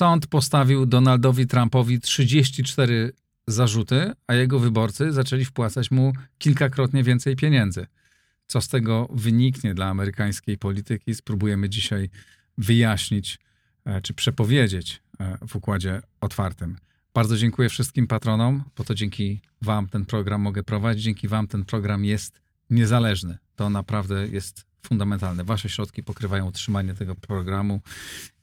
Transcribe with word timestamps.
sąd 0.00 0.26
postawił 0.26 0.86
Donaldowi 0.86 1.46
Trumpowi 1.46 2.00
34 2.00 3.12
zarzuty, 3.46 4.12
a 4.26 4.34
jego 4.34 4.58
wyborcy 4.58 5.12
zaczęli 5.12 5.44
wpłacać 5.44 5.90
mu 5.90 6.12
kilkakrotnie 6.38 7.02
więcej 7.02 7.36
pieniędzy. 7.36 7.86
Co 8.46 8.60
z 8.60 8.68
tego 8.68 9.08
wyniknie 9.12 9.74
dla 9.74 9.86
amerykańskiej 9.86 10.58
polityki, 10.58 11.14
spróbujemy 11.14 11.68
dzisiaj 11.68 12.10
wyjaśnić 12.58 13.38
e, 13.84 14.00
czy 14.00 14.14
przepowiedzieć 14.14 15.02
e, 15.18 15.38
w 15.48 15.56
układzie 15.56 16.02
otwartym. 16.20 16.76
Bardzo 17.14 17.36
dziękuję 17.36 17.68
wszystkim 17.68 18.06
patronom, 18.06 18.64
bo 18.76 18.84
to 18.84 18.94
dzięki 18.94 19.40
Wam 19.62 19.88
ten 19.88 20.06
program 20.06 20.40
mogę 20.40 20.62
prowadzić. 20.62 21.04
Dzięki 21.04 21.28
Wam 21.28 21.46
ten 21.46 21.64
program 21.64 22.04
jest 22.04 22.40
niezależny. 22.70 23.38
To 23.56 23.70
naprawdę 23.70 24.28
jest 24.28 24.69
fundamentalne. 24.82 25.44
Wasze 25.44 25.68
środki 25.68 26.02
pokrywają 26.02 26.46
utrzymanie 26.46 26.94
tego 26.94 27.14
programu 27.14 27.80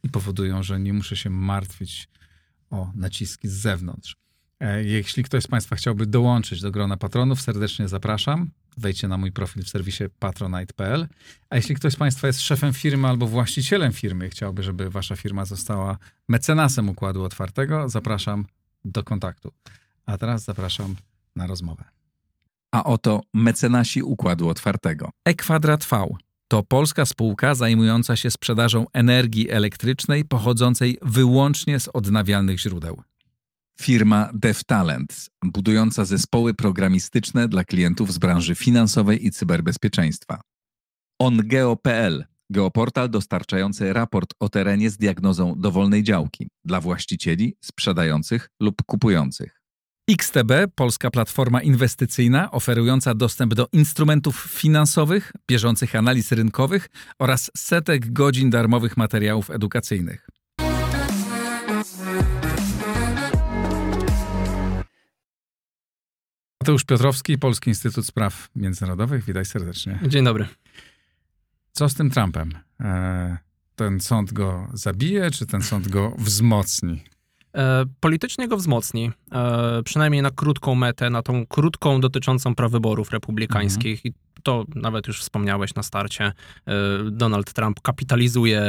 i 0.03 0.09
powodują, 0.09 0.63
że 0.63 0.79
nie 0.79 0.93
muszę 0.93 1.15
się 1.15 1.29
martwić 1.29 2.07
o 2.69 2.91
naciski 2.95 3.47
z 3.47 3.53
zewnątrz. 3.53 4.15
E, 4.59 4.83
jeśli 4.83 5.23
ktoś 5.23 5.43
z 5.43 5.47
Państwa 5.47 5.75
chciałby 5.75 6.05
dołączyć 6.05 6.61
do 6.61 6.71
grona 6.71 6.97
patronów, 6.97 7.41
serdecznie 7.41 7.87
zapraszam. 7.87 8.51
Wejdźcie 8.77 9.07
na 9.07 9.17
mój 9.17 9.31
profil 9.31 9.63
w 9.63 9.69
serwisie 9.69 10.03
patronite.pl. 10.19 11.07
A 11.49 11.55
jeśli 11.55 11.75
ktoś 11.75 11.93
z 11.93 11.95
Państwa 11.95 12.27
jest 12.27 12.41
szefem 12.41 12.73
firmy 12.73 13.07
albo 13.07 13.27
właścicielem 13.27 13.93
firmy, 13.93 14.29
chciałby, 14.29 14.63
żeby 14.63 14.89
Wasza 14.89 15.15
firma 15.15 15.45
została 15.45 15.97
mecenasem 16.27 16.89
układu 16.89 17.23
otwartego, 17.23 17.89
zapraszam 17.89 18.45
do 18.85 19.03
kontaktu. 19.03 19.51
A 20.05 20.17
teraz 20.17 20.43
zapraszam 20.43 20.95
na 21.35 21.47
rozmowę. 21.47 21.83
A 22.71 22.83
oto 22.83 23.21
mecenasi 23.33 24.03
układu 24.03 24.49
otwartego. 24.49 25.09
E-Kwadrat 25.25 25.85
V 25.85 26.07
to 26.47 26.63
polska 26.63 27.05
spółka 27.05 27.55
zajmująca 27.55 28.15
się 28.15 28.31
sprzedażą 28.31 28.85
energii 28.93 29.49
elektrycznej 29.49 30.25
pochodzącej 30.25 30.97
wyłącznie 31.01 31.79
z 31.79 31.87
odnawialnych 31.87 32.59
źródeł. 32.59 33.01
Firma 33.81 34.29
DevTalent, 34.33 35.29
budująca 35.45 36.05
zespoły 36.05 36.53
programistyczne 36.53 37.47
dla 37.47 37.63
klientów 37.63 38.13
z 38.13 38.17
branży 38.17 38.55
finansowej 38.55 39.25
i 39.25 39.31
cyberbezpieczeństwa. 39.31 40.41
OnGeo.pl, 41.19 42.25
geoportal 42.49 43.09
dostarczający 43.09 43.93
raport 43.93 44.33
o 44.39 44.49
terenie 44.49 44.89
z 44.89 44.97
diagnozą 44.97 45.55
dowolnej 45.57 46.03
działki 46.03 46.49
dla 46.65 46.81
właścicieli, 46.81 47.57
sprzedających 47.61 48.49
lub 48.59 48.83
kupujących. 48.83 49.56
XTB, 50.09 50.51
polska 50.75 51.11
platforma 51.11 51.61
inwestycyjna 51.61 52.51
oferująca 52.51 53.13
dostęp 53.13 53.53
do 53.53 53.67
instrumentów 53.73 54.47
finansowych, 54.49 55.31
bieżących 55.47 55.95
analiz 55.95 56.31
rynkowych 56.31 56.89
oraz 57.19 57.51
setek 57.57 58.13
godzin 58.13 58.49
darmowych 58.49 58.97
materiałów 58.97 59.51
edukacyjnych. 59.51 60.27
Mateusz 66.61 66.83
Piotrowski, 66.83 67.37
Polski 67.37 67.69
Instytut 67.69 68.05
Spraw 68.05 68.49
Międzynarodowych. 68.55 69.25
Witaj 69.25 69.45
serdecznie. 69.45 69.99
Dzień 70.07 70.25
dobry. 70.25 70.47
Co 71.71 71.89
z 71.89 71.93
tym 71.93 72.09
Trumpem? 72.09 72.51
E, 72.79 73.37
ten 73.75 73.99
sąd 73.99 74.33
go 74.33 74.67
zabije, 74.73 75.31
czy 75.31 75.45
ten 75.45 75.61
sąd 75.61 75.87
go 75.87 76.15
wzmocni? 76.17 77.16
E, 77.57 77.85
politycznie 77.99 78.47
go 78.47 78.57
wzmocni, 78.57 79.11
e, 79.31 79.83
przynajmniej 79.83 80.21
na 80.21 80.31
krótką 80.31 80.75
metę, 80.75 81.09
na 81.09 81.21
tą 81.21 81.45
krótką 81.45 82.01
dotyczącą 82.01 82.55
prawyborów 82.55 83.11
republikańskich. 83.11 83.99
Mhm. 84.05 84.13
I 84.13 84.41
to 84.43 84.65
nawet 84.75 85.07
już 85.07 85.21
wspomniałeś 85.21 85.75
na 85.75 85.83
starcie. 85.83 86.25
E, 86.25 86.33
Donald 87.11 87.53
Trump 87.53 87.81
kapitalizuje 87.81 88.63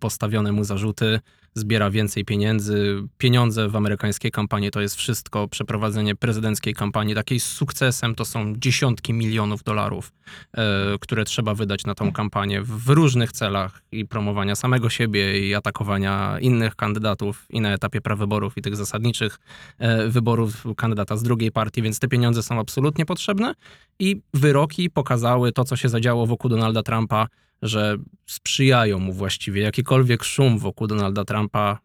postawione 0.00 0.52
mu 0.52 0.64
zarzuty 0.64 1.20
zbiera 1.54 1.90
więcej 1.90 2.24
pieniędzy. 2.24 3.02
Pieniądze 3.18 3.68
w 3.68 3.76
amerykańskiej 3.76 4.30
kampanii 4.30 4.70
to 4.70 4.80
jest 4.80 4.96
wszystko. 4.96 5.48
Przeprowadzenie 5.48 6.14
prezydenckiej 6.16 6.74
kampanii 6.74 7.14
takiej 7.14 7.40
z 7.40 7.44
sukcesem 7.44 8.14
to 8.14 8.24
są 8.24 8.54
dziesiątki 8.56 9.12
milionów 9.12 9.62
dolarów, 9.62 10.12
e, 10.52 10.64
które 11.00 11.24
trzeba 11.24 11.54
wydać 11.54 11.84
na 11.84 11.94
tą 11.94 12.12
kampanię 12.12 12.62
w 12.62 12.88
różnych 12.88 13.32
celach 13.32 13.82
i 13.92 14.06
promowania 14.06 14.56
samego 14.56 14.90
siebie 14.90 15.48
i 15.48 15.54
atakowania 15.54 16.38
innych 16.40 16.76
kandydatów 16.76 17.46
i 17.50 17.60
na 17.60 17.72
etapie 17.72 18.00
prawyborów 18.00 18.58
i 18.58 18.62
tych 18.62 18.76
zasadniczych 18.76 19.38
e, 19.78 20.08
wyborów 20.08 20.64
kandydata 20.76 21.16
z 21.16 21.22
drugiej 21.22 21.52
partii, 21.52 21.82
więc 21.82 21.98
te 21.98 22.08
pieniądze 22.08 22.42
są 22.42 22.60
absolutnie 22.60 23.06
potrzebne 23.06 23.54
i 23.98 24.20
wyroki 24.34 24.90
pokazały 24.90 25.52
to, 25.52 25.64
co 25.64 25.76
się 25.76 25.88
zadziało 25.88 26.26
wokół 26.26 26.50
Donalda 26.50 26.82
Trumpa 26.82 27.26
że 27.62 27.96
sprzyjają 28.26 28.98
mu 28.98 29.12
właściwie. 29.12 29.62
Jakikolwiek 29.62 30.24
szum 30.24 30.58
wokół 30.58 30.86
Donalda 30.86 31.24
Trumpa 31.24 31.78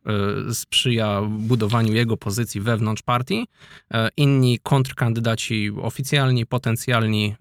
y, 0.49 0.55
sprzyja 0.55 1.21
budowaniu 1.21 1.93
jego 1.93 2.17
pozycji 2.17 2.61
wewnątrz 2.61 3.01
partii. 3.01 3.47
Y, 3.93 3.97
inni 4.17 4.59
kontrkandydaci 4.63 5.71
oficjalni, 5.81 6.45
potencjalni, 6.45 7.35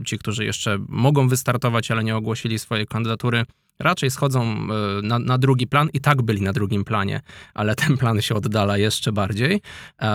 y, 0.00 0.04
ci, 0.04 0.18
którzy 0.18 0.44
jeszcze 0.44 0.78
mogą 0.88 1.28
wystartować, 1.28 1.90
ale 1.90 2.04
nie 2.04 2.16
ogłosili 2.16 2.58
swojej 2.58 2.86
kandydatury, 2.86 3.44
raczej 3.82 4.10
schodzą 4.10 4.42
e, 4.42 4.66
na, 5.02 5.18
na, 5.18 5.38
drugi 5.38 5.66
plan 5.66 5.88
i 5.92 6.00
tak 6.00 6.22
byli 6.22 6.42
na 6.42 6.52
drugim 6.52 6.84
planie, 6.84 7.20
ale 7.54 7.74
ten 7.74 7.96
plan 7.96 8.22
się 8.22 8.34
oddala 8.34 8.78
jeszcze 8.78 9.12
bardziej. 9.12 9.54
E, 10.02 10.06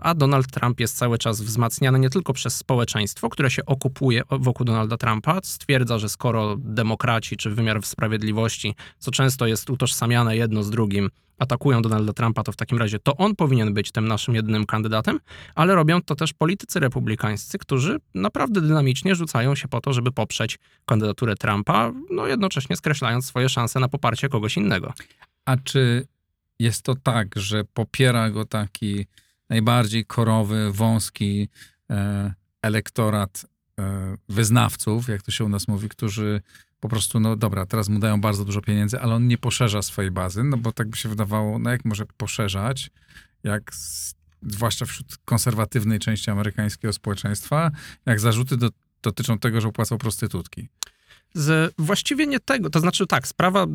a 0.00 0.14
Donald 0.14 0.50
Trump 0.50 0.80
jest 0.80 0.96
cały 0.96 1.18
czas 1.18 1.40
wzmacniany 1.40 1.98
nie 1.98 2.10
tylko 2.10 2.32
przez 2.32 2.56
społeczeństwo, 2.56 3.28
które 3.28 3.50
się 3.50 3.64
okupuje 3.66 4.22
wokół 4.30 4.66
Donalda 4.66 4.96
Trumpa, 4.96 5.40
stwierdza, 5.42 5.98
że 5.98 6.08
skoro 6.08 6.56
demokraci 6.58 7.36
czy 7.36 7.50
wymiar 7.50 7.82
sprawiedliwości, 7.82 8.74
co 8.98 9.10
często 9.10 9.46
jest 9.46 9.70
utożsamiane 9.70 10.36
jedno 10.36 10.62
z 10.62 10.70
drugim, 10.70 11.10
atakują 11.38 11.82
Donalda 11.82 12.12
Trumpa, 12.12 12.42
to 12.42 12.52
w 12.52 12.56
takim 12.56 12.78
razie 12.78 12.98
to 12.98 13.16
on 13.16 13.36
powinien 13.36 13.74
być 13.74 13.92
tym 13.92 14.08
naszym 14.08 14.34
jedynym 14.34 14.66
kandydatem, 14.66 15.20
ale 15.54 15.74
robią 15.74 16.02
to 16.02 16.14
też 16.14 16.32
politycy 16.32 16.80
republikańscy, 16.80 17.58
którzy 17.58 18.00
naprawdę 18.14 18.60
dynamicznie 18.60 19.14
rzucają 19.14 19.54
się 19.54 19.68
po 19.68 19.80
to, 19.80 19.92
żeby 19.92 20.12
poprzeć 20.12 20.58
kandydaturę 20.86 21.34
Trumpa, 21.34 21.92
no 22.10 22.26
jednocześnie 22.26 22.76
skreślając 22.76 23.26
swoje 23.26 23.48
szanse 23.48 23.80
na 23.80 23.88
poparcie 23.88 24.28
kogoś 24.28 24.56
innego. 24.56 24.92
A 25.44 25.56
czy 25.56 26.06
jest 26.58 26.82
to 26.82 26.94
tak, 26.94 27.28
że 27.36 27.64
popiera 27.64 28.30
go 28.30 28.44
taki 28.44 29.06
najbardziej 29.50 30.04
korowy, 30.04 30.72
wąski 30.72 31.48
e, 31.90 32.34
elektorat 32.62 33.46
e, 33.78 34.16
wyznawców, 34.28 35.08
jak 35.08 35.22
to 35.22 35.30
się 35.30 35.44
u 35.44 35.48
nas 35.48 35.68
mówi, 35.68 35.88
którzy 35.88 36.40
po 36.84 36.88
prostu, 36.88 37.20
no 37.20 37.36
dobra, 37.36 37.66
teraz 37.66 37.88
mu 37.88 37.98
dają 37.98 38.20
bardzo 38.20 38.44
dużo 38.44 38.60
pieniędzy, 38.60 39.00
ale 39.00 39.14
on 39.14 39.26
nie 39.26 39.38
poszerza 39.38 39.82
swojej 39.82 40.10
bazy, 40.10 40.44
no 40.44 40.56
bo 40.56 40.72
tak 40.72 40.88
by 40.88 40.96
się 40.96 41.08
wydawało, 41.08 41.58
no 41.58 41.70
jak 41.70 41.84
może 41.84 42.06
poszerzać, 42.16 42.90
jak 43.44 43.74
z, 43.74 44.14
zwłaszcza 44.42 44.86
wśród 44.86 45.16
konserwatywnej 45.24 45.98
części 45.98 46.30
amerykańskiego 46.30 46.92
społeczeństwa, 46.92 47.70
jak 48.06 48.20
zarzuty 48.20 48.56
do, 48.56 48.68
dotyczą 49.02 49.38
tego, 49.38 49.60
że 49.60 49.68
opłacał 49.68 49.98
prostytutki 49.98 50.68
z 51.34 51.74
właściwie 51.78 52.26
nie 52.26 52.40
tego. 52.40 52.70
To 52.70 52.80
znaczy 52.80 53.06
tak, 53.06 53.28
sprawa 53.28 53.66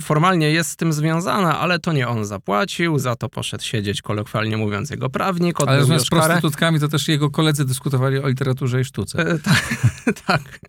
formalnie 0.00 0.50
jest 0.50 0.70
z 0.70 0.76
tym 0.76 0.92
związana, 0.92 1.58
ale 1.58 1.78
to 1.78 1.92
nie 1.92 2.08
on 2.08 2.24
zapłacił, 2.24 2.98
za 2.98 3.16
to 3.16 3.28
poszedł 3.28 3.64
siedzieć, 3.64 4.02
kolokwialnie 4.02 4.56
mówiąc, 4.56 4.90
jego 4.90 5.10
prawnik. 5.10 5.60
Ale 5.66 5.98
z 5.98 6.08
prostytutkami 6.08 6.80
to 6.80 6.88
też 6.88 7.08
jego 7.08 7.30
koledzy 7.30 7.64
dyskutowali 7.64 8.18
o 8.18 8.28
literaturze 8.28 8.80
i 8.80 8.84
sztuce. 8.84 9.18
E, 9.18 9.38
tak, 9.38 9.74
tak. 10.26 10.60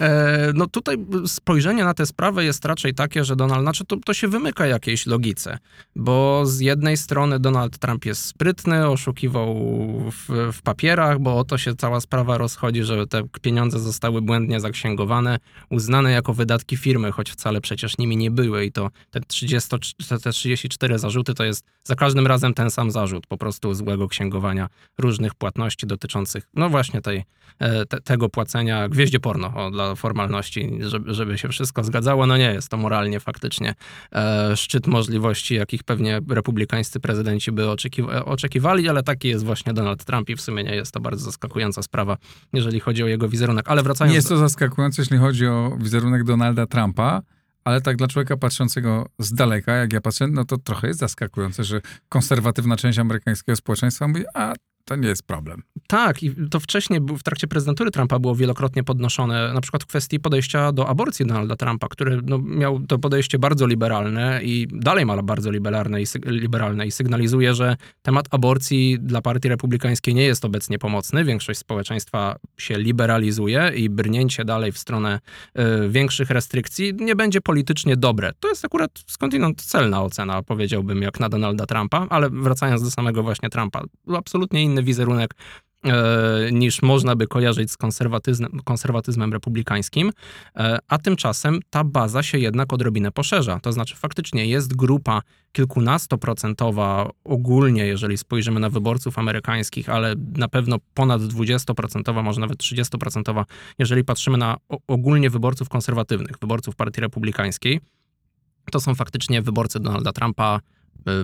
E, 0.00 0.52
no 0.54 0.66
tutaj 0.66 0.96
spojrzenie 1.26 1.84
na 1.84 1.94
tę 1.94 2.06
sprawę 2.06 2.44
jest 2.44 2.64
raczej 2.64 2.94
takie, 2.94 3.24
że 3.24 3.36
Donald, 3.36 3.62
znaczy 3.62 3.84
to, 3.84 3.96
to 3.96 4.14
się 4.14 4.28
wymyka 4.28 4.66
jakiejś 4.66 5.06
logice, 5.06 5.58
bo 5.96 6.46
z 6.46 6.60
jednej 6.60 6.96
strony 6.96 7.38
Donald 7.38 7.78
Trump 7.78 8.04
jest 8.04 8.24
sprytny, 8.24 8.88
oszukiwał 8.88 9.54
w, 10.10 10.52
w 10.52 10.62
papierach, 10.62 11.18
bo 11.18 11.38
o 11.38 11.44
to 11.44 11.58
się 11.58 11.76
cała 11.76 12.00
sprawa 12.00 12.38
rozchodzi, 12.38 12.82
że 12.82 13.06
te 13.06 13.22
pieniądze 13.42 13.78
zostały 13.78 14.22
błędnie 14.22 14.60
zaksięgowane, 14.60 15.38
uznane 15.72 16.12
jako 16.12 16.34
wydatki 16.34 16.76
firmy, 16.76 17.12
choć 17.12 17.30
wcale 17.30 17.60
przecież 17.60 17.98
nimi 17.98 18.16
nie 18.16 18.30
były 18.30 18.64
i 18.64 18.72
to 18.72 18.90
te, 19.10 19.20
30, 19.20 19.70
te 20.22 20.32
34 20.32 20.98
zarzuty 20.98 21.34
to 21.34 21.44
jest 21.44 21.64
za 21.84 21.94
każdym 21.94 22.26
razem 22.26 22.54
ten 22.54 22.70
sam 22.70 22.90
zarzut, 22.90 23.26
po 23.26 23.36
prostu 23.36 23.74
złego 23.74 24.08
księgowania 24.08 24.68
różnych 24.98 25.34
płatności 25.34 25.86
dotyczących, 25.86 26.48
no 26.54 26.68
właśnie 26.68 27.00
tej, 27.00 27.24
e, 27.58 27.86
te, 27.86 28.00
tego 28.00 28.28
płacenia 28.28 28.88
gwieździe 28.88 29.20
porno 29.20 29.52
o, 29.54 29.70
dla 29.70 29.94
formalności, 29.94 30.78
żeby, 30.80 31.14
żeby 31.14 31.38
się 31.38 31.48
wszystko 31.48 31.84
zgadzało. 31.84 32.26
No 32.26 32.36
nie 32.36 32.52
jest 32.52 32.68
to 32.68 32.76
moralnie 32.76 33.20
faktycznie 33.20 33.74
e, 34.12 34.56
szczyt 34.56 34.86
możliwości, 34.86 35.54
jakich 35.54 35.84
pewnie 35.84 36.20
republikańscy 36.28 37.00
prezydenci 37.00 37.52
by 37.52 37.70
oczekiwa 37.70 38.24
oczekiwali, 38.24 38.88
ale 38.88 39.02
taki 39.02 39.28
jest 39.28 39.44
właśnie 39.44 39.72
Donald 39.72 40.04
Trump 40.04 40.30
i 40.30 40.36
w 40.36 40.40
sumie 40.40 40.64
nie 40.64 40.74
jest 40.74 40.92
to 40.92 41.00
bardzo 41.00 41.24
zaskakująca 41.24 41.82
sprawa, 41.82 42.16
jeżeli 42.52 42.80
chodzi 42.80 43.02
o 43.02 43.06
jego 43.06 43.28
wizerunek. 43.28 43.68
Ale 43.68 43.82
wracając... 43.82 44.10
Nie 44.10 44.16
jest 44.16 44.28
to 44.28 44.36
zaskakujące, 44.36 45.02
jeśli 45.02 45.18
chodzi 45.18 45.46
o 45.46 45.61
wizerunek 45.70 46.24
Donalda 46.24 46.66
Trumpa, 46.66 47.22
ale 47.64 47.80
tak 47.80 47.96
dla 47.96 48.08
człowieka 48.08 48.36
patrzącego 48.36 49.08
z 49.18 49.34
daleka, 49.34 49.72
jak 49.72 49.92
ja 49.92 50.00
patrzę, 50.00 50.28
no 50.28 50.44
to 50.44 50.58
trochę 50.58 50.88
jest 50.88 51.00
zaskakujące, 51.00 51.64
że 51.64 51.80
konserwatywna 52.08 52.76
część 52.76 52.98
amerykańskiego 52.98 53.56
społeczeństwa 53.56 54.08
mówi, 54.08 54.24
a 54.34 54.54
to 54.84 54.96
nie 54.96 55.08
jest 55.08 55.22
problem. 55.22 55.62
Tak, 55.92 56.22
i 56.22 56.34
to 56.50 56.60
wcześniej 56.60 57.00
w 57.00 57.22
trakcie 57.22 57.46
prezydentury 57.46 57.90
Trumpa 57.90 58.18
było 58.18 58.34
wielokrotnie 58.34 58.84
podnoszone, 58.84 59.52
na 59.52 59.60
przyklad 59.60 59.82
w 59.82 59.86
kwestii 59.86 60.20
podejścia 60.20 60.72
do 60.72 60.88
aborcji 60.88 61.26
Donalda 61.26 61.56
Trumpa, 61.56 61.88
który 61.88 62.20
no, 62.22 62.38
miał 62.38 62.80
to 62.80 62.98
podejście 62.98 63.38
bardzo 63.38 63.66
liberalne 63.66 64.40
i 64.42 64.68
dalej 64.70 65.06
ma 65.06 65.22
bardzo 65.22 65.50
liberalne 65.50 66.02
i, 66.02 66.04
liberalne 66.26 66.86
i 66.86 66.90
sygnalizuje, 66.90 67.54
że 67.54 67.76
temat 68.02 68.26
aborcji 68.30 68.98
dla 69.00 69.22
partii 69.22 69.48
republikańskiej 69.48 70.14
nie 70.14 70.24
jest 70.24 70.44
obecnie 70.44 70.78
pomocny. 70.78 71.24
Większość 71.24 71.60
społeczeństwa 71.60 72.36
się 72.58 72.78
liberalizuje 72.78 73.72
i 73.76 73.90
brnięcie 73.90 74.44
dalej 74.44 74.72
w 74.72 74.78
stronę 74.78 75.20
y, 75.58 75.88
większych 75.88 76.30
restrykcji 76.30 76.94
nie 76.94 77.16
będzie 77.16 77.40
politycznie 77.40 77.96
dobre. 77.96 78.32
To 78.40 78.48
jest 78.48 78.64
akurat 78.64 78.90
skądinąd 79.06 79.62
celna 79.62 80.02
ocena, 80.02 80.42
powiedziałbym, 80.42 81.02
jak 81.02 81.20
na 81.20 81.28
Donalda 81.28 81.66
Trumpa, 81.66 82.06
ale 82.10 82.30
wracając 82.30 82.82
do 82.82 82.90
samego 82.90 83.22
właśnie 83.22 83.48
Trumpa, 83.48 83.82
absolutnie 84.16 84.62
inny 84.62 84.82
wizerunek 84.82 85.34
niż 86.52 86.82
można 86.82 87.16
by 87.16 87.26
kojarzyć 87.26 87.70
z 87.70 87.76
konserwatyzmem, 87.76 88.60
konserwatyzmem 88.64 89.32
republikańskim, 89.32 90.10
e, 90.56 90.78
a 90.88 90.98
tymczasem 90.98 91.60
ta 91.70 91.84
baza 91.84 92.22
się 92.22 92.38
jednak 92.38 92.72
odrobinę 92.72 93.10
poszerza. 93.10 93.60
To 93.60 93.72
znaczy 93.72 93.96
faktycznie 93.96 94.46
jest 94.46 94.76
grupa 94.76 95.22
kilkunastoprocentowa 95.52 97.10
ogólnie, 97.24 97.86
jeżeli 97.86 98.18
spojrzymy 98.18 98.60
na 98.60 98.70
wyborców 98.70 99.18
amerykańskich, 99.18 99.88
ale 99.88 100.14
na 100.36 100.48
pewno 100.48 100.76
ponad 100.94 101.22
20%, 101.22 102.22
może 102.22 102.40
nawet 102.40 102.58
30%, 102.58 103.44
jeżeli 103.78 104.04
patrzymy 104.04 104.38
na 104.38 104.56
ogólnie 104.88 105.30
wyborców 105.30 105.68
konserwatywnych, 105.68 106.38
wyborców 106.40 106.76
Partii 106.76 107.00
Republikańskiej, 107.00 107.80
to 108.70 108.80
są 108.80 108.94
faktycznie 108.94 109.42
wyborcy 109.42 109.80
Donalda 109.80 110.12
Trumpa 110.12 110.60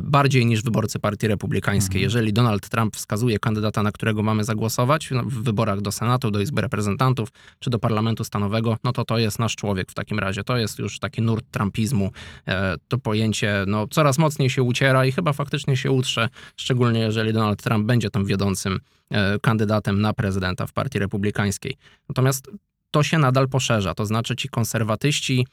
bardziej 0.03 0.47
niż 0.47 0.63
wyborcy 0.63 0.99
Partii 0.99 1.29
Republikańskiej. 1.29 1.99
Mhm. 1.99 2.03
Jeżeli 2.03 2.33
Donald 2.33 2.69
Trump 2.69 2.97
wskazuje 2.97 3.39
kandydata, 3.39 3.83
na 3.83 3.93
którego 3.93 4.23
mamy 4.23 4.45
zagłosować 4.45 5.11
no, 5.11 5.23
w 5.23 5.43
wyborach 5.43 5.81
do 5.81 5.93
Senatu, 5.93 6.31
do 6.31 6.41
Izby 6.41 6.61
Reprezentantów 6.61 7.29
czy 7.59 7.71
do 7.71 7.79
Parlamentu 7.79 8.25
Stanowego, 8.25 8.77
no 8.85 8.93
to 8.93 9.05
to 9.05 9.19
jest 9.19 9.39
nasz 9.39 9.57
człowiek 9.57 9.91
w 9.91 9.95
takim 9.95 10.19
razie. 10.19 10.45
To 10.45 10.57
jest 10.57 10.79
już 10.79 10.99
taki 10.99 11.23
nurt 11.23 11.45
trumpizmu. 11.51 12.11
E, 12.49 12.75
To 12.89 12.99
pojęcie 12.99 13.65
no, 13.67 13.87
coraz 13.91 14.19
mocniej 14.19 14.51
się 14.51 14.63
uciera 14.63 15.07
i 15.07 15.13
chyba 15.13 15.33
faktycznie 15.33 15.77
się 15.77 15.91
utrze, 15.91 16.29
szczególnie 16.57 17.01
jeżeli 17.01 17.33
Donald 17.33 17.63
Trump 17.63 17.87
będzie 17.87 18.11
tym 18.11 18.25
wiodącym 18.25 18.81
e, 19.11 19.39
kandydatem 19.39 20.01
na 20.01 20.13
prezydenta 20.13 20.67
w 20.67 20.73
Partii 20.73 20.99
Republikańskiej. 20.99 21.77
Natomiast 22.09 22.51
to 22.91 23.03
się 23.03 23.19
nadal 23.19 23.49
poszerza, 23.49 23.95
to 23.95 24.07
znaczy 24.07 24.37
ci 24.37 24.49
konserwatyści 24.49 25.47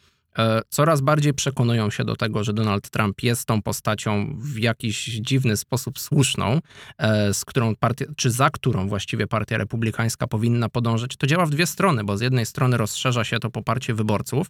coraz 0.69 1.01
bardziej 1.01 1.33
przekonują 1.33 1.89
się 1.89 2.03
do 2.03 2.15
tego, 2.15 2.43
że 2.43 2.53
Donald 2.53 2.89
Trump 2.89 3.23
jest 3.23 3.45
tą 3.45 3.61
postacią 3.61 4.35
w 4.39 4.57
jakiś 4.59 5.05
dziwny 5.05 5.57
sposób 5.57 5.99
słuszną, 5.99 6.59
e, 6.97 7.33
z 7.33 7.45
którą 7.45 7.75
partia, 7.75 8.05
czy 8.15 8.31
za 8.31 8.49
którą 8.49 8.87
właściwie 8.87 9.27
partia 9.27 9.57
republikańska 9.57 10.27
powinna 10.27 10.69
podążać. 10.69 11.17
To 11.17 11.27
działa 11.27 11.45
w 11.45 11.49
dwie 11.49 11.67
strony, 11.67 12.03
bo 12.03 12.17
z 12.17 12.21
jednej 12.21 12.45
strony 12.45 12.77
rozszerza 12.77 13.23
się 13.23 13.39
to 13.39 13.49
poparcie 13.49 13.93
wyborców 13.93 14.47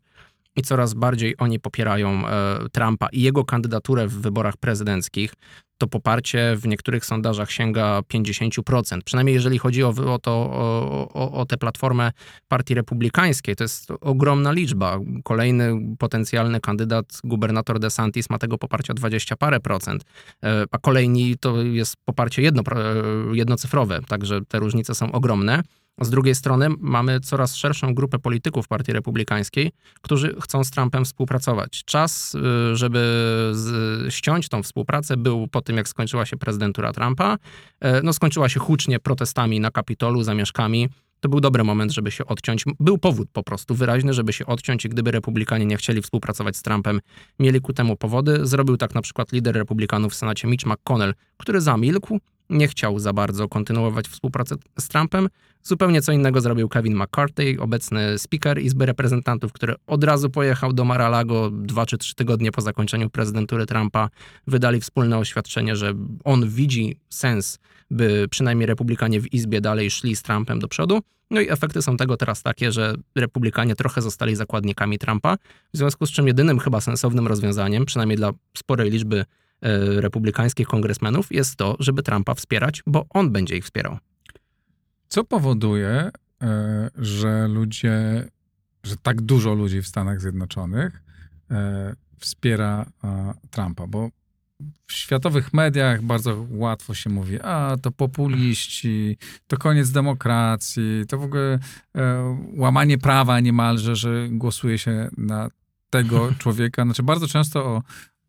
i 0.56 0.62
coraz 0.62 0.94
bardziej 0.94 1.36
oni 1.38 1.60
popierają 1.60 2.28
e, 2.28 2.58
Trumpa 2.72 3.08
i 3.12 3.22
jego 3.22 3.46
kandydaturę 3.46 4.08
w 4.08 4.14
wyborach 4.14 4.58
prezydenckich. 4.58 5.34
To 5.78 5.88
poparcie 5.88 6.56
w 6.56 6.68
niektórych 6.68 7.06
sondażach 7.06 7.52
sięga 7.52 8.00
50%. 8.00 9.00
Przynajmniej 9.06 9.34
jeżeli 9.34 9.58
chodzi 9.58 9.84
o, 9.84 9.94
o, 10.14 10.20
to, 10.20 10.32
o, 11.14 11.32
o 11.32 11.46
tę 11.46 11.58
platformę 11.58 12.12
Partii 12.48 12.74
Republikańskiej. 12.74 13.56
To 13.56 13.64
jest 13.64 13.92
ogromna 14.02 14.52
liczba. 14.52 15.00
Kolejny 15.24 15.96
potencjalny 16.00 16.60
kandydat, 16.60 17.06
gubernator 17.24 17.80
DeSantis, 17.80 18.30
ma 18.30 18.38
tego 18.38 18.58
poparcia 18.58 18.94
20 18.94 19.36
parę 19.36 19.60
procent, 19.60 20.04
e, 20.44 20.64
a 20.72 20.78
kolejni 20.78 21.38
to 21.38 21.62
jest 21.62 21.96
poparcie 22.06 22.42
jedno, 22.42 22.62
e, 22.62 23.36
jednocyfrowe, 23.36 24.02
także 24.08 24.42
te 24.48 24.60
różnice 24.60 24.96
są 24.96 25.12
ogromne. 25.12 25.64
Z 26.02 26.10
drugiej 26.10 26.36
strony 26.36 26.68
mamy 26.80 27.20
coraz 27.20 27.56
szerszą 27.56 27.94
grupę 27.94 28.20
polityków 28.20 28.68
Partii 28.68 28.94
Republikańskiej, 28.94 29.72
którzy 30.02 30.36
chcą 30.42 30.64
z 30.64 30.72
Trumpem 30.72 31.06
współpracować. 31.06 31.84
Czas, 31.86 32.36
y, 32.36 32.76
żeby 32.76 33.06
ściąć 34.10 34.50
tą 34.50 34.64
współpracę, 34.64 35.18
był 35.18 35.48
po 35.48 35.62
tym, 35.62 35.78
jak 35.78 35.88
skończyła 35.88 36.26
się 36.26 36.38
prezydentura 36.38 36.94
Trumpa. 36.94 37.38
E, 37.80 38.02
No, 38.02 38.14
skończyła 38.14 38.50
się 38.50 38.60
hucznie 38.60 39.00
protestami 39.00 39.60
na 39.60 39.72
Kapitolu, 39.72 40.24
zamieszkami. 40.24 40.90
To 41.20 41.30
był 41.30 41.40
dobry 41.40 41.64
moment, 41.64 41.92
żeby 41.92 42.12
się 42.12 42.26
odciąć. 42.26 42.64
Był 42.80 42.98
powód 42.98 43.30
po 43.34 43.44
prostu 43.44 43.76
wyraźny, 43.76 44.14
żeby 44.14 44.34
się 44.34 44.46
odciąć 44.46 44.86
i 44.86 44.90
gdyby 44.90 45.12
republikanie 45.12 45.66
nie 45.66 45.78
chcieli 45.78 46.02
współpracować 46.02 46.58
z 46.58 46.62
Trumpem, 46.62 47.00
mieli 47.40 47.62
ku 47.62 47.74
temu 47.74 47.96
powody. 47.96 48.40
Zrobił 48.44 48.78
tak 48.78 48.96
na 48.96 49.02
przykład 49.02 49.32
lider 49.32 49.56
republikanów 49.56 50.14
w 50.14 50.16
Senacie 50.16 50.48
Mitch 50.48 50.66
McConnell, 50.66 51.14
który 51.38 51.62
zamilkł, 51.62 52.20
nie 52.50 52.68
chciał 52.68 53.00
za 53.00 53.14
bardzo 53.14 53.48
kontynuować 53.48 54.08
współpracę 54.08 54.56
z 54.80 54.88
Trumpem. 54.88 55.30
Zupełnie 55.64 56.02
co 56.02 56.12
innego 56.12 56.42
zrobił 56.42 56.70
Kevin 56.70 56.96
McCarthy, 56.96 57.58
obecny 57.60 58.20
speaker 58.20 58.62
Izby 58.62 58.86
Reprezentantów, 58.86 59.54
który 59.54 59.76
od 59.88 60.04
razu 60.04 60.30
pojechał 60.30 60.74
do 60.74 60.86
Mar-a-Lago 60.86 61.52
dwa 61.52 61.86
czy 61.86 61.98
trzy 61.98 62.16
tygodnie 62.16 62.52
po 62.52 62.62
zakończeniu 62.62 63.10
prezydentury 63.10 63.66
Trumpa. 63.66 64.10
Wydali 64.48 64.82
wspólne 64.82 65.18
oświadczenie, 65.18 65.76
że 65.76 65.94
on 66.24 66.50
widzi 66.50 67.00
sens, 67.10 67.60
by 67.92 68.28
przynajmniej 68.30 68.68
republikanie 68.68 69.22
w 69.22 69.34
Izbie 69.34 69.62
dalej 69.62 69.92
szli 69.92 70.16
z 70.16 70.22
Trumpem 70.24 70.60
do 70.60 70.68
przodu. 70.68 71.02
No 71.32 71.42
i 71.42 71.50
efekty 71.50 71.82
są 71.82 71.98
tego 71.98 72.18
teraz 72.18 72.44
takie, 72.44 72.72
że 72.72 72.96
republikanie 73.16 73.76
trochę 73.76 74.02
zostali 74.02 74.36
zakładnikami 74.36 75.00
Trumpa, 75.00 75.38
w 75.74 75.78
związku 75.78 76.06
z 76.06 76.12
czym 76.12 76.28
jedynym 76.28 76.60
chyba 76.60 76.82
sensownym 76.82 77.28
rozwiązaniem, 77.28 77.86
przynajmniej 77.86 78.18
dla 78.18 78.32
sporej 78.58 78.92
liczby 78.92 79.26
republikańskich 80.02 80.68
kongresmenów, 80.68 81.32
jest 81.32 81.56
to, 81.56 81.76
żeby 81.80 82.04
Trumpa 82.04 82.34
wspierać, 82.34 82.84
bo 82.88 83.06
on 83.10 83.32
będzie 83.32 83.58
ich 83.58 83.64
wspierał. 83.64 83.98
Co 85.08 85.24
powoduje, 85.24 86.12
e, 86.42 86.90
że 86.96 87.48
ludzie, 87.48 88.28
że 88.84 88.98
tak 88.98 89.22
dużo 89.22 89.54
ludzi 89.54 89.82
w 89.82 89.88
Stanach 89.88 90.22
Zjednoczonych 90.22 91.04
e, 91.52 91.96
wspiera 92.20 92.86
e, 93.04 93.34
Trumpa? 93.52 93.88
Bo 93.88 94.10
w 94.88 94.94
światowych 94.94 95.54
mediach 95.54 96.02
bardzo 96.02 96.46
łatwo 96.50 96.94
się 96.94 97.10
mówi, 97.10 97.42
a 97.42 97.76
to 97.82 97.92
populiści, 97.92 99.18
to 99.48 99.58
koniec 99.58 99.92
demokracji, 99.92 101.04
to 101.08 101.18
w 101.18 101.24
ogóle 101.24 101.60
e, 101.96 102.38
łamanie 102.54 102.98
prawa 102.98 103.40
niemalże, 103.40 103.96
że 103.96 104.28
głosuje 104.30 104.78
się 104.78 105.10
na 105.18 105.50
tego 105.90 106.30
człowieka. 106.42 106.84
Znaczy 106.84 107.04
bardzo 107.04 107.28
często 107.28 107.66
o, 107.66 107.84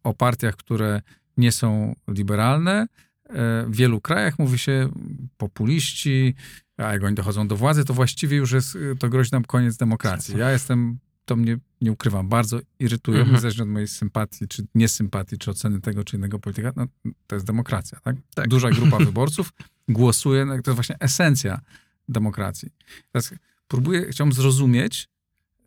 o 0.04 0.14
partiach, 0.14 0.56
które 0.56 1.02
nie 1.36 1.52
są 1.52 1.94
liberalne, 2.08 2.86
e, 3.24 3.64
w 3.68 3.76
wielu 3.76 4.00
krajach 4.00 4.38
mówi 4.38 4.58
się 4.58 4.88
populiści, 5.36 6.34
a 6.76 6.92
jak 6.92 7.04
oni 7.04 7.14
dochodzą 7.14 7.48
do 7.48 7.56
władzy, 7.56 7.84
to 7.84 7.94
właściwie 7.94 8.36
już 8.36 8.52
jest, 8.52 8.76
y, 8.76 8.96
to 8.98 9.08
grozi 9.08 9.30
nam 9.32 9.44
koniec 9.44 9.76
demokracji. 9.76 10.38
Ja 10.38 10.50
jestem, 10.50 10.98
to 11.24 11.36
mnie, 11.36 11.58
nie 11.80 11.92
ukrywam, 11.92 12.28
bardzo 12.28 12.60
irytuje, 12.78 13.18
Mhm. 13.18 13.34
niezależnie 13.34 13.62
od 13.62 13.68
mojej 13.68 13.88
sympatii, 13.88 14.48
czy 14.48 14.66
niesympatii, 14.74 15.38
czy 15.38 15.50
oceny 15.50 15.80
tego, 15.80 16.04
czy 16.04 16.16
innego 16.16 16.38
polityka, 16.38 16.72
no, 16.76 16.86
to 17.26 17.36
jest 17.36 17.46
demokracja, 17.46 18.00
tak? 18.00 18.16
Tak. 18.34 18.48
Duża 18.48 18.70
grupa 18.70 18.98
wyborców 19.04 19.52
głosuje, 19.88 20.44
no, 20.44 20.52
to 20.52 20.70
jest 20.70 20.74
właśnie 20.74 20.96
esencja 21.00 21.60
demokracji. 22.08 22.68
Teraz 23.12 23.34
próbuję, 23.68 24.06
chciałbym 24.10 24.32
zrozumieć, 24.32 25.08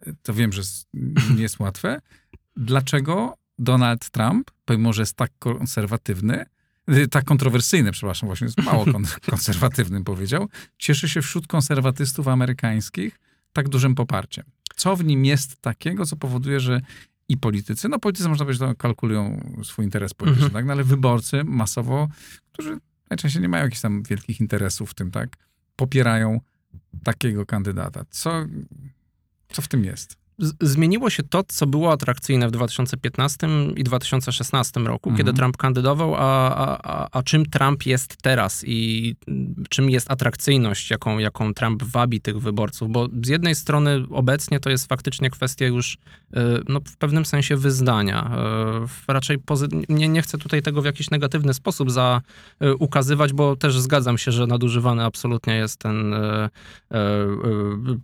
y, 0.07 0.15
to 0.23 0.33
wiem, 0.33 0.53
że 0.53 0.61
nie 1.35 1.41
jest 1.41 1.59
łatwe, 1.59 2.01
dlaczego 2.55 3.35
Donald 3.59 4.09
Trump, 4.09 4.51
pomimo 4.65 4.93
że 4.93 5.01
jest 5.01 5.13
tak 5.15 5.31
konserwatywny, 5.39 6.45
y, 6.89 7.07
tak 7.07 7.25
kontrowersyjny, 7.25 7.91
przepraszam, 7.91 8.27
właśnie 8.27 8.45
jest 8.45 8.57
mało 8.63 8.85
kon 8.85 9.03
konserwatywnym 9.29 10.03
powiedział, 10.03 10.49
cieszy 10.77 11.09
się 11.09 11.21
wśród 11.21 11.47
konserwatystów 11.47 12.27
amerykańskich 12.27 13.19
tak 13.53 13.69
dużym 13.69 13.95
poparciem. 13.95 14.45
Co 14.75 14.95
w 14.95 15.03
nim 15.05 15.25
jest 15.25 15.61
takiego, 15.61 16.05
co 16.05 16.15
powoduje, 16.15 16.59
że 16.59 16.81
i 17.27 17.37
politycy, 17.37 17.89
no 17.89 17.99
politycy 17.99 18.29
można 18.29 18.45
powiedzieć, 18.45 18.59
to 18.59 18.75
kalkulują 18.75 19.51
swój 19.63 19.85
interes 19.85 20.13
polityczny, 20.13 20.45
Mhm. 20.45 20.61
tak? 20.61 20.65
no 20.67 20.73
ale 20.73 20.83
wyborcy 20.83 21.43
masowo, 21.43 22.07
którzy 22.51 22.77
najczęściej 23.09 23.41
nie 23.41 23.49
mają 23.49 23.63
jakichś 23.63 23.81
tam 23.81 24.03
wielkich 24.03 24.39
interesów 24.39 24.91
w 24.91 24.93
tym, 24.93 25.11
tak? 25.11 25.37
Popierają 25.75 26.41
takiego 27.03 27.45
kandydata. 27.45 28.05
Co, 28.09 28.45
co 29.53 29.61
w 29.61 29.67
tym 29.67 29.85
jest? 29.85 30.17
Zmieniło 30.61 31.09
się 31.09 31.23
to, 31.23 31.43
co 31.47 31.67
było 31.67 31.91
atrakcyjne 31.91 32.47
w 32.47 32.51
2015 32.51 33.47
i 33.75 33.83
2016 33.83 34.79
roku, 34.79 35.09
Mhm. 35.09 35.17
kiedy 35.25 35.37
Trump 35.37 35.57
kandydował, 35.57 36.15
a, 36.15 36.19
a, 36.55 36.77
a, 36.83 37.07
a 37.11 37.23
czym 37.23 37.45
Trump 37.45 37.85
jest 37.85 38.17
teraz 38.21 38.63
i 38.67 39.15
czym 39.69 39.89
jest 39.89 40.11
atrakcyjność, 40.11 40.89
jaką, 40.91 41.17
jaką 41.17 41.53
Trump 41.53 41.83
wabi 41.83 42.21
tych 42.21 42.39
wyborców, 42.39 42.91
bo 42.91 43.07
z 43.23 43.27
jednej 43.27 43.55
strony 43.55 44.03
obecnie 44.09 44.59
to 44.59 44.69
jest 44.69 44.87
faktycznie 44.87 45.29
kwestia 45.29 45.65
już 45.65 45.93
y, 45.93 45.97
no, 46.69 46.79
w 46.87 46.97
pewnym 46.97 47.25
sensie 47.25 47.55
wyznania. 47.57 48.31
Y, 49.07 49.13
Raczej 49.13 49.37
pozy- 49.39 49.83
nie, 49.89 50.07
nie 50.09 50.21
chcę 50.21 50.37
tutaj 50.37 50.61
tego 50.61 50.81
w 50.81 50.85
jakiś 50.85 51.09
negatywny 51.09 51.53
sposób 51.53 51.91
za, 51.91 52.21
y, 52.63 52.75
ukazywać, 52.75 53.33
bo 53.33 53.55
też 53.55 53.79
zgadzam 53.79 54.17
się, 54.17 54.31
że 54.31 54.47
nadużywany 54.47 55.03
absolutnie 55.05 55.55
jest 55.55 55.79
ten 55.79 56.13
y, 56.13 56.49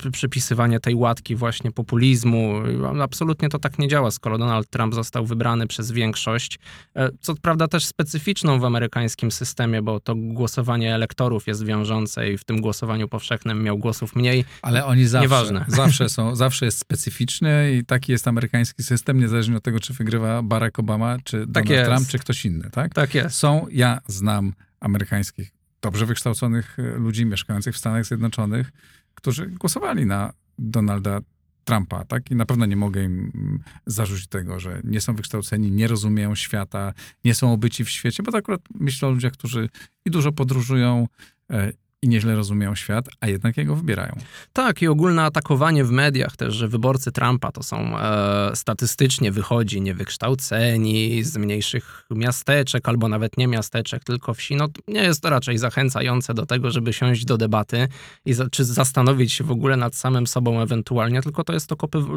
y, 0.08 0.12
przypisywanie 0.12 0.80
tej 0.80 0.96
łatki 0.96 1.36
właśnie 1.36 1.72
populizmu, 1.72 2.25
populizmu. 2.26 3.02
Absolutnie 3.02 3.50
to 3.50 3.60
tak 3.60 3.80
nie 3.80 3.88
działa, 3.88 4.12
skoro 4.12 4.38
Donald 4.38 4.70
Trump 4.70 4.96
został 4.96 5.26
wybrany 5.26 5.68
przez 5.68 5.92
większość. 5.92 6.60
E, 6.96 7.10
co 7.20 7.36
prawda 7.36 7.68
też 7.68 7.86
specyficzną 7.86 8.60
w 8.60 8.66
amerykańskim 8.66 9.32
systemie, 9.32 9.82
bo 9.82 10.00
to 10.00 10.16
głosowanie 10.16 10.96
elektorów 10.96 11.48
jest 11.48 11.66
wiążące 11.66 12.32
i 12.32 12.38
w 12.38 12.44
tym 12.44 12.62
głosowaniu 12.62 13.08
powszechnym 13.08 13.64
miał 13.64 13.78
głosów 13.78 14.16
mniej. 14.16 14.46
Ale 14.62 14.86
oni 14.86 15.06
zawsze, 15.06 15.24
Nieważne. 15.24 15.66
zawsze 15.84 16.10
są, 16.10 16.36
zawsze 16.36 16.66
jest 16.66 16.78
specyficzny 16.78 17.74
i 17.74 17.86
taki 17.86 18.12
jest 18.12 18.28
amerykański 18.28 18.84
system, 18.84 19.20
niezależnie 19.20 19.58
od 19.58 19.64
tego, 19.64 19.80
czy 19.80 19.94
wygrywa 19.94 20.42
Barack 20.42 20.80
Obama, 20.80 21.18
czy 21.24 21.38
Donald 21.38 21.54
Tak 21.54 21.70
jest. 21.70 21.90
Trump, 21.90 22.08
czy 22.08 22.20
ktoś 22.20 22.46
inny, 22.46 22.70
tak? 22.72 22.94
Tak 22.94 23.16
jest. 23.16 23.36
Są, 23.36 23.66
ja 23.72 24.00
znam 24.08 24.54
amerykańskich, 24.80 25.52
dobrze 25.82 26.06
wykształconych 26.06 26.80
e, 26.80 26.82
ludzi 26.82 27.26
mieszkających 27.26 27.76
w 27.76 27.78
Stanach 27.78 28.06
Zjednoczonych, 28.06 28.72
którzy 29.16 29.48
głosowali 29.48 30.06
na 30.06 30.34
Donalda 30.60 31.20
Trumpa, 31.66 32.06
tak? 32.06 32.32
I 32.32 32.36
na 32.36 32.46
pewno 32.46 32.66
nie 32.66 32.76
mogę 32.76 33.04
im 33.04 33.32
mm, 33.36 33.60
zarzucić 33.86 34.28
tego, 34.28 34.60
że 34.60 34.82
nie 34.84 35.02
są 35.02 35.16
wykształceni, 35.16 35.72
nie 35.72 35.88
rozumieją 35.88 36.36
świata, 36.36 36.94
nie 37.24 37.36
są 37.36 37.54
obyci 37.54 37.86
w 37.86 37.90
świecie, 37.90 38.24
bo 38.24 38.32
to 38.32 38.38
akurat 38.38 38.62
myślę 38.80 39.08
o 39.08 39.12
ludziach, 39.12 39.34
którzy 39.34 39.70
i 40.06 40.12
dużo 40.12 40.32
podróżują, 40.32 41.08
e, 41.52 41.72
i 42.06 42.10
nieźle 42.10 42.36
rozumieją 42.36 42.76
świat, 42.76 43.10
a 43.22 43.28
jednak 43.28 43.58
jego 43.58 43.76
wybierają. 43.76 44.16
Tak, 44.54 44.82
i 44.82 44.88
ogólne 44.88 45.24
atakowanie 45.24 45.84
w 45.84 45.92
mediach 45.92 46.38
też, 46.38 46.56
że 46.56 46.68
wyborcy 46.68 47.12
Trumpa 47.12 47.52
to 47.52 47.64
są 47.64 48.00
e, 48.00 48.52
statystycznie 48.56 49.32
wychodzi 49.32 49.82
niewykształceni, 49.82 51.24
z 51.24 51.38
mniejszych 51.38 52.06
miasteczek, 52.12 52.90
albo 52.90 53.10
nawet 53.10 53.38
nie 53.38 53.48
miasteczek, 53.48 54.04
tylko 54.04 54.34
wsi, 54.34 54.56
no 54.56 54.68
nie 54.88 55.04
jest 55.04 55.22
to 55.22 55.30
raczej 55.30 55.58
zachęcające 55.58 56.34
do 56.34 56.46
tego, 56.46 56.72
żeby 56.72 56.94
siąść 56.94 57.26
do 57.26 57.38
debaty 57.38 57.88
i 58.26 58.34
za, 58.34 58.50
czy 58.50 58.66
zastanowić 58.66 59.34
się 59.34 59.44
w 59.44 59.52
ogóle 59.52 59.78
nad 59.78 59.96
samym 59.96 60.28
sobą 60.28 60.62
ewentualnie, 60.62 61.22
tylko 61.22 61.44
to 61.44 61.54
jest 61.54 61.68
to 61.68 61.76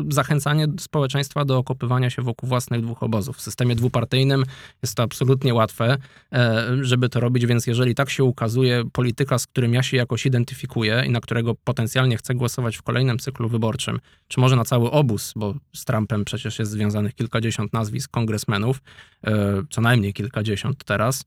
zachęcanie 0.09 0.67
społeczeństwa 0.81 1.45
do 1.45 1.59
okopywania 1.59 2.11
się 2.11 2.23
wokół 2.23 2.49
własnych 2.49 2.81
dwóch 2.81 3.03
obozów. 3.03 3.37
W 3.37 3.41
systemie 3.41 3.75
dwupartyjnym 3.75 4.45
jest 4.83 4.95
to 4.95 5.03
absolutnie 5.03 5.55
łatwe, 5.55 5.97
e, 6.33 6.67
żeby 6.81 7.09
to 7.09 7.21
robić, 7.21 7.47
więc 7.47 7.67
jeżeli 7.67 7.95
tak 7.95 8.11
się 8.11 8.25
ukazuje 8.25 8.85
polityka, 8.93 9.39
z 9.39 9.47
którym 9.47 9.75
ja 9.75 9.78
się 9.83 9.97
jakoś 9.97 10.27
identyfikuję 10.27 11.03
i 11.07 11.11
na 11.11 11.21
którego 11.21 11.55
potencjalnie 11.55 12.17
chcę 12.17 12.35
głosować 12.35 12.77
w 12.77 12.83
kolejnym 12.83 13.19
cyklu 13.19 13.49
wyborczym, 13.49 14.01
czy 14.29 14.41
może 14.41 14.57
na 14.57 14.65
cały 14.65 14.91
obóz, 14.91 15.33
bo 15.37 15.55
z 15.75 15.85
Trumpem 15.85 16.25
przecież 16.25 16.59
jest 16.59 16.71
związanych 16.71 17.15
kilkadziesiąt 17.15 17.73
nazwisk 17.73 18.11
kongresmenów, 18.11 18.83
e, 19.27 19.63
co 19.71 19.81
najmniej 19.81 20.13
kilkadziesiąt 20.13 20.85
teraz, 20.85 21.25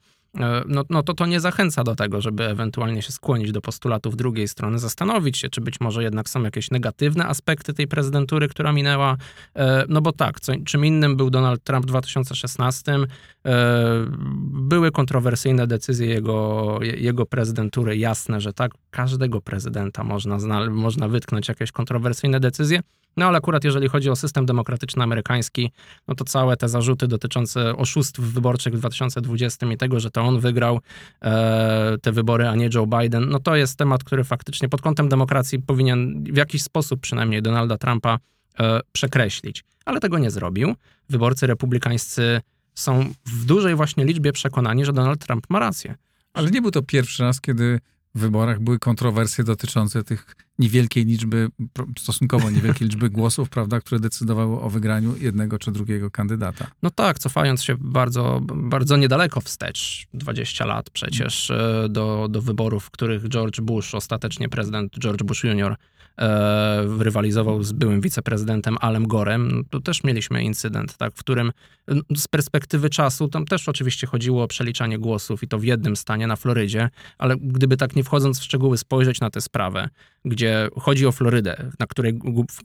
no, 0.68 0.84
no 0.90 1.04
to 1.04 1.14
to 1.14 1.26
nie 1.26 1.40
zachęca 1.40 1.84
do 1.84 1.96
tego, 1.96 2.22
żeby 2.22 2.44
ewentualnie 2.44 3.02
się 3.02 3.12
skłonić 3.12 3.52
do 3.52 3.62
postulatów 3.62 4.16
drugiej 4.16 4.48
strony, 4.48 4.80
zastanowić 4.80 5.38
się, 5.38 5.50
czy 5.50 5.62
być 5.62 5.80
może 5.80 6.04
jednak 6.04 6.30
są 6.30 6.44
jakieś 6.44 6.72
negatywne 6.72 7.28
aspekty 7.28 7.74
tej 7.74 7.88
prezydentury, 7.88 8.48
która 8.48 8.72
minęła. 8.74 9.18
E, 9.56 9.86
No 9.90 10.02
bo 10.02 10.12
tak, 10.12 10.40
co, 10.40 10.54
czym 10.66 10.86
innym 10.86 11.18
był 11.18 11.30
Donald 11.30 11.64
Trump 11.64 11.86
w 11.86 11.88
2016, 11.88 13.08
E, 13.46 14.06
Były 14.54 14.92
kontrowersyjne 14.92 15.68
decyzje 15.68 16.08
jego, 16.08 16.80
jego 16.82 17.26
prezydentury, 17.26 17.98
jasne, 17.98 18.42
że 18.42 18.54
tak, 18.54 18.72
każdego 18.90 19.42
prezydenta 19.42 20.04
można, 20.04 20.38
można 20.70 21.08
wytknąć 21.08 21.48
jakieś 21.48 21.72
kontrowersyjne 21.72 22.40
decyzje, 22.40 22.80
no 23.18 23.26
ale 23.26 23.38
akurat 23.38 23.64
jeżeli 23.64 23.90
chodzi 23.90 24.10
o 24.10 24.16
system 24.16 24.46
demokratyczny 24.46 25.04
amerykański, 25.04 25.72
no 26.08 26.16
to 26.16 26.26
całe 26.26 26.58
te 26.58 26.70
zarzuty 26.70 27.08
dotyczące 27.08 27.76
oszustw 27.76 28.20
wyborczych 28.20 28.74
w 28.74 28.78
2020 28.78 29.72
i 29.74 29.78
tego, 29.78 30.00
że 30.00 30.12
to 30.12 30.22
on 30.22 30.40
wygrał 30.40 30.80
e, 31.22 31.98
te 32.02 32.12
wybory, 32.12 32.48
a 32.48 32.56
nie 32.56 32.70
Joe 32.74 32.88
Biden, 32.88 33.30
no 33.30 33.40
to 33.40 33.56
jest 33.56 33.78
temat, 33.78 34.04
który 34.04 34.24
faktycznie 34.24 34.70
pod 34.70 34.82
kątem 34.82 35.10
demokracji 35.10 35.60
powinien 35.60 36.24
w 36.24 36.38
jakiś 36.38 36.64
sposób 36.64 37.02
przynajmniej 37.02 37.42
Donalda 37.42 37.78
Trumpa 37.78 38.20
e, 38.60 38.80
przekreślić. 38.92 39.64
Ale 39.86 40.00
tego 40.00 40.20
nie 40.20 40.32
zrobił. 40.32 40.76
Wyborcy 41.10 41.48
republikańscy 41.48 42.42
są 42.76 43.14
w 43.26 43.46
dużej 43.46 43.76
właśnie 43.76 44.06
liczbie 44.06 44.32
przekonani, 44.32 44.86
że 44.86 44.94
Donald 44.94 45.26
Trump 45.26 45.46
ma 45.50 45.60
rację. 45.60 45.96
Ale 46.34 46.52
nie 46.52 46.62
był 46.62 46.72
to 46.72 46.82
pierwszy 46.82 47.24
raz, 47.24 47.42
kiedy 47.42 47.80
w 48.16 48.20
wyborach 48.20 48.60
były 48.60 48.80
kontrowersje 48.80 49.44
dotyczące 49.44 50.04
tych 50.04 50.36
niewielkiej 50.62 51.06
liczby, 51.06 51.50
stosunkowo 52.00 52.50
niewielkiej 52.50 52.88
liczby 52.88 53.10
głosów, 53.20 53.50
prawda, 53.50 53.80
które 53.80 54.00
decydowały 54.00 54.60
o 54.60 54.70
wygraniu 54.70 55.16
jednego 55.18 55.60
czy 55.60 55.72
drugiego 55.72 56.12
kandydata. 56.12 56.68
No 56.84 56.92
tak, 56.92 57.20
cofając 57.20 57.64
się 57.64 57.76
bardzo, 57.80 58.42
bardzo 58.56 58.98
niedaleko 58.98 59.42
wstecz, 59.42 60.08
20 60.14 60.66
lat 60.66 60.90
przecież, 60.90 61.52
e, 61.52 61.88
do, 61.90 62.28
do 62.30 62.42
wyborów, 62.42 62.84
w 62.86 62.92
których 62.92 63.28
George 63.28 63.62
Bush, 63.62 63.96
ostatecznie 63.96 64.50
prezydent 64.50 65.00
George 65.00 65.24
Bush 65.24 65.44
Jr., 65.44 65.76
e, 66.18 66.86
rywalizował 67.00 67.64
z 67.64 67.72
byłym 67.72 68.02
wiceprezydentem 68.02 68.78
Alem 68.82 69.08
Gorem, 69.08 69.64
to 69.70 69.80
też 69.80 70.04
mieliśmy 70.04 70.44
incydent, 70.44 70.98
tak, 70.98 71.14
w 71.14 71.20
którym 71.20 71.52
z 72.18 72.28
perspektywy 72.28 72.90
czasu, 72.90 73.28
tam 73.28 73.46
też 73.46 73.70
oczywiście 73.70 74.08
chodziło 74.08 74.44
o 74.44 74.48
przeliczanie 74.48 75.00
głosów 75.00 75.44
i 75.44 75.48
to 75.48 75.60
w 75.60 75.64
jednym 75.64 75.96
stanie 75.96 76.28
na 76.28 76.36
Florydzie, 76.36 76.90
ale 77.18 77.36
gdyby 77.38 77.78
tak 77.78 77.96
nie 77.96 78.04
wchodząc 78.04 78.40
w 78.40 78.44
szczegóły 78.44 78.78
spojrzeć 78.78 79.20
na 79.20 79.30
tę 79.30 79.42
sprawę, 79.42 79.90
gdzie 80.26 80.70
chodzi 80.80 81.06
o 81.06 81.12
Florydę, 81.12 81.72
na 81.80 81.88
której, 81.88 82.20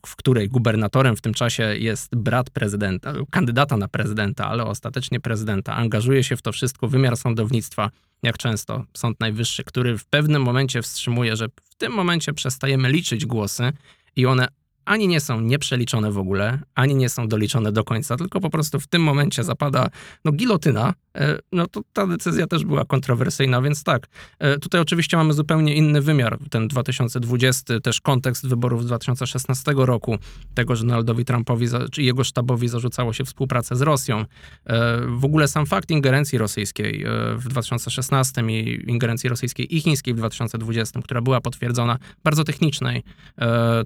w 0.06 0.16
której 0.16 0.48
gubernatorem 0.48 1.16
w 1.16 1.20
tym 1.20 1.34
czasie 1.34 1.62
jest 1.62 2.16
brat 2.16 2.50
prezydenta, 2.50 3.12
kandydata 3.30 3.76
na 3.76 3.88
prezydenta, 3.88 4.46
ale 4.46 4.64
ostatecznie 4.64 5.20
prezydenta, 5.20 5.75
angażuje 5.75 6.25
się 6.25 6.36
w 6.36 6.42
to 6.42 6.52
wszystko 6.52 6.88
wymiar 6.88 7.16
sądownictwa, 7.16 7.90
jak 8.22 8.38
często 8.38 8.84
Sąd 8.96 9.20
Najwyższy, 9.20 9.64
który 9.64 9.98
w 9.98 10.04
pewnym 10.04 10.42
momencie 10.42 10.82
wstrzymuje, 10.82 11.36
że 11.36 11.48
w 11.64 11.75
tym 11.75 11.92
momencie 11.92 12.32
przestajemy 12.32 12.92
liczyć 12.92 13.26
głosy 13.26 13.72
i 14.16 14.26
one 14.26 14.48
ani 14.86 15.08
nie 15.08 15.20
są 15.20 15.40
nieprzeliczone 15.40 16.10
w 16.12 16.18
ogóle, 16.18 16.58
ani 16.74 16.94
nie 16.94 17.08
są 17.08 17.28
doliczone 17.28 17.72
do 17.72 17.84
końca, 17.84 18.16
tylko 18.16 18.40
po 18.40 18.50
prostu 18.50 18.80
w 18.80 18.86
tym 18.86 19.02
momencie 19.02 19.44
zapada 19.44 19.88
no, 20.24 20.32
gilotyna, 20.32 20.94
e, 21.16 21.38
no 21.52 21.66
to 21.66 21.80
ta 21.92 22.06
decyzja 22.06 22.46
też 22.46 22.64
była 22.64 22.84
kontrowersyjna, 22.84 23.62
więc 23.62 23.84
tak. 23.84 24.06
E, 24.38 24.58
Tutaj 24.58 24.80
oczywiście 24.80 25.16
mamy 25.16 25.32
zupełnie 25.32 25.74
inny 25.74 26.00
wymiar, 26.00 26.38
ten 26.50 26.68
2020, 26.68 27.80
też 27.80 28.00
kontekst 28.00 28.48
wyborów 28.48 28.82
z 28.82 28.86
2016 28.86 29.72
roku, 29.76 30.18
tego, 30.54 30.76
że 30.76 30.86
Donaldowi 30.86 31.24
Trumpowi 31.24 31.66
czy 31.92 32.02
jego 32.02 32.24
sztabowi 32.24 32.68
zarzucało 32.68 33.12
się 33.12 33.24
współpracę 33.24 33.76
z 33.76 33.82
Rosją. 33.82 34.24
E, 34.66 35.00
W 35.08 35.24
ogóle 35.24 35.48
sam 35.48 35.66
fakt 35.66 35.90
ingerencji 35.90 36.38
rosyjskiej 36.38 37.04
w 37.36 37.48
2016 37.48 38.42
i 38.48 38.90
ingerencji 38.90 39.28
rosyjskiej 39.28 39.76
i 39.76 39.80
chińskiej 39.80 40.14
w 40.14 40.16
2020, 40.16 41.02
która 41.02 41.20
była 41.20 41.40
potwierdzona, 41.40 41.98
bardzo 42.24 42.44
technicznej, 42.44 43.02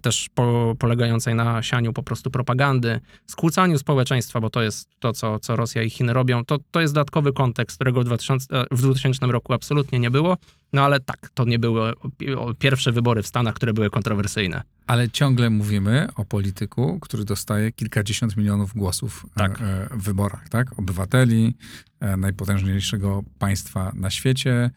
też 0.03 0.29
po, 0.35 0.75
polegającej 0.91 1.35
na 1.35 1.63
sianiu 1.63 1.93
po 1.93 2.03
prostu 2.03 2.31
propagandy, 2.31 3.01
skłócaniu 3.27 3.79
społeczeństwa, 3.79 4.41
bo 4.41 4.51
to 4.51 4.63
jest 4.63 4.89
to, 4.99 5.13
co, 5.13 5.39
co 5.39 5.57
Rosja 5.57 5.83
i 5.83 5.91
Chiny 5.91 6.13
robią, 6.13 6.45
to, 6.45 6.59
to 6.71 6.81
jest 6.81 6.95
dodatkowy 6.95 7.33
kontekst, 7.33 7.77
którego 7.77 8.01
w 8.01 8.05
2000, 8.05 8.61
e, 8.61 8.65
w 8.71 8.83
2000 8.83 9.27
roku 9.27 9.53
absolutnie 9.53 9.99
nie 9.99 10.11
było, 10.11 10.37
no 10.73 10.83
ale 10.83 11.01
tak, 11.01 11.31
to 11.35 11.45
nie 11.45 11.59
były 11.59 11.93
pierwsze 12.59 12.93
wybory 12.93 13.23
w 13.23 13.27
Stanach, 13.27 13.55
które 13.55 13.73
były 13.73 13.91
kontrowersyjne. 13.91 14.63
Ale 14.87 15.11
ciągle 15.11 15.51
mówimy 15.51 16.09
o 16.17 16.25
polityku, 16.25 16.99
który 17.01 17.25
dostaje 17.25 17.73
kilkadziesiąt 17.73 18.37
milionów 18.37 18.75
głosów 18.75 19.27
e, 19.37 19.39
Tak. 19.39 19.61
e, 19.63 19.89
w 19.91 20.03
wyborach, 20.03 20.49
tak? 20.49 20.79
Obywateli 20.79 21.55
najpotężniejszego 22.17 23.23
państwa 23.39 23.93
na 23.95 24.11
świecie, 24.11 24.71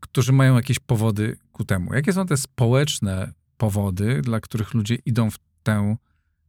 którzy 0.00 0.32
mają 0.32 0.56
jakieś 0.56 0.78
powody 0.78 1.36
ku 1.52 1.64
temu. 1.64 1.94
Jakie 1.94 2.12
są 2.12 2.26
te 2.26 2.36
społeczne 2.36 3.32
powody, 3.56 4.22
dla 4.22 4.40
których 4.40 4.74
ludzie 4.74 4.94
idą 4.94 5.30
w 5.30 5.38
tę 5.62 5.96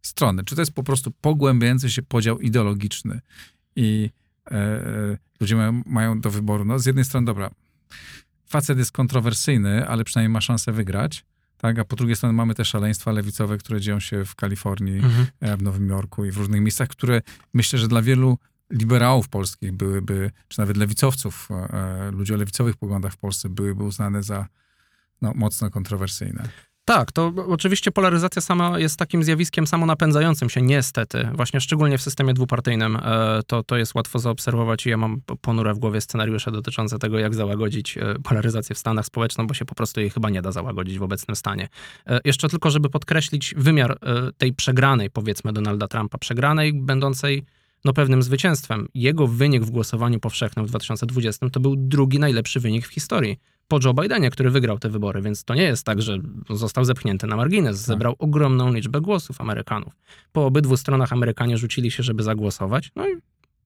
stronę? 0.02 0.44
Czy 0.44 0.56
to 0.56 0.62
jest 0.62 0.72
po 0.72 0.84
prostu 0.84 1.12
pogłębiający 1.12 1.92
się 1.92 2.02
podział 2.02 2.40
ideologiczny 2.40 3.22
i 3.76 4.10
e, 4.46 4.52
e, 4.52 5.18
ludzie 5.40 5.56
mają, 5.56 5.84
mają 5.86 6.22
do 6.22 6.32
wyboru, 6.32 6.66
no 6.66 6.80
z 6.80 6.86
jednej 6.86 7.06
strony, 7.06 7.26
dobra, 7.26 7.50
facet 8.46 8.78
jest 8.78 8.92
kontrowersyjny, 8.92 9.88
ale 9.88 10.04
przynajmniej 10.04 10.34
ma 10.34 10.42
szansę 10.42 10.72
wygrać, 10.72 11.26
tak? 11.58 11.80
A 11.80 11.86
po 11.86 11.96
drugiej 11.96 12.16
stronie 12.16 12.34
mamy 12.34 12.56
te 12.56 12.66
szaleństwa 12.66 13.12
lewicowe, 13.12 13.58
które 13.58 13.82
dzieją 13.82 14.00
się 14.00 14.26
w 14.26 14.36
Kalifornii, 14.36 15.02
e, 15.40 15.58
w 15.58 15.62
Nowym 15.62 15.90
Jorku 15.90 16.26
i 16.26 16.32
w 16.32 16.38
różnych 16.38 16.62
miejscach, 16.62 16.88
które 16.88 17.22
myślę, 17.54 17.80
że 17.80 17.88
dla 17.88 18.02
wielu 18.02 18.38
liberałów 18.70 19.30
polskich 19.30 19.72
byłyby, 19.72 20.32
czy 20.48 20.60
nawet 20.60 20.78
lewicowców, 20.78 21.50
e, 21.52 22.12
ludzi 22.12 22.34
o 22.34 22.38
lewicowych 22.38 22.78
poglądach 22.78 23.14
w 23.14 23.18
Polsce 23.18 23.50
byłyby 23.50 23.84
uznane 23.84 24.24
za 24.24 24.48
no, 25.22 25.34
mocno 25.36 25.70
kontrowersyjne. 25.70 26.50
Tak, 26.88 27.12
to 27.12 27.34
oczywiście 27.48 27.92
polaryzacja 27.92 28.42
sama 28.42 28.80
jest 28.80 29.00
takim 29.00 29.24
zjawiskiem 29.24 29.68
samonapędzającym 29.68 30.50
się, 30.50 30.62
niestety. 30.62 31.30
Właśnie 31.34 31.62
szczególnie 31.62 31.98
w 31.98 32.02
systemie 32.02 32.34
dwupartyjnym 32.34 32.96
e, 32.96 33.40
to, 33.48 33.64
to 33.64 33.78
jest 33.78 33.96
łatwo 33.96 34.20
zaobserwować 34.20 34.86
i 34.86 34.90
ja 34.90 34.98
mam 34.98 35.22
ponure 35.42 35.74
w 35.74 35.80
głowie 35.80 36.02
scenariusze 36.02 36.52
dotyczące 36.52 37.00
tego, 37.00 37.20
jak 37.20 37.36
załagodzić 37.36 37.98
e, 37.98 38.16
polaryzację 38.24 38.76
w 38.76 38.80
Stanach 38.80 39.06
społeczną, 39.06 39.48
bo 39.48 39.54
się 39.54 39.66
po 39.66 39.76
prostu 39.76 40.00
jej 40.00 40.10
chyba 40.10 40.30
nie 40.30 40.42
da 40.42 40.52
załagodzić 40.52 41.00
w 41.00 41.04
obecnym 41.04 41.36
stanie. 41.36 41.68
E, 42.06 42.20
Jeszcze 42.26 42.50
tylko, 42.50 42.70
żeby 42.70 42.90
podkreślić 42.90 43.56
wymiar 43.58 44.00
tej 44.38 44.54
przegranej, 44.54 45.10
powiedzmy, 45.10 45.54
Donalda 45.54 45.88
Trumpa, 45.88 46.18
przegranej, 46.18 46.74
będącej 46.74 47.46
no, 47.86 47.94
pewnym 47.94 48.24
zwycięstwem. 48.24 48.88
Jego 48.94 49.28
wynik 49.28 49.64
w 49.64 49.70
głosowaniu 49.70 50.20
powszechnym 50.20 50.66
w 50.66 50.70
2020 50.70 51.50
to 51.50 51.60
był 51.60 51.76
drugi 51.76 52.20
najlepszy 52.20 52.60
wynik 52.60 52.88
w 52.88 52.94
historii 52.94 53.40
po 53.68 53.80
Joe 53.84 53.94
Bidenie, 53.94 54.30
który 54.30 54.50
wygrał 54.50 54.80
te 54.80 54.90
wybory, 54.90 55.22
więc 55.22 55.44
to 55.44 55.56
nie 55.56 55.64
jest 55.64 55.84
tak, 55.86 56.02
że 56.02 56.18
został 56.50 56.86
zepchnięty 56.86 57.28
na 57.28 57.36
margines. 57.36 57.78
Zebrał 57.78 58.16
ogromną 58.20 58.74
liczbę 58.74 59.02
głosów 59.02 59.42
Amerykanów. 59.42 59.94
Po 60.32 60.46
obydwu 60.46 60.78
stronach 60.78 61.14
Amerykanie 61.14 61.58
rzucili 61.58 61.92
się, 61.92 62.04
żeby 62.04 62.24
zagłosować, 62.24 62.92
no 62.96 63.10
i 63.10 63.12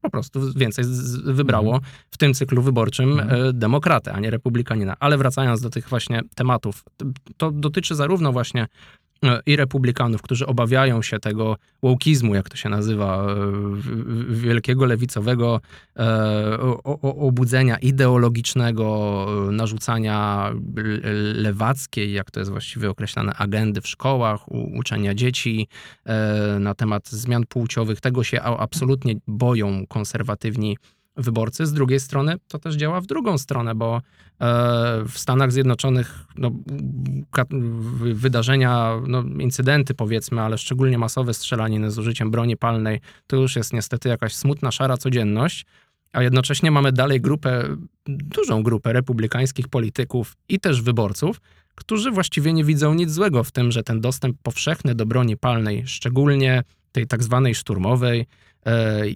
po 0.01 0.09
prostu 0.09 0.53
więcej 0.53 0.85
wybrało 1.23 1.79
w 2.11 2.17
tym 2.17 2.33
cyklu 2.33 2.61
wyborczym 2.61 3.19
Mhm. 3.19 3.45
e, 3.45 3.53
demokratę, 3.53 4.13
a 4.13 4.19
nie 4.19 4.29
republikanina. 4.29 4.95
Ale 4.99 5.17
wracając 5.17 5.61
do 5.61 5.69
tych 5.69 5.89
właśnie 5.89 6.21
tematów, 6.35 6.83
to 7.37 7.51
dotyczy 7.51 7.95
zarówno 7.95 8.31
właśnie 8.31 8.67
i 9.45 9.55
republikanów, 9.55 10.21
którzy 10.21 10.45
obawiają 10.47 11.01
się 11.01 11.19
tego 11.19 11.57
wołkizmu, 11.83 12.35
jak 12.35 12.49
to 12.49 12.57
się 12.57 12.69
nazywa, 12.69 13.25
e, 13.25 13.35
wielkiego 14.29 14.85
lewicowego 14.85 15.61
e, 15.99 16.57
obudzenia 17.01 17.77
ideologicznego, 17.77 19.27
e, 19.49 19.51
narzucania 19.51 20.49
lewackiej, 21.33 22.13
jak 22.13 22.31
to 22.31 22.39
jest 22.39 22.51
właściwie 22.51 22.89
określane, 22.89 23.33
agendy 23.33 23.81
w 23.81 23.87
szkołach, 23.87 24.51
uczenia 24.51 25.15
dzieci 25.15 25.67
na 26.59 26.75
temat 26.75 27.09
zmian 27.09 27.45
płciowych. 27.45 28.01
Tego 28.01 28.23
się 28.23 28.41
absolutnie 28.41 29.15
boją 29.27 29.87
konserwatywni 29.87 30.77
wyborcy. 31.21 31.65
Z 31.65 31.73
drugiej 31.73 31.99
strony 31.99 32.35
to 32.47 32.59
też 32.59 32.75
działa 32.75 33.01
w 33.01 33.05
drugą 33.05 33.37
stronę, 33.37 33.75
bo 33.75 33.95
e, 33.95 34.01
w 35.07 35.13
Stanach 35.15 35.51
Zjednoczonych 35.51 36.19
no, 36.35 36.51
wydarzenia, 38.13 39.01
no, 39.07 39.23
incydenty 39.39 39.93
powiedzmy, 39.93 40.41
ale 40.41 40.57
szczególnie 40.57 40.97
masowe 40.97 41.33
strzelaniny 41.33 41.91
z 41.91 41.99
użyciem 41.99 42.31
broni 42.31 42.57
palnej, 42.57 42.99
to 43.27 43.35
już 43.35 43.55
jest 43.55 43.73
niestety 43.73 44.09
jakaś 44.09 44.35
smutna, 44.35 44.71
szara 44.71 44.97
codzienność. 44.97 45.65
A 46.13 46.23
jednocześnie 46.23 46.71
mamy 46.71 46.91
dalej 46.91 47.21
grupę, 47.21 47.77
dużą 48.07 48.63
grupę 48.63 48.93
republikańskich 48.93 49.67
polityków 49.67 50.35
i 50.49 50.59
też 50.59 50.81
wyborców, 50.81 51.41
którzy 51.75 52.11
właściwie 52.11 52.53
nie 52.53 52.63
widzą 52.63 52.93
nic 52.93 53.11
złego 53.11 53.43
w 53.43 53.51
tym, 53.51 53.71
że 53.71 53.83
ten 53.83 54.01
dostęp 54.01 54.37
powszechny 54.43 54.95
do 54.95 55.05
broni 55.05 55.37
palnej, 55.37 55.87
szczególnie 55.87 56.63
tej 56.91 57.07
tak 57.07 57.23
zwanej 57.23 57.55
szturmowej, 57.55 58.25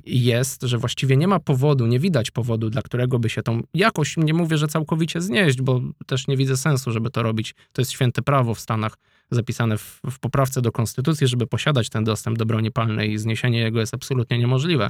jest, 0.05 0.61
że 0.61 0.77
właściwie 0.77 1.17
nie 1.17 1.27
ma 1.27 1.39
powodu, 1.39 1.87
nie 1.87 1.99
widać 1.99 2.31
powodu, 2.31 2.69
dla 2.69 2.81
którego 2.81 3.19
by 3.19 3.29
się 3.29 3.43
tą 3.43 3.61
jakoś, 3.73 4.17
nie 4.17 4.33
mówię, 4.33 4.57
że 4.57 4.67
całkowicie 4.67 5.21
znieść, 5.21 5.61
bo 5.61 5.81
też 6.05 6.27
nie 6.27 6.37
widzę 6.37 6.57
sensu, 6.57 6.91
żeby 6.91 7.09
to 7.09 7.23
robić. 7.23 7.55
To 7.73 7.81
jest 7.81 7.91
święte 7.91 8.21
prawo 8.21 8.55
w 8.55 8.59
Stanach 8.59 8.97
zapisane 9.31 9.77
w, 9.77 10.01
w 10.11 10.19
poprawce 10.19 10.61
do 10.61 10.71
konstytucji, 10.71 11.27
żeby 11.27 11.47
posiadać 11.47 11.89
ten 11.89 12.03
dostęp 12.03 12.37
do 12.37 12.45
broni 12.45 12.71
palnej 12.71 13.11
i 13.11 13.17
zniesienie 13.17 13.59
jego 13.59 13.79
jest 13.79 13.93
absolutnie 13.93 14.37
niemożliwe. 14.37 14.89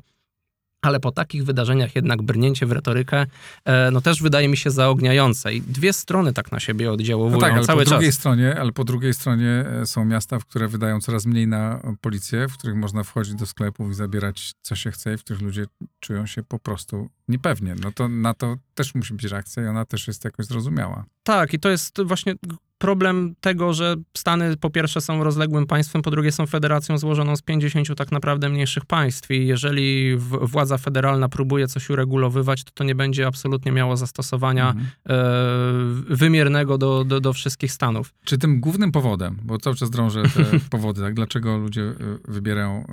Ale 0.85 0.99
po 0.99 1.11
takich 1.11 1.45
wydarzeniach 1.45 1.95
jednak 1.95 2.21
brnięcie 2.21 2.65
w 2.65 2.71
retorykę, 2.71 3.25
e, 3.65 3.91
no 3.91 4.01
też 4.01 4.21
wydaje 4.21 4.47
mi 4.47 4.57
się 4.57 4.71
zaogniające. 4.71 5.53
I 5.53 5.61
dwie 5.61 5.93
strony 5.93 6.33
tak 6.33 6.51
na 6.51 6.59
siebie 6.59 6.91
oddziałowują 6.91 7.35
No 7.35 7.41
tak, 7.47 7.53
ale 7.53 7.65
cały 7.65 7.79
po 7.83 7.89
czas. 7.89 7.93
drugiej 7.93 8.11
stronie, 8.11 8.59
ale 8.59 8.71
po 8.71 8.83
drugiej 8.83 9.13
stronie 9.13 9.65
e, 9.81 9.85
są 9.85 10.05
miasta, 10.05 10.39
w 10.39 10.45
które 10.45 10.67
wydają 10.67 11.01
coraz 11.01 11.25
mniej 11.25 11.47
na 11.47 11.79
policję, 12.01 12.47
w 12.47 12.57
których 12.57 12.75
można 12.75 13.03
wchodzić 13.03 13.35
do 13.35 13.45
sklepów 13.45 13.91
i 13.91 13.93
zabierać 13.93 14.51
co 14.61 14.75
się 14.75 14.91
chce 14.91 15.13
i 15.13 15.17
w 15.17 15.23
których 15.23 15.41
ludzie 15.41 15.65
czują 15.99 16.25
się 16.25 16.43
po 16.43 16.59
prostu 16.59 17.09
niepewnie. 17.27 17.75
No 17.83 17.91
to 17.91 18.07
na 18.09 18.33
to 18.33 18.55
też 18.75 18.95
musi 18.95 19.13
być 19.13 19.23
reakcja 19.25 19.63
i 19.63 19.67
ona 19.67 19.85
też 19.85 20.07
jest 20.07 20.25
jakoś 20.25 20.45
zrozumiała. 20.45 21.05
Tak, 21.23 21.53
i 21.53 21.59
to 21.59 21.69
jest 21.69 22.01
właśnie 22.03 22.35
problem 22.77 23.35
tego, 23.41 23.73
że 23.73 23.95
Stany 24.17 24.57
po 24.57 24.69
pierwsze 24.69 25.01
są 25.01 25.23
rozległym 25.23 25.65
państwem, 25.65 26.01
po 26.01 26.11
drugie 26.11 26.31
są 26.31 26.45
federacją 26.45 26.97
złożoną 26.97 27.35
z 27.35 27.41
50 27.41 27.95
tak 27.97 28.11
naprawdę 28.11 28.49
mniejszych 28.49 28.85
państw 28.85 29.31
i 29.31 29.47
jeżeli 29.47 30.17
władza 30.41 30.77
federalna 30.77 31.29
próbuje 31.29 31.67
coś 31.67 31.89
uregulowywać, 31.89 32.63
to 32.63 32.71
to 32.73 32.83
nie 32.83 32.95
będzie 32.95 33.27
absolutnie 33.27 33.71
miało 33.71 33.97
zastosowania 33.97 34.69
Mhm. 34.69 34.87
e, 35.09 36.15
wymiernego 36.15 36.77
do, 36.77 37.03
do, 37.03 37.21
do 37.21 37.33
wszystkich 37.33 37.71
Stanów. 37.71 38.13
Czy 38.23 38.37
tym 38.37 38.59
głównym 38.59 38.91
powodem, 38.91 39.39
bo 39.43 39.57
cały 39.57 39.75
czas 39.75 39.89
drążę 39.89 40.23
te 40.23 40.59
powody, 40.69 41.01
tak, 41.01 41.13
dlaczego 41.13 41.57
ludzie 41.57 41.81
y, 41.81 41.95
wybierają 42.27 42.85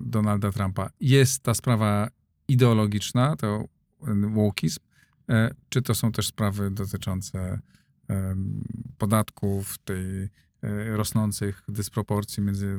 Donalda 0.00 0.52
Trumpa, 0.52 0.90
jest 1.00 1.42
ta 1.42 1.54
sprawa 1.54 2.08
ideologiczna, 2.48 3.36
to 3.36 3.64
wokeizm, 4.34 4.80
e, 5.28 5.50
czy 5.68 5.82
to 5.82 5.94
są 5.94 6.12
też 6.12 6.26
sprawy 6.26 6.70
dotyczące 6.70 7.60
podatków, 8.98 9.78
tej 9.78 10.22
e, 10.22 10.96
rosnących 10.96 11.62
dysproporcji 11.68 12.42
między 12.42 12.78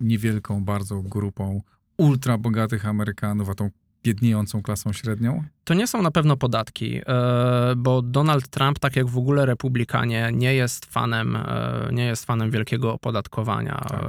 niewielką 0.00 0.64
bardzo 0.64 1.02
grupą 1.02 1.62
ultra 1.96 2.38
bogatych 2.38 2.86
Amerykanów, 2.86 3.48
a 3.48 3.54
tą 3.54 3.70
biedniejącą 4.02 4.62
klasą 4.62 4.92
średnią? 4.92 5.44
To 5.64 5.74
nie 5.74 5.86
są 5.86 6.02
na 6.02 6.10
pewno 6.10 6.36
podatki, 6.36 7.00
e, 7.06 7.74
bo 7.76 8.02
Donald 8.02 8.48
Trump, 8.48 8.78
tak 8.78 8.96
jak 8.96 9.06
w 9.06 9.18
ogóle 9.18 9.46
republikanie, 9.46 10.30
nie 10.32 10.54
jest 10.54 10.86
fanem, 10.86 11.36
e, 11.36 11.88
nie 11.92 12.04
jest 12.04 12.24
fanem 12.24 12.50
wielkiego 12.50 12.92
opodatkowania. 12.92 13.80
Tak. 13.88 14.04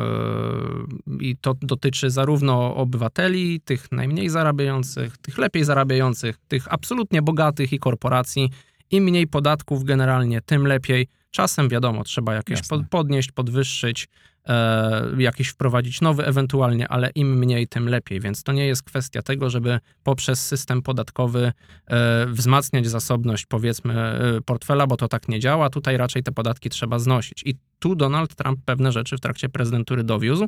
I 1.19 1.37
to 1.37 1.53
dotyczy 1.61 2.09
zarówno 2.09 2.75
obywateli, 2.75 3.61
tych 3.61 3.91
najmniej 3.91 4.29
zarabiających, 4.29 5.17
tych 5.17 5.37
lepiej 5.37 5.63
zarabiających, 5.63 6.37
tych 6.47 6.73
absolutnie 6.73 7.21
bogatych 7.21 7.73
i 7.73 7.79
korporacji. 7.79 8.49
Im 8.91 9.03
mniej 9.03 9.27
podatków 9.27 9.83
generalnie, 9.83 10.41
tym 10.41 10.67
lepiej. 10.67 11.07
Czasem 11.31 11.69
wiadomo, 11.69 12.03
trzeba 12.03 12.33
jakieś 12.33 12.67
pod, 12.67 12.81
podnieść, 12.89 13.31
podwyższyć, 13.31 14.07
e, 14.47 15.07
jakieś 15.17 15.47
wprowadzić 15.47 16.01
nowy 16.01 16.25
ewentualnie, 16.25 16.87
ale 16.87 17.09
im 17.15 17.37
mniej, 17.37 17.67
tym 17.67 17.89
lepiej. 17.89 18.19
Więc 18.19 18.43
to 18.43 18.51
nie 18.51 18.67
jest 18.67 18.83
kwestia 18.83 19.21
tego, 19.21 19.49
żeby 19.49 19.79
poprzez 20.03 20.47
system 20.47 20.81
podatkowy 20.81 21.51
e, 21.87 22.25
wzmacniać 22.27 22.87
zasobność, 22.87 23.45
powiedzmy, 23.45 23.93
e, 23.93 24.41
portfela, 24.45 24.87
bo 24.87 24.97
to 24.97 25.07
tak 25.07 25.27
nie 25.27 25.39
działa. 25.39 25.69
Tutaj 25.69 25.97
raczej 25.97 26.23
te 26.23 26.31
podatki 26.31 26.69
trzeba 26.69 26.99
znosić. 26.99 27.43
I 27.45 27.55
tu 27.79 27.95
Donald 27.95 28.35
Trump 28.35 28.59
pewne 28.65 28.91
rzeczy 28.91 29.17
w 29.17 29.19
trakcie 29.19 29.49
prezydentury 29.49 30.03
dowiózł. 30.03 30.47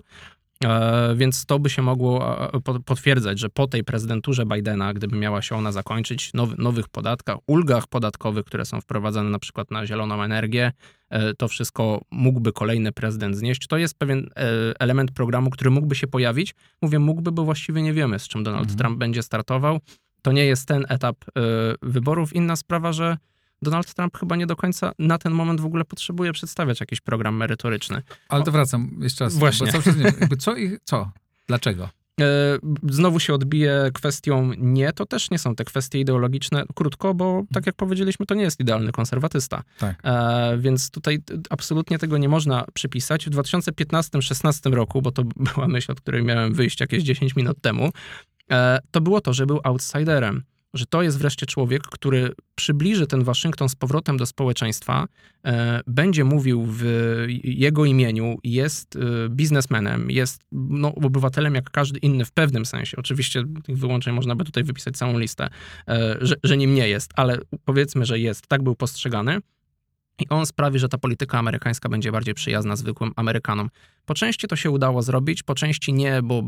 E, 0.63 1.15
Więc 1.15 1.45
to 1.45 1.59
by 1.59 1.69
się 1.69 1.81
mogło 1.81 2.43
e, 2.53 2.61
po- 2.61 2.79
potwierdzać, 2.79 3.39
że 3.39 3.49
po 3.49 3.67
tej 3.67 3.83
prezydenturze 3.83 4.45
Bidena, 4.45 4.93
gdyby 4.93 5.17
miała 5.17 5.41
się 5.41 5.55
ona 5.55 5.71
zakończyć, 5.71 6.33
nowy, 6.33 6.55
nowych 6.57 6.89
podatkach, 6.89 7.37
ulgach 7.47 7.87
podatkowych, 7.87 8.45
które 8.45 8.65
są 8.65 8.81
wprowadzane 8.81 9.29
na 9.29 9.39
przykład 9.39 9.71
na 9.71 9.85
zieloną 9.85 10.23
energię, 10.23 10.71
e, 11.09 11.33
to 11.33 11.47
wszystko 11.47 12.01
mógłby 12.11 12.51
kolejny 12.51 12.91
prezydent 12.91 13.35
znieść. 13.37 13.67
To 13.67 13.77
jest 13.77 13.97
pewien 13.97 14.29
e, 14.35 14.41
element 14.79 15.11
programu, 15.11 15.49
który 15.49 15.69
mógłby 15.69 15.95
się 15.95 16.07
pojawić. 16.07 16.55
Mówię 16.81 16.99
mógłby, 16.99 17.31
bo 17.31 17.43
właściwie 17.43 17.81
nie 17.81 17.93
wiemy, 17.93 18.19
z 18.19 18.27
czym 18.27 18.43
Donald 18.43 18.63
Mhm. 18.63 18.77
Trump 18.79 18.97
będzie 18.99 19.23
startował. 19.23 19.79
To 20.21 20.31
nie 20.31 20.45
jest 20.45 20.67
ten 20.67 20.85
etap 20.89 21.15
e, 21.37 21.41
wyborów. 21.81 22.33
Inna 22.33 22.55
sprawa, 22.55 22.93
że 22.93 23.17
Donald 23.63 23.93
Trump 23.93 24.17
chyba 24.17 24.35
nie 24.35 24.47
do 24.47 24.55
końca 24.55 24.91
na 24.99 25.17
ten 25.17 25.33
moment 25.33 25.61
w 25.61 25.65
ogóle 25.65 25.85
potrzebuje 25.85 26.33
przedstawiać 26.33 26.79
jakiś 26.79 27.01
program 27.01 27.35
merytoryczny. 27.35 28.01
Ale 28.29 28.43
to 28.43 28.51
wracam 28.51 28.97
jeszcze 29.01 29.23
raz. 29.23 29.35
Właśnie. 29.35 29.71
Bo 30.29 30.35
co 30.35 30.55
i 30.55 30.77
co? 30.83 31.11
Dlaczego? 31.47 31.89
E, 32.21 32.25
Znowu 32.89 33.19
się 33.19 33.33
odbije 33.33 33.89
kwestią 33.93 34.51
nie, 34.57 34.93
to 34.93 35.05
też 35.05 35.31
nie 35.31 35.39
są 35.39 35.55
te 35.55 35.65
kwestie 35.65 35.99
ideologiczne. 35.99 36.63
Krótko, 36.75 37.13
bo 37.13 37.43
tak 37.53 37.65
jak 37.65 37.75
powiedzieliśmy, 37.75 38.25
to 38.25 38.35
nie 38.35 38.43
jest 38.43 38.59
idealny 38.59 38.91
konserwatysta. 38.91 39.63
Tak. 39.79 39.99
E, 40.03 40.57
więc 40.57 40.91
tutaj 40.91 41.19
absolutnie 41.49 41.99
tego 41.99 42.17
nie 42.17 42.29
można 42.29 42.65
przypisać. 42.73 43.25
W 43.25 43.29
2015-16 43.29 44.73
roku, 44.73 45.01
bo 45.01 45.11
to 45.11 45.23
była 45.35 45.67
myśl, 45.67 45.91
od 45.91 46.01
której 46.01 46.23
miałem 46.23 46.53
wyjść 46.53 46.79
jakieś 46.79 47.03
10 47.03 47.35
minut 47.35 47.61
temu, 47.61 47.91
e, 48.51 48.79
to 48.91 49.01
było 49.01 49.21
to, 49.21 49.33
że 49.33 49.45
był 49.45 49.59
outsiderem. 49.63 50.43
Że 50.73 50.85
to 50.85 51.01
jest 51.01 51.17
wreszcie 51.17 51.45
człowiek, 51.45 51.83
który 51.83 52.31
przybliży 52.55 53.07
ten 53.07 53.23
Waszyngton 53.23 53.69
z 53.69 53.75
powrotem 53.75 54.17
do 54.17 54.25
społeczeństwa, 54.25 55.05
e, 55.45 55.81
będzie 55.87 56.23
mówił 56.23 56.65
w 56.67 56.85
jego 57.43 57.85
imieniu, 57.85 58.37
jest 58.43 58.95
e, 58.95 58.99
biznesmenem, 59.29 60.11
jest 60.11 60.41
no, 60.51 60.95
obywatelem 60.95 61.55
jak 61.55 61.69
każdy 61.69 61.99
inny 61.99 62.25
w 62.25 62.31
pewnym 62.31 62.65
sensie. 62.65 62.97
Oczywiście 62.97 63.43
tych 63.63 63.77
wyłączeń 63.77 64.13
można 64.13 64.35
by 64.35 64.43
tutaj 64.43 64.63
wypisać 64.63 64.97
całą 64.97 65.19
listę, 65.19 65.49
e, 65.87 66.17
że, 66.21 66.35
że 66.43 66.57
nim 66.57 66.75
nie 66.75 66.89
jest, 66.89 67.11
ale 67.15 67.37
powiedzmy, 67.65 68.05
że 68.05 68.19
jest. 68.19 68.47
Tak 68.47 68.63
był 68.63 68.75
postrzegany. 68.75 69.39
I 70.19 70.29
on 70.29 70.45
sprawi, 70.45 70.79
że 70.79 70.89
ta 70.89 70.97
polityka 70.97 71.39
amerykańska 71.39 71.89
będzie 71.89 72.11
bardziej 72.11 72.33
przyjazna 72.33 72.75
zwykłym 72.75 73.11
Amerykanom. 73.15 73.69
Po 74.05 74.13
części 74.13 74.47
to 74.47 74.55
się 74.55 74.71
udało 74.71 75.01
zrobić, 75.01 75.43
po 75.43 75.55
części 75.55 75.93
nie, 75.93 76.21
bo 76.23 76.43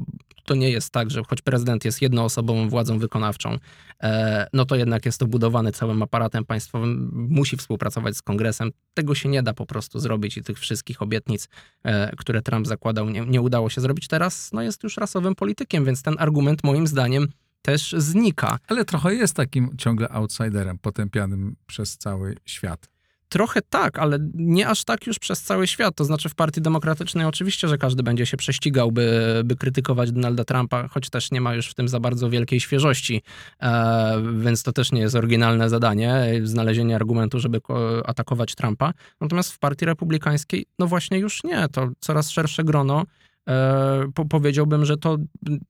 to 0.46 0.56
nie 0.56 0.70
jest 0.70 0.90
tak, 0.90 1.12
że 1.12 1.22
choć 1.30 1.42
prezydent 1.42 1.86
jest 1.86 2.02
jednoosobową 2.02 2.70
władzą 2.70 3.00
wykonawczą, 3.00 3.58
e, 4.04 4.48
no 4.54 4.66
to 4.66 4.76
jednak 4.76 5.06
jest 5.06 5.20
to 5.20 5.28
budowane 5.28 5.72
całym 5.72 6.04
aparatem 6.04 6.46
państwowym, 6.46 7.10
musi 7.14 7.58
współpracować 7.58 8.18
z 8.18 8.22
kongresem. 8.22 8.72
Tego 8.94 9.16
się 9.16 9.30
nie 9.30 9.44
da 9.44 9.54
po 9.54 9.66
prostu 9.66 10.00
zrobić 10.00 10.38
i 10.38 10.44
tych 10.44 10.60
wszystkich 10.60 11.02
obietnic, 11.02 11.50
e, 11.84 12.16
które 12.16 12.42
Trump 12.42 12.68
zakładał, 12.68 13.10
nie, 13.10 13.22
nie 13.22 13.42
udało 13.42 13.70
się 13.70 13.82
zrobić. 13.82 14.08
Teraz 14.08 14.50
no, 14.54 14.62
jest 14.62 14.84
już 14.84 14.98
rasowym 14.98 15.36
politykiem, 15.36 15.86
więc 15.86 16.04
ten 16.04 16.16
argument 16.20 16.64
moim 16.64 16.88
zdaniem 16.88 17.28
też 17.62 17.96
znika. 17.98 18.60
Ale 18.68 18.86
trochę 18.86 19.16
jest 19.16 19.34
takim 19.34 19.78
ciągle 19.78 20.10
outsiderem, 20.10 20.78
potępianym 20.78 21.56
przez 21.68 21.98
cały 21.98 22.36
świat. 22.46 22.95
Trochę 23.36 23.62
tak, 23.70 24.00
ale 24.00 24.20
nie 24.34 24.68
aż 24.68 24.84
tak 24.84 25.08
już 25.08 25.20
przez 25.20 25.42
cały 25.42 25.68
świat. 25.68 25.96
To 25.96 26.06
znaczy 26.06 26.30
w 26.30 26.36
Partii 26.36 26.62
Demokratycznej 26.62 27.26
oczywiście, 27.26 27.68
że 27.68 27.78
każdy 27.78 28.04
będzie 28.04 28.26
się 28.26 28.38
prześcigał, 28.38 28.92
by, 28.92 29.42
by 29.46 29.56
krytykować 29.56 30.12
Donalda 30.12 30.44
Trumpa, 30.44 30.88
choć 30.88 31.10
też 31.10 31.32
nie 31.32 31.42
ma 31.42 31.56
już 31.56 31.68
w 31.68 31.74
tym 31.74 31.88
za 31.88 32.00
bardzo 32.00 32.30
wielkiej 32.30 32.60
świeżości, 32.60 33.22
e, 33.62 34.24
więc 34.40 34.64
to 34.64 34.72
też 34.72 34.92
nie 34.92 35.02
jest 35.02 35.16
oryginalne 35.16 35.70
zadanie, 35.70 36.42
znalezienie 36.44 36.96
argumentu, 36.96 37.40
żeby 37.40 37.62
ko- 37.62 38.10
atakować 38.10 38.56
Trumpa. 38.56 38.94
Natomiast 39.22 39.54
w 39.54 39.60
Partii 39.60 39.86
Republikańskiej, 39.86 40.66
no 40.80 40.88
właśnie 40.88 41.18
już 41.20 41.44
nie. 41.44 41.68
To 41.72 41.90
coraz 42.00 42.30
szersze 42.30 42.64
grono 42.64 43.04
E, 43.50 44.06
po, 44.16 44.26
powiedziałbym, 44.26 44.86
że 44.86 44.98
to 44.98 45.18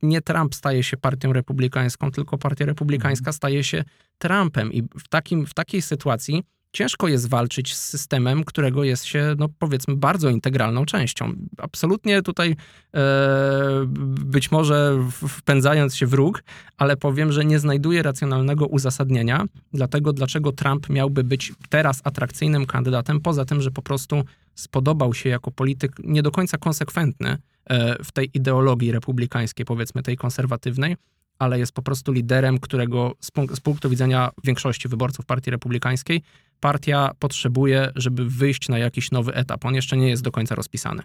nie 0.01 0.21
Trump 0.21 0.56
staje 0.56 0.84
się 0.84 0.97
partią 0.97 1.34
republikańską, 1.34 2.12
tylko 2.12 2.38
partia 2.38 2.65
republikańska 2.65 3.32
staje 3.32 3.63
się 3.63 3.84
Trumpem. 4.17 4.73
I 4.73 4.82
w, 4.82 5.08
takim, 5.10 5.45
w 5.45 5.54
takiej 5.54 5.82
sytuacji 5.82 6.43
ciężko 6.75 7.07
jest 7.07 7.29
walczyć 7.29 7.75
z 7.75 7.89
systemem, 7.89 8.43
którego 8.43 8.83
jest 8.83 9.05
się, 9.05 9.35
no 9.38 9.49
powiedzmy, 9.59 9.95
bardzo 9.95 10.29
integralną 10.29 10.85
częścią. 10.85 11.33
Absolutnie 11.57 12.21
tutaj 12.21 12.55
e, 12.93 13.85
być 14.25 14.51
może 14.51 14.97
wpędzając 15.27 15.95
się 15.95 16.07
w 16.07 16.13
róg, 16.13 16.43
ale 16.77 16.97
powiem, 16.97 17.31
że 17.31 17.45
nie 17.45 17.59
znajduję 17.59 18.03
racjonalnego 18.03 18.65
uzasadnienia 18.65 19.45
dlatego, 19.73 20.13
dlaczego 20.13 20.51
Trump 20.51 20.89
miałby 20.89 21.23
być 21.23 21.53
teraz 21.69 22.01
atrakcyjnym 22.03 22.65
kandydatem, 22.65 23.21
poza 23.21 23.45
tym, 23.45 23.61
że 23.61 23.71
po 23.71 23.81
prostu 23.81 24.23
spodobał 24.55 25.13
się 25.13 25.29
jako 25.29 25.51
polityk 25.51 25.91
nie 26.03 26.23
do 26.23 26.31
końca 26.31 26.57
konsekwentny 26.57 27.38
e, 27.65 28.03
w 28.03 28.11
tej 28.11 28.29
ideologii 28.33 28.91
republikańskiej, 28.91 29.65
powiedzmy 29.65 30.03
tej 30.03 30.17
konserwatywnej, 30.17 30.95
ale 31.39 31.60
jest 31.60 31.71
po 31.71 31.82
prostu 31.82 32.12
liderem, 32.12 32.60
którego 32.60 33.15
z, 33.19 33.32
punk 33.32 33.56
z 33.56 33.60
punktu 33.60 33.89
widzenia 33.89 34.32
większości 34.43 34.88
wyborców 34.88 35.26
Partii 35.26 35.52
Republikańskiej 35.52 36.21
partia 36.60 37.12
potrzebuje, 37.19 37.91
żeby 37.95 38.30
wyjść 38.30 38.69
na 38.69 38.78
jakiś 38.78 39.12
nowy 39.12 39.34
etap. 39.34 39.65
On 39.65 39.76
jeszcze 39.76 39.98
nie 39.98 40.10
jest 40.10 40.24
do 40.24 40.32
końca 40.32 40.56
rozpisany. 40.56 41.04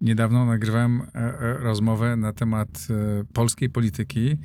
Niedawno 0.00 0.46
nagrywałem 0.46 1.02
e, 1.02 1.08
e, 1.14 1.58
rozmowę 1.58 2.16
na 2.16 2.32
temat 2.32 2.68
e, 2.90 3.24
polskiej 3.32 3.70
polityki 3.70 4.36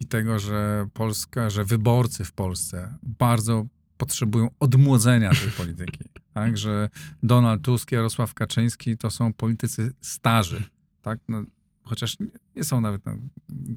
i 0.00 0.06
tego, 0.06 0.38
że 0.38 0.86
Polska, 0.92 1.50
że 1.50 1.64
wyborcy 1.64 2.24
w 2.24 2.32
Polsce 2.32 2.94
bardzo 3.02 3.66
potrzebują 3.96 4.48
odmłodzenia 4.60 5.30
tej 5.30 5.50
polityki. 5.64 6.04
Tak, 6.34 6.58
że 6.58 6.88
Donald 7.22 7.62
Tusk, 7.62 7.92
Jarosław 7.92 8.34
Kaczyński 8.34 8.96
to 8.96 9.10
są 9.10 9.32
politycy 9.32 9.92
starzy. 10.00 10.62
Tak? 11.02 11.18
No, 11.28 11.42
chociaż 11.86 12.16
nie 12.56 12.64
są 12.64 12.80
nawet, 12.80 13.06
no, 13.06 13.12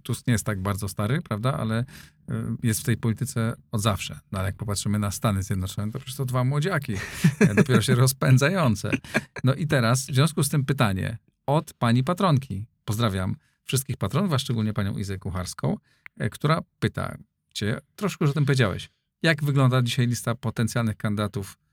Tusk 0.04 0.28
nie 0.28 0.32
jest 0.32 0.46
tak 0.46 0.62
bardzo 0.62 0.90
stary, 0.90 1.22
prawda, 1.22 1.58
ale 1.58 1.82
y, 1.82 2.34
jest 2.64 2.82
w 2.82 2.84
tej 2.84 2.98
polityce 2.98 3.56
od 3.72 3.82
zawsze. 3.82 4.20
No, 4.32 4.40
ale 4.40 4.48
jak 4.48 4.56
popatrzymy 4.56 5.00
na 5.00 5.12
Stany 5.12 5.44
Zjednoczone, 5.44 5.92
to 5.92 6.00
przecież 6.00 6.16
to 6.16 6.26
dwa 6.26 6.44
młodziaki, 6.44 6.94
e, 7.40 7.56
dopiero 7.56 7.82
się 7.82 7.96
rozpędzające. 7.96 8.92
No 9.44 9.54
i 9.54 9.68
teraz 9.68 10.02
w 10.06 10.14
związku 10.14 10.44
z 10.44 10.50
tym 10.50 10.66
pytanie 10.66 11.18
od 11.46 11.74
pani 11.74 12.04
patronki. 12.04 12.66
Pozdrawiam 12.86 13.36
wszystkich 13.64 13.98
patronów, 13.98 14.34
a 14.34 14.40
szczególnie 14.40 14.74
panią 14.74 14.98
Izę 14.98 15.18
Kucharską, 15.18 15.78
e, 16.20 16.30
która 16.30 16.62
pyta 16.80 17.18
cię, 17.54 17.80
troszkę 17.96 18.26
już 18.26 18.32
o 18.32 18.34
tym 18.34 18.46
powiedziałeś, 18.46 18.90
jak 19.22 19.44
wygląda 19.44 19.82
dzisiaj 19.82 20.08
lista 20.08 20.36
potencjalnych 20.36 20.98
kandydatów 20.98 21.58
E, 21.58 21.69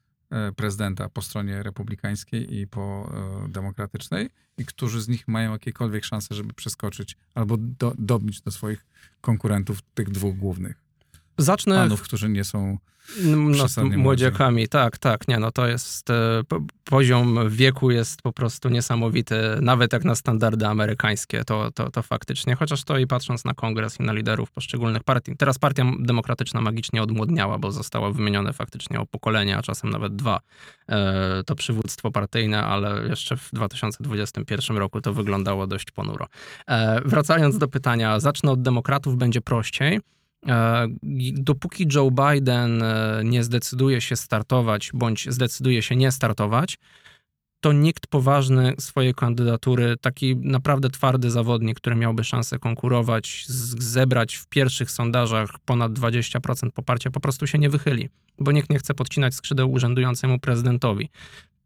prezydenta 0.57 1.09
po 1.09 1.23
stronie 1.23 1.63
republikańskiej 1.63 2.55
i 2.55 2.67
po 2.67 3.13
e, 3.45 3.49
demokratycznej 3.49 4.31
i 4.59 4.65
którzy 4.65 5.03
z 5.03 5.09
nich 5.09 5.29
mają 5.29 5.53
jakiekolwiek 5.53 6.05
szanse, 6.05 6.35
żeby 6.35 6.53
przeskoczyć 6.53 7.17
albo 7.35 7.57
do, 7.57 7.95
dobić 7.99 8.41
do 8.41 8.51
swoich 8.51 8.87
konkurentów 9.21 9.83
tych 9.83 10.11
dwóch 10.11 10.37
głównych. 10.37 10.86
Zacznę... 11.39 11.77
Panów, 11.77 12.03
którzy 12.03 12.29
nie 12.29 12.45
są 12.45 12.79
no, 13.25 13.37
młodziakami, 13.97 14.69
tak, 14.69 14.99
tak, 14.99 15.29
nie, 15.29 15.39
no 15.39 15.53
to 15.53 15.67
jest, 15.67 16.11
e, 16.11 16.43
poziom 16.85 17.51
wieku 17.51 17.91
jest 17.91 18.23
po 18.23 18.33
prostu 18.33 18.69
niesamowity, 18.69 19.37
nawet 19.61 19.93
jak 19.93 20.05
na 20.05 20.15
standardy 20.15 20.67
amerykańskie, 20.67 21.45
to, 21.45 21.71
to, 21.73 21.91
to 21.91 22.03
faktycznie, 22.03 22.55
chociaż 22.55 22.85
to 22.85 22.99
i 22.99 23.07
patrząc 23.07 23.45
na 23.45 23.55
kongres 23.55 24.01
i 24.01 24.03
na 24.03 24.13
liderów 24.13 24.51
poszczególnych 24.51 25.05
partii, 25.05 25.37
teraz 25.37 25.59
partia 25.59 25.85
demokratyczna 25.99 26.61
magicznie 26.61 27.03
odmłodniała, 27.03 27.59
bo 27.59 27.73
zostało 27.73 28.13
wymienione 28.13 28.53
faktycznie 28.53 29.01
o 29.01 29.07
pokolenie, 29.07 29.57
a 29.57 29.63
czasem 29.63 29.91
nawet 29.91 30.17
dwa, 30.17 30.41
e, 30.89 31.43
to 31.47 31.55
przywództwo 31.55 32.11
partyjne, 32.11 32.65
ale 32.65 33.09
jeszcze 33.09 33.37
w 33.37 33.51
2021 33.53 34.77
roku 34.77 35.01
to 35.01 35.13
wyglądało 35.13 35.67
dość 35.67 35.91
ponuro. 35.91 36.27
E, 36.69 37.01
wracając 37.05 37.59
do 37.59 37.69
pytania, 37.69 38.21
zacznę 38.21 38.51
od 38.51 38.63
demokratów, 38.63 39.17
będzie 39.17 39.41
prościej, 39.41 40.01
dopóki 41.33 41.87
Joe 41.95 42.11
Biden 42.11 42.83
e, 42.83 43.21
nie 43.25 43.45
zdecyduje 43.45 44.01
się 44.01 44.17
startować, 44.17 44.91
bądź 44.95 45.31
zdecyduje 45.31 45.83
się 45.83 45.97
nie 45.97 46.13
startować, 46.13 46.79
to 47.61 47.73
nikt 47.73 48.07
poważny 48.07 48.75
swojej 48.79 49.15
kandydatury, 49.15 49.97
taki 50.01 50.37
naprawdę 50.37 50.91
twardy 50.91 51.31
zawodnik, 51.31 51.77
który 51.77 51.97
miałby 51.97 52.25
szansę 52.25 52.59
konkurować, 52.59 53.45
zebrać 53.79 54.35
w 54.35 54.47
pierwszych 54.47 54.91
sondażach 54.91 55.51
ponad 55.65 55.93
20% 55.93 56.71
poparcia, 56.71 57.11
po 57.11 57.21
prostu 57.21 57.47
się 57.47 57.59
nie 57.59 57.71
wychyli, 57.71 58.09
bo 58.39 58.53
nikt 58.53 58.71
nie 58.71 58.79
chce 58.79 58.95
podcinać 58.95 59.35
skrzydeł 59.35 59.73
urzędującemu 59.73 60.39
prezydentowi. 60.39 61.09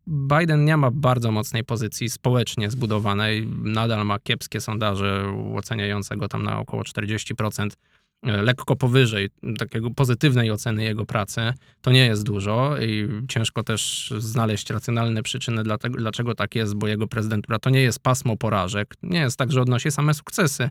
Biden 0.06 0.64
nie 0.64 0.76
ma 0.76 0.90
bardzo 0.90 1.32
mocnej 1.32 1.64
pozycji 1.64 2.10
społecznie 2.10 2.70
zbudowanej, 2.70 3.46
nadal 3.62 4.06
ma 4.06 4.18
kiepskie 4.18 4.60
sondaże 4.60 5.34
oceniające 5.54 6.16
go 6.16 6.28
tam 6.28 6.42
na 6.42 6.58
około 6.58 6.82
40% 6.82 7.70
E, 7.70 7.99
lekko 8.22 8.76
powyżej 8.76 9.30
takiego 9.58 9.90
pozytywnej 9.90 10.50
oceny 10.50 10.84
jego 10.84 11.06
pracy, 11.06 11.40
to 11.80 11.90
nie 11.90 12.06
jest 12.06 12.22
dużo 12.22 12.76
i 12.80 13.08
ciężko 13.28 13.62
też 13.62 14.12
znaleźć 14.18 14.70
racjonalne 14.70 15.22
przyczyny, 15.22 15.62
dlatego, 15.62 15.98
dlaczego 15.98 16.34
tak 16.34 16.54
jest, 16.54 16.74
bo 16.74 16.88
jego 16.88 17.06
prezydentura 17.06 17.58
to 17.58 17.70
nie 17.70 17.82
jest 17.82 18.00
pasmo 18.00 18.36
porażek. 18.36 18.94
Nie 19.02 19.18
jest 19.18 19.36
tak, 19.36 19.52
że 19.52 19.62
odnosi 19.62 19.90
same 19.90 20.14
sukcesy, 20.14 20.70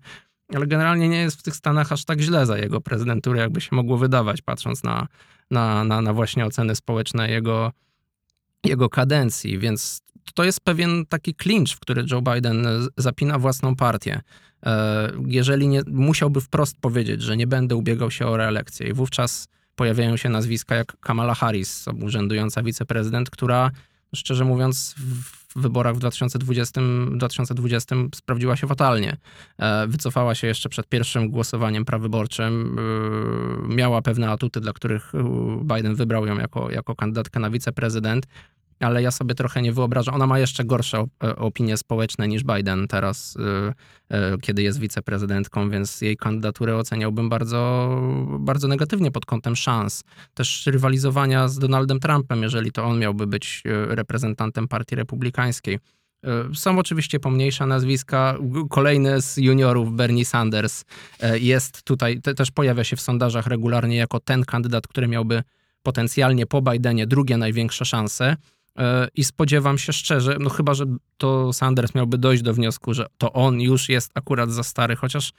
ale 0.55 0.67
generalnie 0.67 1.09
nie 1.09 1.21
jest 1.21 1.39
w 1.39 1.43
tych 1.43 1.55
Stanach 1.55 1.91
aż 1.91 2.05
tak 2.05 2.21
źle 2.21 2.45
za 2.45 2.57
jego 2.57 2.81
prezydenturę, 2.81 3.39
jakby 3.39 3.62
się 3.62 3.75
mogło 3.75 3.97
wydawać, 3.97 4.41
patrząc 4.41 4.83
na, 4.83 5.07
na, 5.51 5.83
na, 5.83 6.01
na 6.01 6.13
właśnie 6.13 6.45
oceny 6.45 6.75
społeczne 6.75 7.29
jego, 7.29 7.71
jego 8.65 8.89
kadencji, 8.89 9.59
więc 9.59 10.01
to 10.34 10.44
jest 10.44 10.62
pewien 10.62 11.06
taki 11.06 11.36
clinch, 11.36 11.76
w 11.76 11.80
który 11.80 12.06
Joe 12.12 12.22
Biden 12.22 12.68
zapina 12.98 13.39
własną 13.39 13.76
partię. 13.76 14.22
E, 14.65 15.12
jeżeli 15.28 15.68
nie, 15.68 15.82
musiałby 15.88 16.42
wprost 16.42 16.78
powiedzieć, 16.82 17.22
że 17.22 17.38
nie 17.38 17.48
będę 17.48 17.76
ubiegał 17.76 18.12
się 18.12 18.28
o 18.28 18.38
reelekcję 18.38 18.88
i 18.88 18.94
wówczas 18.94 19.48
pojawiają 19.76 20.18
się 20.18 20.30
nazwiska 20.30 20.76
jak 20.76 21.00
Kamala 21.00 21.36
Harris, 21.36 21.86
urzędująca 22.02 22.63
wiceprezydent, 22.63 23.30
która 23.30 23.72
szczerze 24.15 24.46
mówiąc 24.46 24.96
w 25.56 25.62
wyborach 25.62 25.96
w 25.96 26.00
2020, 26.00 26.82
2020 27.12 27.96
sprawdziła 28.15 28.56
się 28.56 28.68
fatalnie. 28.68 29.18
E, 29.58 29.88
wycofała 29.88 30.36
się 30.36 30.48
jeszcze 30.48 30.70
przed 30.70 30.88
pierwszym 30.88 31.30
głosowaniem 31.30 31.86
prawyborczym. 31.86 32.78
E, 32.80 33.76
miała 33.76 34.02
pewne 34.02 34.30
atuty, 34.30 34.62
dla 34.62 34.74
których 34.74 35.12
Biden 35.62 35.96
wybrał 35.96 36.26
ją 36.26 36.38
jako, 36.38 36.72
jako 36.72 36.96
kandydatkę 36.96 37.39
na 37.39 37.50
wiceprezydent 37.50 38.28
ale 38.80 39.02
ja 39.02 39.12
sobie 39.12 39.36
trochę 39.36 39.62
nie 39.62 39.74
wyobrażam. 39.74 40.15
Ona 40.15 40.28
ma 40.28 40.39
jeszcze 40.39 40.65
gorsze 40.65 41.06
e, 41.24 41.36
opinie 41.36 41.78
społeczne 41.78 42.28
niż 42.28 42.44
Biden 42.44 42.88
teraz, 42.88 43.38
e, 43.38 43.74
e, 44.15 44.38
kiedy 44.38 44.63
jest 44.63 44.80
wiceprezydentką, 44.80 45.70
więc 45.70 46.02
jej 46.02 46.18
kandydaturę 46.18 46.78
oceniałbym 46.78 47.30
bardzo, 47.30 47.89
bardzo 48.39 48.68
negatywnie 48.68 49.12
pod 49.12 49.26
kątem 49.26 49.56
szans. 49.56 50.04
Też 50.34 50.65
rywalizowania 50.65 51.48
z 51.48 51.60
Donaldem 51.60 52.00
Trumpem, 52.00 52.44
jeżeli 52.44 52.72
to 52.72 52.86
on 52.86 53.00
miałby 53.00 53.28
być 53.28 53.63
reprezentantem 53.65 54.68
partii 54.68 54.96
republikańskiej. 54.96 55.80
Są 56.54 56.80
oczywiście 56.80 57.20
pomniejsze 57.20 57.65
nazwiska. 57.65 58.38
Kolejny 58.70 59.22
z 59.22 59.38
juniorów, 59.38 59.96
Bernie 59.96 60.26
Sanders, 60.26 60.86
jest 61.34 61.84
tutaj, 61.84 62.22
też 62.22 62.52
pojawia 62.52 62.84
się 62.84 62.96
w 62.96 63.02
sondażach 63.02 63.48
regularnie 63.48 63.96
jako 63.96 64.20
ten 64.20 64.46
kandydat, 64.46 64.88
który 64.88 65.08
miałby 65.08 65.44
potencjalnie 65.84 66.46
po 66.46 66.62
Bidenie 66.62 67.08
drugie 67.08 67.38
największe 67.38 67.86
szanse. 67.86 68.36
E, 68.80 69.08
I 69.15 69.24
spodziewam 69.24 69.78
się 69.78 69.94
szczerze, 69.94 70.38
no 70.39 70.50
chyba, 70.50 70.74
że 70.74 70.86
to 71.18 71.54
Sanders 71.54 71.96
miałby 71.96 72.18
dojść 72.18 72.44
do 72.44 72.54
wniosku, 72.54 72.94
że 72.94 73.06
to 73.18 73.34
on 73.34 73.62
już 73.62 73.89
jest 73.89 74.12
akurat 74.15 74.52
za 74.52 74.63
stary, 74.63 74.96
chociaż 74.96 75.34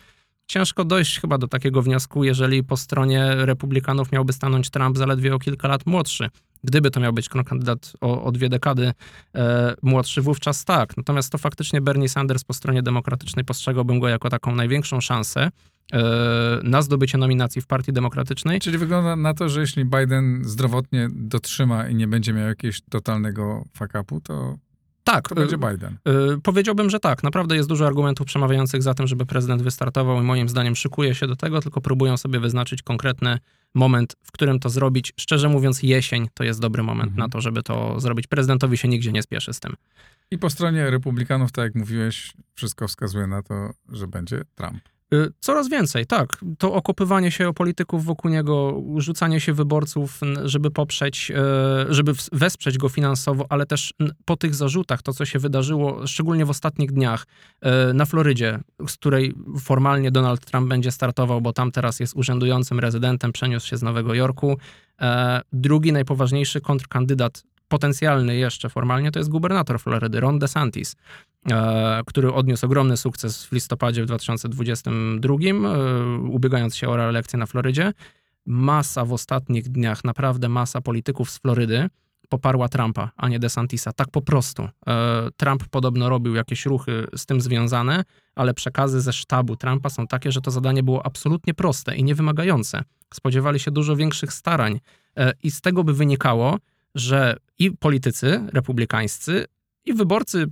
ciężko 0.47 0.85
dojść 0.85 1.21
chyba 1.21 1.39
do 1.39 1.49
takiego 1.49 1.83
wniosku, 1.83 2.25
jeżeli 2.25 2.65
po 2.65 2.77
stronie 2.77 3.35
republikanów 3.35 4.13
miałby 4.13 4.33
stanąć 4.33 4.71
Trump 4.71 4.99
zaledwie 4.99 5.35
o 5.35 5.39
kilka 5.39 5.69
lat 5.69 5.87
młodszy. 5.87 6.29
Gdyby 6.65 6.91
to 6.91 7.01
miał 7.01 7.13
być 7.13 7.29
kandydat 7.29 7.93
o, 8.01 8.25
o 8.25 8.33
dwie 8.33 8.49
dekady 8.49 8.93
e, 9.35 9.75
młodszy, 9.83 10.23
wówczas 10.23 10.65
tak. 10.65 10.97
Natomiast 10.97 11.33
to 11.33 11.39
faktycznie 11.39 11.81
Bernie 11.81 12.09
Sanders 12.09 12.45
po 12.45 12.55
stronie 12.55 12.83
demokratycznej 12.83 13.45
postrzegałbym 13.45 14.01
go 14.01 14.09
jako 14.09 14.29
taką 14.29 14.55
największą 14.55 15.01
szansę 15.01 15.51
na 16.63 16.83
zdobycie 16.83 17.19
nominacji 17.19 17.63
w 17.63 17.67
Partii 17.67 17.93
Demokratycznej. 17.93 18.61
Czyli 18.61 18.79
wygląda 18.79 19.17
na 19.17 19.35
to, 19.35 19.49
że 19.49 19.61
jeśli 19.61 19.85
Biden 19.85 20.45
zdrowotnie 20.45 21.09
dotrzyma 21.13 21.89
i 21.89 21.95
nie 21.95 22.09
będzie 22.09 22.33
miał 22.33 22.49
jakiegoś 22.49 22.81
totalnego 22.91 23.65
fuck-upu, 23.79 24.21
to 24.23 24.57
Tak, 25.05 25.29
to 25.29 25.35
będzie 25.35 25.59
Biden. 25.59 25.99
y, 26.37 26.41
powiedziałbym, 26.43 26.91
że 26.91 27.01
tak. 27.01 27.23
Naprawdę 27.23 27.57
jest 27.57 27.69
dużo 27.69 27.87
argumentów 27.87 28.27
przemawiających 28.27 28.83
za 28.83 28.95
tym, 28.95 29.07
żeby 29.07 29.27
prezydent 29.27 29.63
wystartował 29.63 30.19
i 30.21 30.25
moim 30.25 30.49
zdaniem 30.49 30.77
szykuje 30.77 31.15
się 31.15 31.27
do 31.27 31.37
tego, 31.37 31.61
tylko 31.61 31.81
próbują 31.81 32.17
sobie 32.17 32.41
wyznaczyć 32.41 32.83
konkretny 32.83 33.39
moment, 33.75 34.17
w 34.23 34.33
którym 34.33 34.61
to 34.61 34.69
zrobić. 34.69 35.13
Szczerze 35.21 35.49
mówiąc, 35.49 35.83
jesień 35.83 36.29
to 36.35 36.45
jest 36.45 36.61
dobry 36.61 36.83
moment 36.83 37.09
Mhm. 37.11 37.19
na 37.27 37.33
to, 37.33 37.41
żeby 37.41 37.63
to 37.63 38.01
zrobić. 38.01 38.27
Prezydentowi 38.27 38.77
się 38.79 38.89
nigdzie 38.89 39.13
nie 39.13 39.23
spieszy 39.23 39.53
z 39.53 39.61
tym. 39.61 39.75
I 40.31 40.39
po 40.39 40.51
stronie 40.51 40.91
republikanów, 40.91 41.53
tak 41.53 41.65
jak 41.65 41.75
mówiłeś, 41.75 42.33
wszystko 42.55 42.89
wskazuje 42.89 43.27
na 43.27 43.43
to, 43.43 43.71
że 43.93 44.07
będzie 44.07 44.43
Trump. 44.55 44.81
Y, 45.15 45.33
Coraz 45.41 45.69
więcej, 45.69 46.07
tak. 46.07 46.37
To 46.59 46.73
okopywanie 46.75 47.31
się 47.31 47.49
o 47.49 47.53
polityków 47.53 48.05
wokół 48.05 48.31
niego, 48.31 48.83
rzucanie 48.97 49.41
się 49.41 49.53
wyborców, 49.53 50.21
żeby 50.45 50.71
poprzeć, 50.71 51.33
e, 51.35 51.95
żeby 51.95 52.13
wesprzeć 52.33 52.79
go 52.79 52.89
finansowo, 52.89 53.47
ale 53.49 53.67
też 53.67 53.95
po 54.25 54.37
tych 54.37 54.55
zarzutach, 54.55 55.03
to 55.03 55.13
co 55.13 55.25
się 55.25 55.39
wydarzyło, 55.39 56.07
szczególnie 56.07 56.47
w 56.47 56.51
ostatnich 56.51 56.93
dniach 56.93 57.27
e, 57.61 57.93
na 57.93 58.07
Florydzie, 58.07 58.59
z 58.89 58.93
której 58.93 59.35
formalnie 59.61 60.11
Donald 60.11 60.47
Trump 60.47 60.69
będzie 60.69 60.91
startował, 60.91 61.41
bo 61.41 61.53
tam 61.53 61.73
teraz 61.73 62.01
jest 62.01 62.17
urzędującym 62.17 62.81
rezydentem, 62.81 63.33
przeniósł 63.33 63.67
się 63.67 63.77
z 63.77 63.83
Nowego 63.83 64.15
Jorku. 64.15 64.59
E, 65.01 65.41
Drugi 65.53 65.93
najpoważniejszy 65.93 66.61
kontrkandydat, 66.61 67.45
potencjalny 67.71 68.37
jeszcze 68.37 68.69
formalnie, 68.69 69.11
to 69.11 69.19
jest 69.19 69.31
gubernator 69.31 69.81
Florydy, 69.81 70.21
Ron 70.21 70.39
DeSantis 70.39 70.97
e, 71.51 72.01
który 72.07 72.33
odniósł 72.33 72.67
ogromny 72.67 72.97
sukces 72.97 73.47
w 73.47 73.53
listopadzie 73.53 74.03
w 74.03 74.07
2022, 74.07 75.35
e, 75.35 75.59
ubiegając 76.19 76.77
się 76.77 76.89
o 76.89 76.97
reelekcję 76.97 77.39
na 77.39 77.47
Florydzie. 77.47 77.93
Masa 78.47 79.05
w 79.05 79.13
ostatnich 79.13 79.69
dniach, 79.69 80.05
naprawdę 80.05 80.49
masa 80.49 80.81
polityków 80.81 81.31
z 81.31 81.39
Florydy 81.39 81.89
poparła 82.29 82.69
Trumpa, 82.69 83.11
a 83.17 83.29
nie 83.29 83.39
DeSantisa. 83.39 83.93
Tak 83.93 84.09
po 84.11 84.23
prostu. 84.23 84.69
E, 84.87 85.29
Trump 85.37 85.69
podobno 85.69 86.09
robił 86.09 86.35
jakieś 86.35 86.67
ruchy 86.67 87.07
z 87.17 87.27
tym 87.27 87.41
związane, 87.41 88.05
ale 88.35 88.55
przekazy 88.55 89.01
ze 89.01 89.13
sztabu 89.13 89.57
Trumpa 89.57 89.91
są 89.91 90.07
takie, 90.07 90.33
że 90.33 90.41
to 90.41 90.51
zadanie 90.51 90.83
było 90.83 91.07
absolutnie 91.07 91.55
proste 91.55 91.97
i 91.97 92.05
niewymagające. 92.05 92.85
Spodziewali 93.15 93.61
się 93.61 93.71
dużo 93.71 93.97
większych 93.97 94.33
starań 94.33 94.81
i 95.43 95.51
z 95.51 95.61
tego 95.61 95.85
by 95.85 95.95
wynikało, 95.95 96.59
że 96.95 97.37
i 97.59 97.71
politycy 97.71 98.41
republikańscy, 98.53 99.47
i 99.85 99.95
wyborcy 99.95 100.47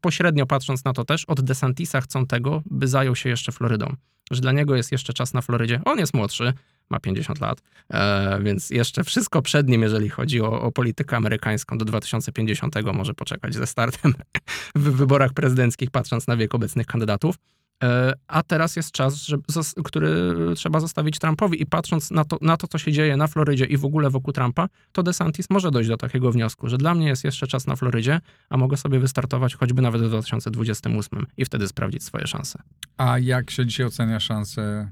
pośrednio 0.00 0.46
patrząc 0.46 0.84
na 0.84 0.92
to 0.92 1.04
też, 1.04 1.24
od 1.24 1.40
DeSantisa 1.40 2.00
chcą 2.00 2.26
tego, 2.26 2.62
by 2.66 2.88
zajął 2.88 3.16
się 3.16 3.28
jeszcze 3.28 3.52
Florydą. 3.52 3.96
Że 4.30 4.40
dla 4.40 4.52
niego 4.52 4.76
jest 4.76 4.92
jeszcze 4.92 5.12
czas 5.12 5.34
na 5.34 5.42
Florydzie. 5.42 5.80
On 5.84 5.98
jest 5.98 6.14
młodszy, 6.14 6.52
ma 6.90 7.00
50 7.00 7.40
lat, 7.40 7.62
e, 7.90 8.42
więc 8.42 8.70
jeszcze 8.70 9.04
wszystko 9.04 9.42
przed 9.42 9.68
nim, 9.68 9.82
jeżeli 9.82 10.08
chodzi 10.08 10.40
o, 10.40 10.62
o 10.62 10.72
politykę 10.72 11.16
amerykańską 11.16 11.78
do 11.78 11.84
2050 11.84 12.74
może 12.94 13.14
poczekać 13.14 13.54
ze 13.54 13.66
startem 13.66 14.14
w 14.74 14.82
wyborach 14.82 15.32
prezydenckich, 15.32 15.90
patrząc 15.90 16.26
na 16.26 16.36
wiek 16.36 16.54
obecnych 16.54 16.86
kandydatów. 16.86 17.36
E, 17.84 18.12
a 18.26 18.42
teraz 18.42 18.76
jest 18.76 18.92
czas, 18.92 19.14
że, 19.14 19.36
zos- 19.36 19.82
który 19.84 20.34
trzeba 20.56 20.80
zostawić 20.80 21.18
Trumpowi 21.18 21.62
i 21.62 21.66
patrząc 21.66 22.10
na 22.10 22.24
to, 22.24 22.38
na 22.40 22.56
to, 22.56 22.68
co 22.68 22.78
się 22.78 22.92
dzieje 22.92 23.16
na 23.16 23.26
Florydzie 23.26 23.64
i 23.64 23.76
w 23.76 23.84
ogóle 23.84 24.10
wokół 24.10 24.32
Trumpa, 24.32 24.68
to 24.92 25.02
DeSantis 25.02 25.50
może 25.50 25.70
dojść 25.70 25.88
do 25.88 25.96
takiego 25.96 26.32
wniosku, 26.32 26.68
że 26.68 26.78
dla 26.78 26.94
mnie 26.94 27.06
jest 27.06 27.24
jeszcze 27.24 27.46
czas 27.46 27.66
na 27.66 27.76
Florydzie, 27.76 28.20
a 28.50 28.56
mogę 28.56 28.76
sobie 28.76 29.00
wystartować 29.00 29.54
choćby 29.54 29.82
nawet 29.82 30.02
w 30.02 30.08
2028 30.08 31.26
i 31.36 31.44
wtedy 31.44 31.68
sprawdzić 31.68 32.04
swoje 32.04 32.26
szanse. 32.26 32.62
A 32.96 33.18
jak 33.18 33.50
się 33.50 33.66
dzisiaj 33.66 33.86
ocenia 33.86 34.20
szanse 34.20 34.90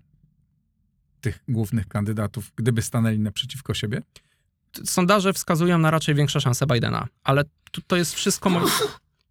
tych 1.20 1.44
głównych 1.48 1.88
kandydatów, 1.88 2.52
gdyby 2.56 2.82
stanęli 2.82 3.18
naprzeciwko 3.18 3.74
siebie? 3.74 4.02
Sondaże 4.84 5.32
wskazują 5.32 5.78
na 5.78 5.90
raczej 5.90 6.14
większe 6.14 6.40
szanse 6.40 6.66
Bidena, 6.66 7.06
ale 7.24 7.44
to, 7.44 7.80
to 7.86 7.96
jest 7.96 8.14
wszystko, 8.14 8.50
moim, 8.50 8.68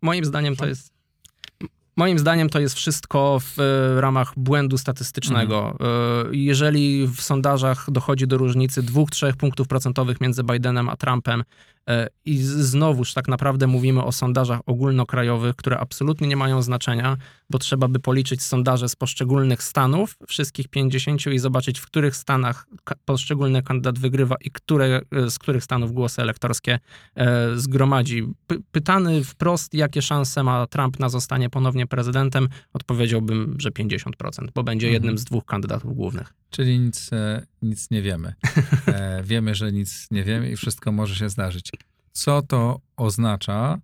moim 0.01 0.25
zdaniem 0.25 0.55
to 0.55 0.65
jest 0.65 0.94
Moim 1.97 2.19
zdaniem 2.19 2.49
to 2.49 2.59
jest 2.59 2.75
wszystko 2.75 3.39
w 3.39 3.59
e, 3.59 4.01
ramach 4.01 4.33
błędu 4.37 4.77
statystycznego. 4.77 5.77
E, 5.79 5.85
Jeżeli 6.31 7.07
w 7.07 7.21
sondażach 7.21 7.91
dochodzi 7.91 8.27
do 8.27 8.37
różnicy 8.37 8.83
2-3 8.83 9.33
punktów 9.33 9.67
procentowych 9.67 10.21
między 10.21 10.43
Bidenem 10.43 10.89
a 10.89 10.95
Trumpem 10.95 11.43
i 12.25 12.37
z- 12.37 12.47
znowuż 12.49 13.13
tak 13.13 13.27
naprawdę 13.27 13.67
mówimy 13.67 14.03
o 14.03 14.11
sondażach 14.11 14.59
ogólnokrajowych, 14.65 15.55
które 15.55 15.77
absolutnie 15.79 16.27
nie 16.27 16.35
mają 16.37 16.61
znaczenia, 16.61 17.17
bo 17.49 17.59
trzeba 17.59 17.87
by 17.87 17.99
policzyć 17.99 18.43
sondaże 18.43 18.89
z 18.89 18.95
poszczególnych 18.95 19.63
stanów, 19.63 20.15
wszystkich 20.27 20.67
50 20.67 21.27
i 21.27 21.39
zobaczyć, 21.39 21.79
w 21.79 21.85
których 21.85 22.15
stanach 22.15 22.67
poszczególny 23.05 23.63
kandydat 23.63 23.99
wygrywa 23.99 24.35
i 24.41 24.51
które, 24.51 25.01
e, 25.11 25.29
z 25.29 25.39
których 25.39 25.63
stanów 25.63 25.91
głosy 25.93 26.21
elektorskie 26.21 26.79
e, 27.15 27.57
zgromadzi. 27.57 28.23
Py- 28.47 28.61
pytany 28.71 29.23
wprost, 29.23 29.73
jakie 29.73 30.01
szanse 30.01 30.43
ma 30.43 30.67
Trump 30.67 30.99
na 30.99 31.09
zostanie 31.09 31.49
ponownie 31.49 31.87
prezydentem, 31.87 32.49
odpowiedziałbym, 32.73 33.55
że 33.59 33.71
50%, 33.71 34.51
bo 34.55 34.63
będzie 34.63 34.87
Mhm. 34.87 34.93
jednym 34.93 35.17
z 35.17 35.23
dwóch 35.23 35.45
kandydatów 35.45 35.95
głównych. 35.95 36.33
Czyli 36.49 36.79
nic, 36.79 37.09
e, 37.13 37.45
nic 37.65 37.91
nie 37.91 38.01
wiemy. 38.01 38.33
E, 38.87 39.23
wiemy, 39.23 39.55
że 39.55 39.71
nic 39.71 40.07
nie 40.11 40.23
wiemy 40.23 40.51
i 40.51 40.55
wszystko 40.55 40.91
może 40.91 41.15
się 41.15 41.29
zdarzyć. 41.29 41.71
Co 42.11 42.41
to 42.41 42.81
oznacza 42.97 43.79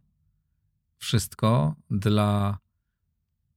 wszystko 0.97 1.75
dla 1.89 2.57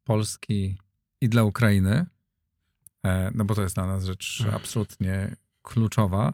Polski 0.05 0.79
i 1.21 1.29
dla 1.29 1.43
Ukrainy? 1.45 2.07
E, 3.05 3.31
no 3.35 3.45
bo 3.45 3.55
to 3.55 3.63
jest 3.63 3.75
dla 3.75 3.87
nas 3.87 4.05
rzecz 4.05 4.37
Mhm. 4.41 4.57
absolutnie 4.57 5.37
kluczowa. 5.63 6.33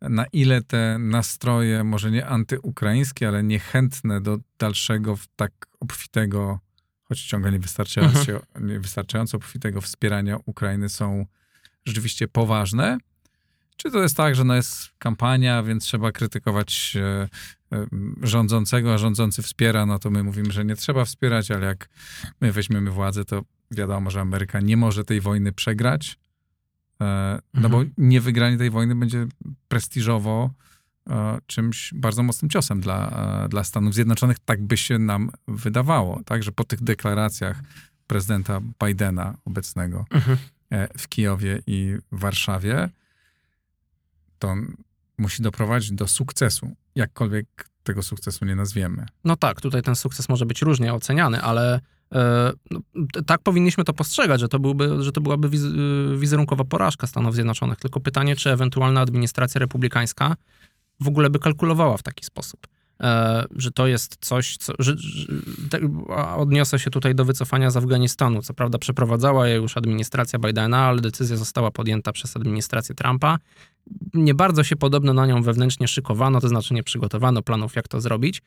Na 0.00 0.26
ile 0.32 0.62
te 0.62 0.98
nastroje, 0.98 1.84
może 1.84 2.10
nie 2.10 2.26
antyukraińskie, 2.26 3.28
ale 3.28 3.42
niechętne 3.42 4.20
do 4.20 4.38
dalszego 4.58 5.18
tak 5.36 5.52
obfitego, 5.80 6.60
choć 7.04 7.22
ciągle 7.22 7.52
niewystarczająco, 7.52 8.20
niewystarczająco 8.60 9.36
obfitego 9.36 9.80
wspierania 9.80 10.36
Ukrainy 10.46 10.88
są 10.88 11.26
rzeczywiście 11.84 12.28
poważne? 12.28 12.98
Czy 13.76 13.90
to 13.90 14.02
jest 14.02 14.16
tak, 14.16 14.34
że 14.34 14.44
no 14.44 14.54
jest 14.54 14.88
kampania, 14.98 15.62
więc 15.62 15.84
trzeba 15.84 16.12
krytykować 16.12 16.96
e, 16.96 17.28
e, 17.76 17.86
rządzącego, 18.22 18.94
a 18.94 18.98
rządzący 18.98 19.42
wspiera, 19.42 19.86
no 19.86 19.98
to 19.98 20.10
my 20.10 20.22
mówimy, 20.22 20.52
że 20.52 20.64
nie 20.64 20.76
trzeba 20.76 21.04
wspierać, 21.04 21.50
ale 21.50 21.66
jak 21.66 21.88
my 22.40 22.52
weźmiemy 22.52 22.90
władzę, 22.90 23.24
to 23.24 23.42
wiadomo, 23.70 24.10
że 24.10 24.20
Ameryka 24.20 24.60
nie 24.60 24.76
może 24.76 25.04
tej 25.04 25.20
wojny 25.20 25.52
przegrać, 25.52 26.18
e, 27.00 27.38
no 27.54 27.68
bo 27.68 27.82
niewygranie 27.98 28.58
tej 28.58 28.70
wojny 28.70 28.94
będzie 28.94 29.26
prestiżowo 29.68 30.50
czymś 31.46 31.94
bardzo 31.94 32.22
mocnym 32.22 32.50
ciosem 32.50 32.80
dla, 32.80 33.46
dla 33.48 33.64
Stanów 33.64 33.94
Zjednoczonych. 33.94 34.36
Tak 34.44 34.62
by 34.62 34.76
się 34.76 34.98
nam 34.98 35.30
wydawało, 35.48 36.20
tak, 36.24 36.42
że 36.42 36.52
po 36.52 36.64
tych 36.64 36.82
deklaracjach 36.82 37.62
prezydenta 38.06 38.60
Bidena 38.84 39.34
obecnego, 39.44 40.04
Mhm. 40.10 40.38
w 40.98 41.08
Kijowie 41.08 41.62
i 41.66 41.96
Warszawie, 42.12 42.90
to 44.38 44.54
musi 45.18 45.42
doprowadzić 45.42 45.92
do 45.92 46.08
sukcesu, 46.08 46.76
jakkolwiek 46.94 47.46
tego 47.82 48.02
sukcesu 48.02 48.44
nie 48.44 48.56
nazwiemy. 48.56 49.06
No 49.24 49.36
tak, 49.36 49.60
tutaj 49.60 49.82
ten 49.82 49.96
sukces 49.96 50.28
może 50.28 50.46
być 50.46 50.62
różnie 50.62 50.94
oceniany, 50.94 51.42
ale 51.42 51.80
e, 52.14 52.52
no, 52.70 52.80
tak 53.26 53.42
powinniśmy 53.42 53.84
to 53.84 53.92
postrzegać, 53.92 54.40
że 54.40 54.48
to, 54.48 54.58
byłby, 54.58 55.02
że 55.02 55.12
to 55.12 55.20
byłaby 55.20 55.48
wiz, 55.48 55.62
y, 55.62 56.16
wizerunkowa 56.18 56.64
porażka 56.64 57.06
Stanów 57.06 57.34
Zjednoczonych. 57.34 57.78
Tylko 57.78 58.00
pytanie, 58.00 58.36
czy 58.36 58.50
ewentualna 58.50 59.00
administracja 59.00 59.58
republikańska 59.58 60.36
w 61.00 61.08
ogóle 61.08 61.30
by 61.30 61.38
kalkulowała 61.38 61.96
w 61.96 62.02
taki 62.02 62.24
sposób. 62.24 62.66
E, 63.00 63.44
że 63.56 63.70
to 63.70 63.86
jest 63.86 64.16
coś, 64.20 64.56
co. 64.56 64.72
Że, 64.78 64.94
że, 64.98 65.26
odniosę 66.36 66.78
się 66.78 66.90
tutaj 66.90 67.14
do 67.14 67.24
wycofania 67.24 67.70
z 67.70 67.76
Afganistanu. 67.76 68.42
Co 68.42 68.54
prawda, 68.54 68.78
przeprowadzała 68.78 69.48
je 69.48 69.56
już 69.56 69.76
administracja 69.76 70.38
Bidena, 70.38 70.78
ale 70.78 71.00
decyzja 71.00 71.36
została 71.36 71.70
podjęta 71.70 72.12
przez 72.12 72.36
administrację 72.36 72.94
Trumpa. 72.94 73.38
Nie 74.14 74.34
bardzo 74.34 74.64
się 74.64 74.76
podobno 74.76 75.12
na 75.12 75.26
nią 75.26 75.42
wewnętrznie 75.42 75.88
szykowano, 75.88 76.40
to 76.40 76.48
znaczy 76.48 76.74
nie 76.74 76.82
przygotowano 76.82 77.42
planów, 77.42 77.76
jak 77.76 77.88
to 77.88 78.00
zrobić. 78.00 78.42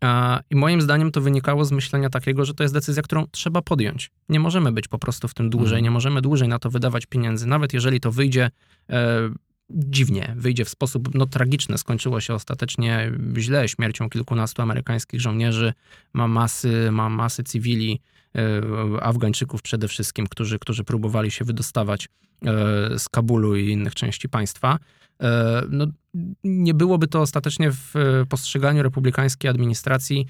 A, 0.00 0.40
I 0.50 0.56
moim 0.56 0.82
zdaniem 0.82 1.12
to 1.12 1.20
wynikało 1.20 1.64
z 1.64 1.72
myślenia 1.72 2.10
takiego, 2.10 2.44
że 2.44 2.54
to 2.54 2.64
jest 2.64 2.74
decyzja, 2.74 3.02
którą 3.02 3.26
trzeba 3.30 3.62
podjąć. 3.62 4.10
Nie 4.28 4.40
możemy 4.40 4.72
być 4.72 4.88
po 4.88 4.98
prostu 4.98 5.28
w 5.28 5.34
tym 5.34 5.50
dłużej, 5.50 5.78
Mhm. 5.78 5.84
nie 5.84 5.90
możemy 5.90 6.20
dłużej 6.22 6.48
na 6.48 6.58
to 6.58 6.70
wydawać 6.70 7.06
pieniędzy, 7.06 7.46
nawet 7.46 7.72
jeżeli 7.72 8.00
to 8.00 8.12
wyjdzie 8.12 8.50
e, 8.90 9.28
dziwnie, 9.74 10.34
wyjdzie 10.36 10.64
w 10.64 10.68
sposób 10.68 11.14
no, 11.14 11.26
tragiczny. 11.26 11.78
Skończyło 11.78 12.20
się 12.20 12.34
ostatecznie 12.34 13.12
źle 13.38 13.68
śmiercią 13.68 14.10
kilkunastu 14.10 14.62
amerykańskich 14.62 15.20
żołnierzy, 15.20 15.72
ma 16.12 16.28
masy, 16.28 16.90
ma 16.92 17.08
masy 17.08 17.44
cywili, 17.44 18.00
e, 18.36 19.02
Afgańczyków 19.02 19.62
przede 19.62 19.88
wszystkim, 19.88 20.26
którzy, 20.26 20.58
którzy 20.58 20.84
próbowali 20.84 21.30
się 21.30 21.44
wydostawać 21.44 22.04
e, 22.06 22.98
z 22.98 23.08
Kabulu 23.08 23.56
i 23.56 23.70
innych 23.70 23.94
części 23.94 24.28
państwa. 24.28 24.78
E, 25.22 25.62
no, 25.70 25.86
nie 26.44 26.74
byłoby 26.74 27.08
to 27.08 27.20
ostatecznie 27.20 27.70
w 27.70 27.94
postrzeganiu 28.28 28.82
republikańskiej 28.82 29.50
administracji 29.50 30.26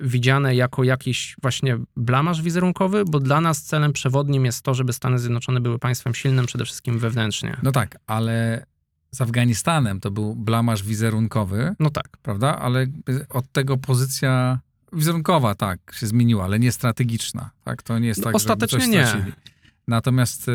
widziane 0.00 0.54
jako 0.56 0.84
jakiś 0.84 1.36
właśnie 1.42 1.78
blamaż 1.96 2.42
wizerunkowy, 2.42 3.04
bo 3.04 3.20
dla 3.20 3.40
nas 3.40 3.62
celem 3.62 3.92
przewodnim 3.92 4.44
jest 4.44 4.62
to, 4.62 4.74
żeby 4.74 4.92
Stany 4.92 5.18
Zjednoczone 5.18 5.60
były 5.60 5.78
państwem 5.78 6.14
silnym 6.14 6.46
przede 6.46 6.64
wszystkim 6.64 6.98
wewnętrznie. 6.98 7.56
No 7.62 7.72
tak, 7.72 7.98
ale 8.06 8.66
z 9.10 9.20
Afganistanem 9.20 10.00
to 10.00 10.10
był 10.10 10.34
blamaż 10.34 10.82
wizerunkowy, 10.82 11.74
No 11.80 11.90
tak. 11.90 12.08
prawda? 12.22 12.58
Ale 12.58 12.86
od 13.28 13.52
tego 13.52 13.76
pozycja 13.76 14.60
wizerunkowa, 14.92 15.54
tak, 15.54 15.78
się 15.94 16.06
zmieniła, 16.06 16.44
ale 16.44 16.58
nie 16.58 16.72
strategiczna. 16.72 17.50
Tak? 17.64 17.82
To 17.82 17.98
nie 17.98 18.08
jest 18.08 18.20
No, 18.20 18.24
tak, 18.24 18.34
ostatecznie 18.34 18.78
że 18.80 18.84
coś 18.86 18.94
nie. 18.94 19.06
stracili. 19.06 19.32
Natomiast 19.88 20.48
e, 20.48 20.52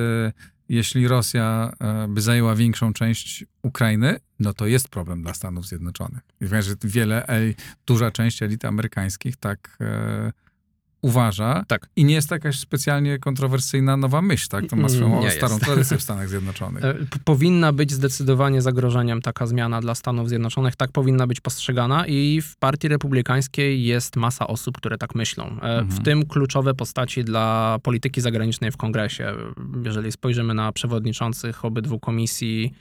jeśli 0.70 1.08
Rosja 1.08 1.72
e, 1.80 2.08
by 2.08 2.22
zajęła 2.22 2.56
większą 2.56 2.94
część 2.94 3.46
Ukrainy, 3.62 4.20
no 4.40 4.54
to 4.54 4.68
jest 4.68 4.88
problem 4.90 5.22
dla 5.24 5.34
Stanów 5.34 5.68
Zjednoczonych. 5.68 6.22
Wiem, 6.42 6.62
że 6.62 6.76
wiele, 6.84 7.28
el, 7.28 7.54
duża 7.86 8.12
część 8.12 8.44
elit 8.44 8.66
amerykańskich 8.66 9.38
tak 9.38 9.78
e, 9.82 10.32
uważa. 11.02 11.64
Tak. 11.68 11.88
I 11.96 12.06
nie 12.06 12.14
jest 12.14 12.30
to 12.30 12.36
jakaś 12.36 12.60
specjalnie 12.60 13.20
kontrowersyjna 13.20 13.98
nowa 13.98 14.22
myśl, 14.22 14.48
tak? 14.50 14.66
To 14.70 14.76
ma 14.76 14.90
swoją 14.90 15.22
Nie 15.22 15.32
starą 15.32 15.54
jest. 15.54 15.66
tradycję 15.66 15.98
w 15.98 16.02
Stanach 16.12 16.30
Zjednoczonych. 16.30 16.84
E, 16.86 16.96
Powinna 17.26 17.74
być 17.74 17.92
zdecydowanie 17.92 18.62
zagrożeniem 18.62 19.22
taka 19.22 19.48
zmiana 19.48 19.82
dla 19.82 19.96
Stanów 19.96 20.30
Zjednoczonych, 20.30 20.76
tak 20.76 20.92
powinna 20.92 21.28
być 21.28 21.40
postrzegana 21.42 22.08
i 22.08 22.42
w 22.42 22.58
Partii 22.58 22.88
Republikańskiej 22.88 23.84
jest 23.84 24.16
masa 24.16 24.48
osób, 24.48 24.78
które 24.78 24.98
tak 24.98 25.16
myślą. 25.16 25.46
E, 25.46 25.50
W 25.58 25.64
Mhm. 25.82 26.04
tym 26.04 26.26
kluczowe 26.26 26.74
postaci 26.74 27.24
dla 27.24 27.78
polityki 27.84 28.22
zagranicznej 28.22 28.72
w 28.72 28.78
Kongresie. 28.78 29.34
Jeżeli 29.86 30.12
spojrzymy 30.12 30.54
na 30.54 30.72
przewodniczących 30.72 31.66
obydwu 31.66 32.00
komisji 32.00 32.74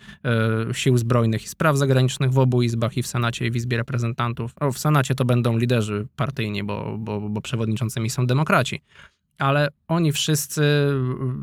e, 0.71 0.75
Sił 0.75 0.99
Zbrojnych 0.99 1.45
i 1.45 1.49
Spraw 1.49 1.77
Zagranicznych 1.77 2.33
w 2.33 2.39
obu 2.39 2.63
izbach 2.63 2.97
i 2.97 3.03
w 3.03 3.07
Senacie 3.07 3.47
i 3.47 3.51
w 3.51 3.57
Izbie 3.57 3.77
Reprezentantów. 3.77 4.53
O, 4.61 4.73
w 4.73 4.79
Senacie 4.79 5.15
to 5.15 5.25
będą 5.25 5.59
liderzy 5.59 6.07
partyjni, 6.17 6.65
bo, 6.65 6.97
bo, 6.99 7.21
bo 7.21 7.41
przewodniczącymi 7.41 8.10
są 8.11 8.27
demokraci 8.27 8.83
ale 9.41 9.69
oni 9.89 10.13
wszyscy 10.13 10.63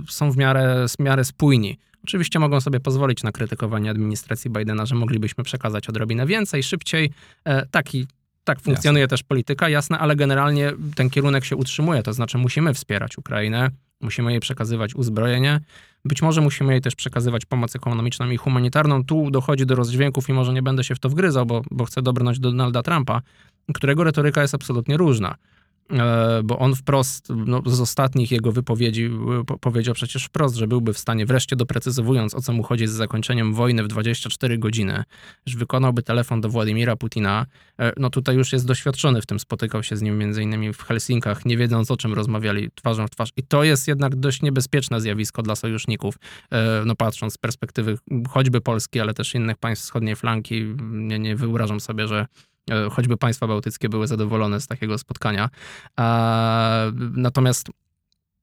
są 0.10 0.32
w 0.32 0.38
miarę, 0.38 0.86
w 0.98 1.00
miarę 1.00 1.24
spójni. 1.24 1.78
Oczywiście 2.04 2.40
mogą 2.40 2.62
sobie 2.62 2.80
pozwolić 2.80 3.24
na 3.24 3.32
krytykowanie 3.32 3.90
administracji 3.90 4.52
Bidena, 4.52 4.86
że 4.86 4.96
moglibyśmy 4.96 5.44
przekazać 5.44 5.90
odrobinę 5.90 6.26
więcej, 6.26 6.64
szybciej. 6.64 7.12
E, 7.46 7.66
Taki, 7.66 8.08
tak 8.44 8.60
funkcjonuje 8.62 9.08
też 9.08 9.24
polityka, 9.24 9.70
jasne, 9.70 10.00
ale 10.00 10.16
generalnie 10.16 10.74
ten 10.96 11.10
kierunek 11.10 11.46
się 11.46 11.56
utrzymuje, 11.56 12.04
to 12.04 12.14
znaczy 12.14 12.38
musimy 12.38 12.74
wspierać 12.74 13.18
Ukrainę, 13.18 13.70
musimy 14.02 14.32
jej 14.32 14.40
przekazywać 14.40 14.96
uzbrojenie, 14.96 15.60
być 16.06 16.22
może 16.22 16.42
musimy 16.42 16.74
jej 16.74 16.82
też 16.82 16.96
przekazywać 16.96 17.46
pomoc 17.46 17.76
ekonomiczną 17.76 18.30
i 18.30 18.38
humanitarną. 18.38 19.04
Tu 19.04 19.32
dochodzi 19.32 19.66
do 19.66 19.76
rozdźwięków 19.76 20.30
i 20.30 20.34
może 20.34 20.54
nie 20.54 20.62
będę 20.62 20.84
się 20.84 20.96
w 20.96 21.00
to 21.00 21.10
wgryzał, 21.10 21.46
bo, 21.46 21.62
bo 21.72 21.86
chcę 21.86 22.02
dobrnąć 22.02 22.40
do 22.40 22.52
Donalda 22.52 22.84
Trumpa, 22.84 23.22
którego 23.74 24.04
retoryka 24.04 24.42
jest 24.42 24.56
absolutnie 24.56 24.98
różna. 24.98 25.36
E, 25.94 26.42
bo 26.44 26.60
on 26.60 26.76
wprost, 26.76 27.30
no, 27.30 27.62
z 27.66 27.82
ostatnich 27.82 28.32
jego 28.32 28.52
wypowiedzi 28.52 29.06
e, 29.06 29.44
po, 29.46 29.58
powiedział 29.58 29.94
przecież 29.94 30.26
wprost, 30.26 30.56
że 30.56 30.68
byłby 30.68 30.94
w 30.94 30.98
stanie, 30.98 31.26
wreszcie 31.26 31.56
doprecyzowując 31.56 32.36
o 32.36 32.42
co 32.42 32.54
mu 32.54 32.64
chodzi 32.64 32.88
z 32.88 32.92
zakończeniem 32.92 33.54
wojny 33.54 33.84
w 33.84 33.88
24 33.88 34.58
godziny, 34.58 35.04
że 35.46 35.58
wykonałby 35.58 36.04
telefon 36.04 36.42
do 36.42 36.50
Władimira 36.50 36.96
Putina. 36.96 37.46
E, 37.80 37.94
No 37.98 38.10
tutaj 38.10 38.36
już 38.36 38.54
jest 38.54 38.68
doświadczony 38.68 39.22
w 39.22 39.26
tym, 39.26 39.40
spotykał 39.40 39.84
się 39.84 39.98
z 39.98 40.02
nim 40.02 40.18
między 40.18 40.44
innymi 40.44 40.74
w 40.74 40.82
Helsinkach, 40.82 41.46
nie 41.46 41.58
wiedząc 41.58 41.92
o 41.92 41.98
czym 41.98 42.14
rozmawiali 42.14 42.70
twarzą 42.76 43.08
w 43.08 43.10
twarz. 43.10 43.30
I 43.38 43.44
to 43.44 43.64
jest 43.64 43.88
jednak 43.88 44.16
dość 44.16 44.42
niebezpieczne 44.42 45.02
zjawisko 45.02 45.42
dla 45.42 45.56
sojuszników, 45.56 46.16
no 46.86 46.96
patrząc 46.96 47.34
z 47.34 47.38
perspektywy 47.38 47.98
choćby 48.30 48.62
Polski, 48.62 49.00
ale 49.00 49.14
też 49.14 49.36
innych 49.36 49.58
państw 49.58 49.86
wschodniej 49.86 50.16
flanki, 50.16 50.76
nie, 50.82 51.20
nie 51.20 51.36
wyobrażam 51.36 51.80
sobie, 51.80 52.08
że 52.08 52.26
choćby 52.92 53.18
państwa 53.18 53.48
bałtyckie 53.48 53.90
były 53.90 54.08
zadowolone 54.08 54.62
z 54.62 54.68
takiego 54.68 54.98
spotkania. 54.98 55.50
A, 55.96 56.92
Natomiast 57.14 57.70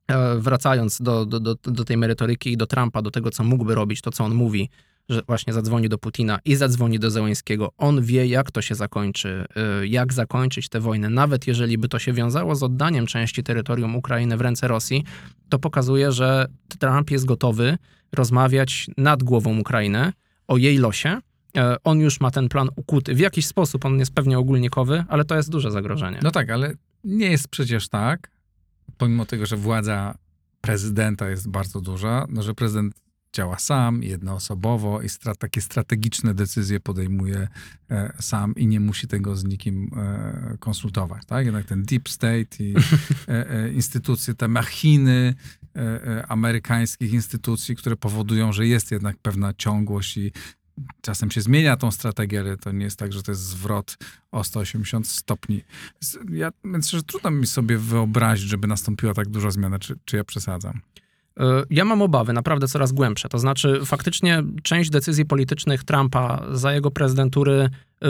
e, 0.07 0.39
wracając 0.39 1.01
do, 1.01 1.25
do, 1.25 1.39
do, 1.39 1.55
do 1.55 1.85
tej 1.85 1.97
merytoryki 1.97 2.51
i 2.51 2.57
do 2.57 2.67
Trumpa, 2.67 3.01
do 3.01 3.11
tego, 3.11 3.31
co 3.31 3.43
mógłby 3.43 3.75
robić, 3.75 4.01
to 4.01 4.11
co 4.11 4.23
on 4.23 4.35
mówi, 4.35 4.69
że 5.09 5.21
właśnie 5.27 5.53
zadzwoni 5.53 5.89
do 5.89 5.97
Putina 5.97 6.39
i 6.45 6.55
zadzwoni 6.55 6.99
do 6.99 7.11
Zełęńskiego. 7.11 7.71
On 7.77 8.01
wie, 8.01 8.27
jak 8.27 8.51
to 8.51 8.61
się 8.61 8.75
zakończy, 8.75 9.45
jak 9.83 10.13
zakończyć 10.13 10.69
tę 10.69 10.79
wojnę. 10.79 11.09
Nawet 11.09 11.47
jeżeli 11.47 11.77
by 11.77 11.89
to 11.89 11.99
się 11.99 12.13
wiązało 12.13 12.55
z 12.55 12.63
oddaniem 12.63 13.07
części 13.07 13.43
terytorium 13.43 13.95
Ukrainy 13.95 14.37
w 14.37 14.41
ręce 14.41 14.67
Rosji, 14.67 15.03
to 15.49 15.59
pokazuje, 15.59 16.11
że 16.11 16.47
Trump 16.79 17.11
jest 17.11 17.25
gotowy 17.25 17.77
rozmawiać 18.11 18.87
nad 18.97 19.23
głową 19.23 19.59
Ukrainy 19.59 20.13
o 20.47 20.57
jej 20.57 20.77
losie. 20.77 21.21
E, 21.57 21.77
On 21.83 21.99
już 21.99 22.19
ma 22.19 22.31
ten 22.31 22.49
plan 22.49 22.69
ukuty. 22.75 23.15
W 23.15 23.19
jakiś 23.19 23.47
sposób 23.47 23.85
on 23.85 23.99
jest 23.99 24.13
pewnie 24.13 24.39
ogólnikowy, 24.39 25.03
ale 25.07 25.25
to 25.25 25.35
jest 25.35 25.49
duże 25.49 25.71
zagrożenie. 25.71 26.19
No 26.23 26.31
tak, 26.31 26.49
ale 26.49 26.73
nie 27.03 27.31
jest 27.31 27.47
przecież 27.47 27.89
tak, 27.89 28.31
pomimo 28.97 29.25
tego, 29.25 29.45
że 29.45 29.57
władza 29.57 30.17
prezydenta 30.61 31.29
jest 31.29 31.49
bardzo 31.49 31.81
duża, 31.81 32.25
no 32.29 32.43
że 32.43 32.53
prezydent 32.53 32.95
działa 33.35 33.59
sam, 33.59 34.03
jednoosobowo 34.03 35.01
i 35.01 35.07
stra- 35.07 35.35
takie 35.35 35.61
strategiczne 35.61 36.33
decyzje 36.33 36.79
podejmuje 36.79 37.47
e, 37.91 38.13
sam 38.19 38.55
i 38.55 38.67
nie 38.67 38.79
musi 38.79 39.07
tego 39.07 39.35
z 39.35 39.43
nikim 39.43 39.91
e, 39.97 40.57
konsultować, 40.59 41.25
tak? 41.25 41.45
Jednak 41.45 41.65
ten 41.65 41.83
deep 41.83 42.09
state 42.09 42.57
i 42.59 42.75
e, 43.27 43.49
e, 43.49 43.73
instytucje, 43.73 44.33
te 44.33 44.47
machiny 44.47 45.35
e, 45.75 46.25
amerykańskich 46.27 47.13
instytucji, 47.13 47.75
które 47.75 47.95
powodują, 47.95 48.53
że 48.53 48.67
jest 48.67 48.91
jednak 48.91 49.17
pewna 49.17 49.53
ciągłość 49.53 50.17
i 50.17 50.31
czasem 51.01 51.31
się 51.31 51.41
zmienia 51.41 51.77
tą 51.77 51.91
strategię, 51.91 52.39
ale 52.39 52.57
to 52.57 52.71
nie 52.71 52.85
jest 52.85 52.99
tak, 52.99 53.13
że 53.13 53.23
to 53.23 53.31
jest 53.31 53.41
zwrot 53.41 53.97
o 54.31 54.43
180 54.43 55.07
stopni. 55.07 55.63
Ja 56.29 56.51
myślę, 56.63 56.99
że 56.99 57.03
trudno 57.03 57.31
mi 57.31 57.47
sobie 57.47 57.77
wyobrazić, 57.77 58.49
żeby 58.49 58.67
nastąpiła 58.67 59.13
tak 59.13 59.29
duża 59.29 59.51
zmiana, 59.51 59.79
czy, 59.79 59.95
czy 60.05 60.17
ja 60.17 60.23
przesadzam. 60.23 60.81
Ja 61.69 61.85
mam 61.85 62.01
obawy 62.01 62.33
naprawdę 62.33 62.67
coraz 62.67 62.91
głębsze. 62.91 63.29
To 63.29 63.39
znaczy, 63.39 63.81
faktycznie 63.85 64.43
część 64.63 64.89
decyzji 64.89 65.25
politycznych 65.25 65.83
Trumpa 65.83 66.45
za 66.51 66.73
jego 66.73 66.91
prezydentury, 66.91 67.69
e, 68.01 68.07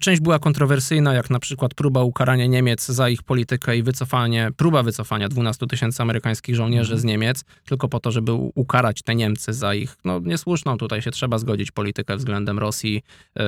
część 0.00 0.20
była 0.20 0.38
kontrowersyjna, 0.38 1.14
jak 1.14 1.30
na 1.30 1.38
przykład 1.38 1.74
próba 1.74 2.02
ukarania 2.02 2.46
Niemiec 2.46 2.86
za 2.86 3.08
ich 3.08 3.22
politykę 3.22 3.76
i 3.76 3.82
wycofanie, 3.82 4.50
próba 4.56 4.82
wycofania 4.82 5.28
12 5.28 5.66
tysięcy 5.66 6.02
amerykańskich 6.02 6.56
żołnierzy 6.56 6.98
z 6.98 7.04
Niemiec, 7.04 7.44
tylko 7.64 7.88
po 7.88 8.00
to, 8.00 8.10
żeby 8.10 8.32
ukarać 8.32 9.02
te 9.02 9.14
Niemcy 9.14 9.52
za 9.52 9.74
ich, 9.74 9.96
no 10.04 10.20
niesłuszną 10.20 10.78
tutaj 10.78 11.02
się 11.02 11.10
trzeba 11.10 11.38
zgodzić 11.38 11.70
politykę 11.70 12.16
względem 12.16 12.58
Rosji, 12.58 13.02
e, 13.38 13.42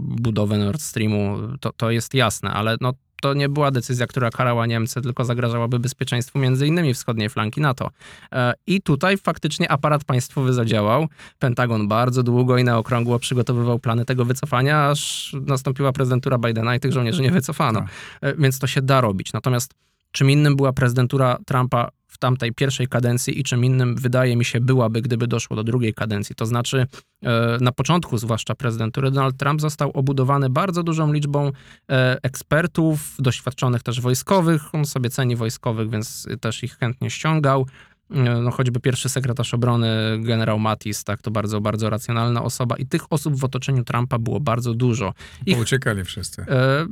budowę 0.00 0.58
Nord 0.58 0.82
Streamu, 0.82 1.38
to, 1.60 1.72
to 1.72 1.90
jest 1.90 2.14
jasne, 2.14 2.50
ale 2.50 2.76
no 2.80 2.92
to 3.24 3.34
nie 3.34 3.48
była 3.48 3.70
decyzja, 3.70 4.06
która 4.06 4.30
karała 4.30 4.66
Niemcy, 4.66 5.02
tylko 5.02 5.24
zagrażałaby 5.24 5.78
bezpieczeństwu 5.78 6.38
między 6.38 6.66
innymi 6.66 6.94
wschodniej 6.94 7.28
flanki 7.28 7.60
NATO. 7.60 7.90
E, 8.32 8.54
I 8.66 8.82
tutaj 8.82 9.18
faktycznie 9.18 9.70
aparat 9.70 10.04
państwowy 10.04 10.52
zadziałał. 10.52 11.08
Pentagon 11.38 11.88
bardzo 11.88 12.22
długo 12.22 12.58
i 12.58 12.64
na 12.64 12.78
okrągło 12.78 13.18
przygotowywał 13.18 13.78
plany 13.78 14.04
tego 14.04 14.24
wycofania, 14.24 14.90
aż 14.90 15.32
nastąpiła 15.46 15.92
prezydentura 15.92 16.38
Bidena 16.38 16.76
i 16.76 16.80
tych 16.80 16.92
żołnierzy 16.92 17.22
nie 17.22 17.30
wycofano. 17.30 17.80
Tak. 17.80 17.90
E, 18.20 18.36
Więc 18.36 18.58
to 18.58 18.66
się 18.66 18.82
da 18.82 19.00
robić. 19.00 19.32
Natomiast 19.32 19.74
czym 20.14 20.30
innym 20.30 20.56
była 20.56 20.72
prezydentura 20.72 21.38
Trumpa 21.46 21.88
w 22.06 22.18
tamtej 22.18 22.52
pierwszej 22.52 22.88
kadencji 22.88 23.40
i 23.40 23.42
czym 23.42 23.64
innym 23.64 23.96
wydaje 23.96 24.36
mi 24.36 24.44
się 24.44 24.60
byłaby, 24.60 25.02
gdyby 25.02 25.26
doszło 25.26 25.56
do 25.56 25.64
drugiej 25.64 25.94
kadencji. 25.94 26.34
To 26.34 26.46
znaczy 26.46 26.86
e, 27.22 27.58
na 27.60 27.72
początku 27.72 28.18
zwłaszcza 28.18 28.54
prezydentury 28.54 29.10
Donald 29.10 29.36
Trump 29.36 29.60
został 29.60 29.90
obudowany 29.90 30.50
bardzo 30.50 30.82
dużą 30.82 31.12
liczbą 31.12 31.52
e, 31.90 32.18
ekspertów, 32.22 33.16
doświadczonych 33.18 33.82
też 33.82 34.00
wojskowych. 34.00 34.74
On 34.74 34.84
sobie 34.84 35.10
ceni 35.10 35.36
wojskowych, 35.36 35.90
więc 35.90 36.28
też 36.40 36.62
ich 36.62 36.78
chętnie 36.78 37.10
ściągał. 37.10 37.66
No, 38.10 38.50
choćby 38.50 38.80
pierwszy 38.80 39.08
sekretarz 39.08 39.54
obrony, 39.54 39.88
generał 40.22 40.58
Mattis, 40.58 41.04
tak, 41.04 41.22
to 41.22 41.30
bardzo, 41.30 41.60
bardzo 41.60 41.90
racjonalna 41.90 42.42
osoba 42.42 42.76
i 42.76 42.86
tych 42.86 43.12
osób 43.12 43.36
w 43.36 43.44
otoczeniu 43.44 43.84
Trumpa 43.84 44.18
było 44.18 44.40
bardzo 44.40 44.74
dużo. 44.74 45.12
Ich 45.46 45.58
Uciekali 45.58 46.04
wszyscy. 46.04 46.42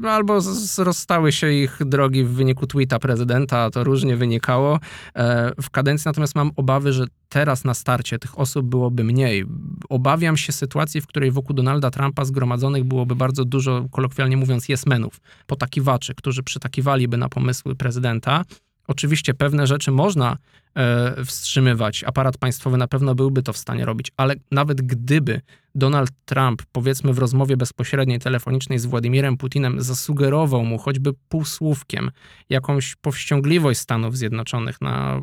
E, 0.05 0.11
Albo 0.11 0.41
z- 0.41 0.47
z- 0.75 0.79
rozstały 0.79 1.33
się 1.33 1.53
ich 1.53 1.79
drogi 1.87 2.25
w 2.25 2.29
wyniku 2.31 2.67
tweeta 2.67 2.99
prezydenta, 2.99 3.71
to 3.71 3.85
różnie 3.85 4.17
wynikało. 4.17 4.79
E, 5.17 5.53
W 5.63 5.71
kadencji 5.71 6.09
natomiast 6.09 6.35
mam 6.35 6.51
obawy, 6.57 6.93
że 6.93 7.05
teraz 7.29 7.65
na 7.65 7.75
starcie 7.75 8.19
tych 8.19 8.39
osób 8.39 8.67
byłoby 8.67 9.05
mniej. 9.05 9.45
Obawiam 9.89 10.37
się 10.37 10.53
sytuacji, 10.53 11.01
w 11.01 11.07
której 11.07 11.31
wokół 11.31 11.57
Donalda 11.57 11.91
Trumpa 11.91 12.25
zgromadzonych 12.25 12.85
byłoby 12.85 13.17
bardzo 13.17 13.45
dużo, 13.45 13.87
kolokwialnie 13.91 14.37
mówiąc, 14.37 14.69
jesmenów, 14.69 15.21
potakiwaczy, 15.47 16.15
którzy 16.15 16.43
przytakiwaliby 16.43 17.17
na 17.17 17.29
pomysły 17.29 17.75
prezydenta. 17.77 18.45
Oczywiście 18.87 19.35
pewne 19.35 19.67
rzeczy 19.67 19.91
można 19.91 20.37
e, 20.75 21.25
wstrzymywać. 21.25 22.05
Aparat 22.05 22.39
państwowy 22.39 22.77
na 22.77 22.89
pewno 22.89 23.15
byłby 23.15 23.43
to 23.43 23.53
w 23.53 23.57
stanie 23.57 23.85
robić, 23.85 24.13
ale 24.17 24.35
nawet 24.51 24.83
gdyby 24.83 25.41
Donald 25.75 26.11
Trump, 26.25 26.63
powiedzmy 26.73 27.13
w 27.13 27.19
rozmowie 27.19 27.57
bezpośredniej 27.57 28.19
telefonicznej 28.19 28.79
z 28.79 28.87
Władimirem 28.87 29.37
Putinem, 29.37 29.83
zasugerował 29.83 30.65
mu 30.65 30.79
choćby 30.79 31.13
półsłówkiem 31.29 32.11
jakąś 32.49 32.97
powściągliwość 32.97 33.81
Stanów 33.81 34.17
Zjednoczonych 34.17 34.81
na, 34.81 35.21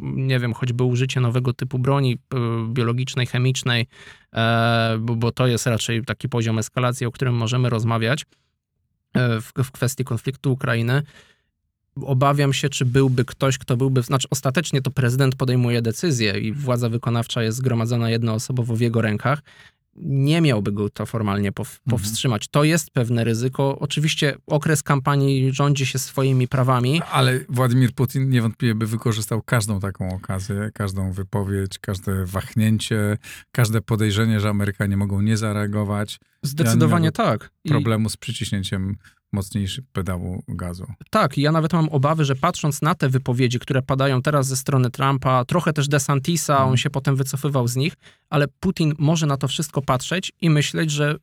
nie 0.00 0.38
wiem, 0.38 0.54
choćby 0.54 0.84
użycie 0.84 1.20
nowego 1.20 1.52
typu 1.52 1.78
broni 1.78 2.12
y, 2.14 2.36
biologicznej, 2.72 3.26
chemicznej, 3.26 3.86
e, 4.34 4.96
bo, 5.00 5.16
bo 5.16 5.32
to 5.32 5.46
jest 5.46 5.66
raczej 5.66 6.04
taki 6.04 6.28
poziom 6.28 6.58
eskalacji, 6.58 7.06
o 7.06 7.12
którym 7.12 7.34
możemy 7.34 7.70
rozmawiać 7.70 8.24
e, 9.14 9.40
w, 9.40 9.52
w 9.64 9.70
kwestii 9.70 10.04
konfliktu 10.04 10.52
Ukrainy. 10.52 11.02
Obawiam 12.02 12.52
się, 12.52 12.68
czy 12.68 12.84
byłby 12.84 13.24
ktoś, 13.24 13.58
kto 13.58 13.76
byłby, 13.76 14.02
znaczy 14.02 14.28
ostatecznie 14.30 14.82
to 14.82 14.90
prezydent 14.90 15.36
podejmuje 15.36 15.82
decyzję 15.82 16.38
i 16.38 16.52
władza 16.52 16.88
wykonawcza 16.88 17.42
jest 17.42 17.58
zgromadzona 17.58 18.10
jednoosobowo 18.10 18.76
w 18.76 18.80
jego 18.80 19.02
rękach. 19.02 19.42
nie 19.96 20.40
miałby 20.40 20.72
go 20.72 20.90
to 20.90 21.06
formalnie 21.06 21.52
pow- 21.52 21.78
powstrzymać. 21.90 22.48
To 22.48 22.64
jest 22.64 22.90
pewne 22.90 23.24
ryzyko. 23.24 23.78
Oczywiście 23.78 24.34
okres 24.46 24.82
kampanii 24.82 25.52
rządzi 25.52 25.86
się 25.86 25.98
swoimi 25.98 26.48
prawami. 26.48 27.02
Ale 27.12 27.40
Władimir 27.48 27.92
Putin 27.92 28.30
niewątpliwie 28.30 28.74
by 28.74 28.86
wykorzystał 28.86 29.42
każdą 29.42 29.80
taką 29.80 30.14
okazję, 30.14 30.70
każdą 30.74 31.12
wypowiedź, 31.12 31.78
każde 31.78 32.26
wahnięcie, 32.26 33.18
każde 33.52 33.80
podejrzenie, 33.80 34.40
że 34.40 34.48
Amerykanie 34.48 34.96
mogą 34.96 35.20
nie 35.20 35.36
zareagować. 35.36 36.20
Zdecydowanie 36.42 37.04
Ja 37.04 37.08
nie 37.08 37.12
tak. 37.12 37.50
I- 37.64 37.68
Problemu 37.68 38.08
z 38.08 38.16
przyciśnięciem 38.16 38.96
mocniejszego 39.34 39.88
pedału 39.92 40.42
gazu. 40.48 40.86
Tak, 41.10 41.38
ja 41.38 41.52
nawet 41.52 41.72
mam 41.72 41.88
obawy, 41.88 42.24
że 42.24 42.34
patrząc 42.36 42.82
na 42.82 42.94
te 42.94 43.08
wypowiedzi, 43.08 43.58
które 43.58 43.82
padają 43.82 44.22
teraz 44.22 44.46
ze 44.46 44.56
strony 44.56 44.90
Trumpa, 44.90 45.44
trochę 45.44 45.72
też 45.72 45.88
DeSantisa, 45.88 46.52
Mhm. 46.54 46.70
on 46.70 46.76
się 46.76 46.90
potem 46.90 47.16
wycofywał 47.16 47.68
z 47.68 47.76
nich, 47.76 47.94
ale 48.30 48.48
Putin 48.60 48.94
może 48.98 49.26
na 49.26 49.36
to 49.36 49.48
wszystko 49.48 49.82
patrzeć 49.82 50.32
i 50.40 50.50
myśleć, 50.50 50.90
że 50.90 51.16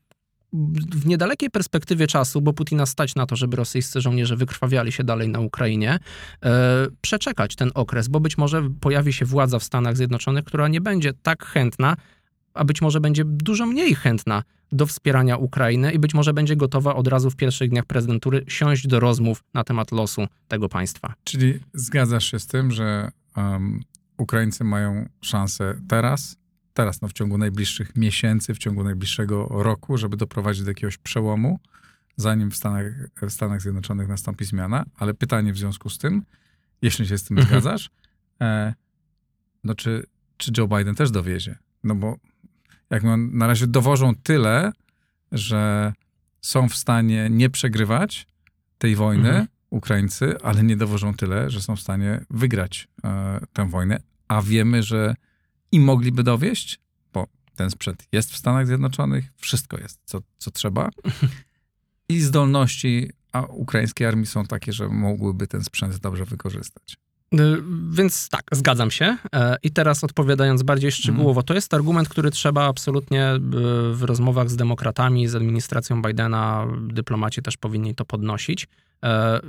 w 0.94 1.06
niedalekiej 1.06 1.50
perspektywie 1.50 2.08
czasu, 2.08 2.42
bo 2.42 2.54
Putina 2.54 2.86
stać 2.86 3.16
na 3.16 3.26
to, 3.26 3.36
żeby 3.36 3.58
rosyjscy 3.58 4.02
żołnierze 4.02 4.36
wykrwawiali 4.36 4.92
się 4.92 5.04
dalej 5.04 5.30
na 5.30 5.40
Ukrainie, 5.40 6.00
e, 6.46 6.88
przeczekać 7.02 7.56
ten 7.56 7.72
okres, 7.74 8.08
bo 8.08 8.20
być 8.20 8.38
może 8.38 8.70
pojawi 8.82 9.14
się 9.14 9.26
władza 9.26 9.60
w 9.60 9.64
Stanach 9.64 9.98
Zjednoczonych, 9.98 10.46
która 10.46 10.68
nie 10.68 10.82
będzie 10.82 11.14
tak 11.14 11.46
chętna, 11.46 11.96
a 12.54 12.66
być 12.66 12.82
może 12.82 13.00
będzie 13.00 13.24
dużo 13.26 13.66
mniej 13.66 13.96
chętna 13.96 14.44
do 14.72 14.86
wspierania 14.86 15.38
Ukrainy 15.38 15.92
i 15.92 16.00
być 16.00 16.14
może 16.14 16.34
będzie 16.34 16.56
gotowa 16.56 16.96
od 16.96 17.08
razu 17.08 17.30
w 17.30 17.36
pierwszych 17.36 17.70
dniach 17.70 17.86
prezydentury 17.86 18.46
siąść 18.48 18.88
do 18.88 19.00
rozmów 19.00 19.44
na 19.54 19.64
temat 19.64 19.92
losu 19.92 20.28
tego 20.48 20.70
państwa. 20.70 21.14
Czyli 21.24 21.60
zgadzasz 21.74 22.32
się 22.32 22.40
z 22.40 22.48
tym, 22.48 22.72
że 22.72 23.12
um, 23.36 23.80
Ukraińcy 24.18 24.64
mają 24.64 25.10
szansę 25.22 25.82
teraz, 25.88 26.38
teraz 26.74 27.02
no, 27.02 27.08
w 27.08 27.14
ciągu 27.14 27.38
najbliższych 27.38 27.96
miesięcy, 27.96 28.54
w 28.54 28.58
ciągu 28.58 28.84
najbliższego 28.84 29.48
roku, 29.50 29.98
żeby 29.98 30.18
doprowadzić 30.18 30.64
do 30.64 30.70
jakiegoś 30.70 30.98
przełomu, 30.98 31.60
zanim 32.16 32.52
w 32.52 32.56
Stanach, 32.56 32.86
w 33.22 33.30
Stanach 33.30 33.62
Zjednoczonych 33.62 34.08
nastąpi 34.08 34.46
zmiana. 34.46 34.86
Ale 34.96 35.14
pytanie 35.14 35.54
w 35.54 35.58
związku 35.58 35.90
z 35.90 35.98
tym, 35.98 36.24
jeśli 36.82 37.08
się 37.08 37.18
z 37.18 37.24
tym 37.24 37.38
Mhm. 37.38 37.62
zgadzasz, 37.62 37.90
e, 38.42 38.74
no 39.64 39.76
czy, 39.76 40.04
czy 40.38 40.52
Joe 40.58 40.68
Biden 40.68 40.96
też 40.96 41.12
dowiezie? 41.12 41.58
No 41.84 41.96
bo 41.96 42.18
jak 42.92 43.04
on 43.04 43.38
na 43.38 43.48
razie 43.48 43.68
dowożą 43.68 44.16
tyle, 44.16 44.72
że 45.32 45.94
są 46.42 46.70
w 46.70 46.76
stanie 46.76 47.28
nie 47.30 47.50
przegrywać 47.50 48.28
tej 48.78 48.96
wojny, 48.96 49.30
Mhm. 49.30 49.48
Ukraińcy, 49.70 50.42
ale 50.44 50.64
nie 50.64 50.78
dowożą 50.78 51.14
tyle, 51.14 51.50
że 51.50 51.62
są 51.62 51.76
w 51.76 51.82
stanie 51.82 52.26
wygrać 52.30 52.88
e, 53.04 53.40
tę 53.54 53.70
wojnę, 53.70 54.00
a 54.28 54.42
wiemy, 54.42 54.84
że 54.84 55.16
i 55.72 55.80
mogliby 55.80 56.24
dowieść, 56.24 56.80
bo 57.14 57.28
ten 57.56 57.70
sprzęt 57.70 58.08
jest 58.12 58.32
w 58.32 58.38
Stanach 58.38 58.68
Zjednoczonych, 58.68 59.26
wszystko 59.38 59.78
jest, 59.78 60.00
co, 60.06 60.22
co 60.38 60.52
trzeba. 60.52 60.90
I 62.10 62.22
zdolności 62.22 63.10
a 63.32 63.42
ukraińskiej 63.42 64.08
armii 64.08 64.26
są 64.26 64.46
takie, 64.46 64.74
że 64.74 64.90
mogłyby 64.90 65.48
ten 65.48 65.64
sprzęt 65.64 65.98
dobrze 65.98 66.26
wykorzystać. 66.26 66.98
Y, 67.34 67.38
Więc 67.92 68.30
tak, 68.30 68.42
zgadzam 68.52 68.92
się. 68.92 69.18
E, 69.36 69.58
I 69.64 69.72
teraz 69.72 70.04
odpowiadając 70.04 70.64
bardziej 70.64 70.92
szczegółowo, 70.92 71.44
to 71.44 71.54
jest 71.54 71.74
argument, 71.74 72.10
który 72.10 72.32
trzeba 72.32 72.68
absolutnie 72.68 73.36
y, 73.36 73.40
w 73.96 74.04
rozmowach 74.04 74.50
z 74.50 74.56
demokratami, 74.56 75.28
z 75.28 75.36
administracją 75.36 76.02
Bidena, 76.02 76.68
dyplomaci 76.82 77.42
też 77.42 77.58
powinni 77.58 77.96
to 77.96 78.06
podnosić. 78.06 78.68
E, 79.04 79.40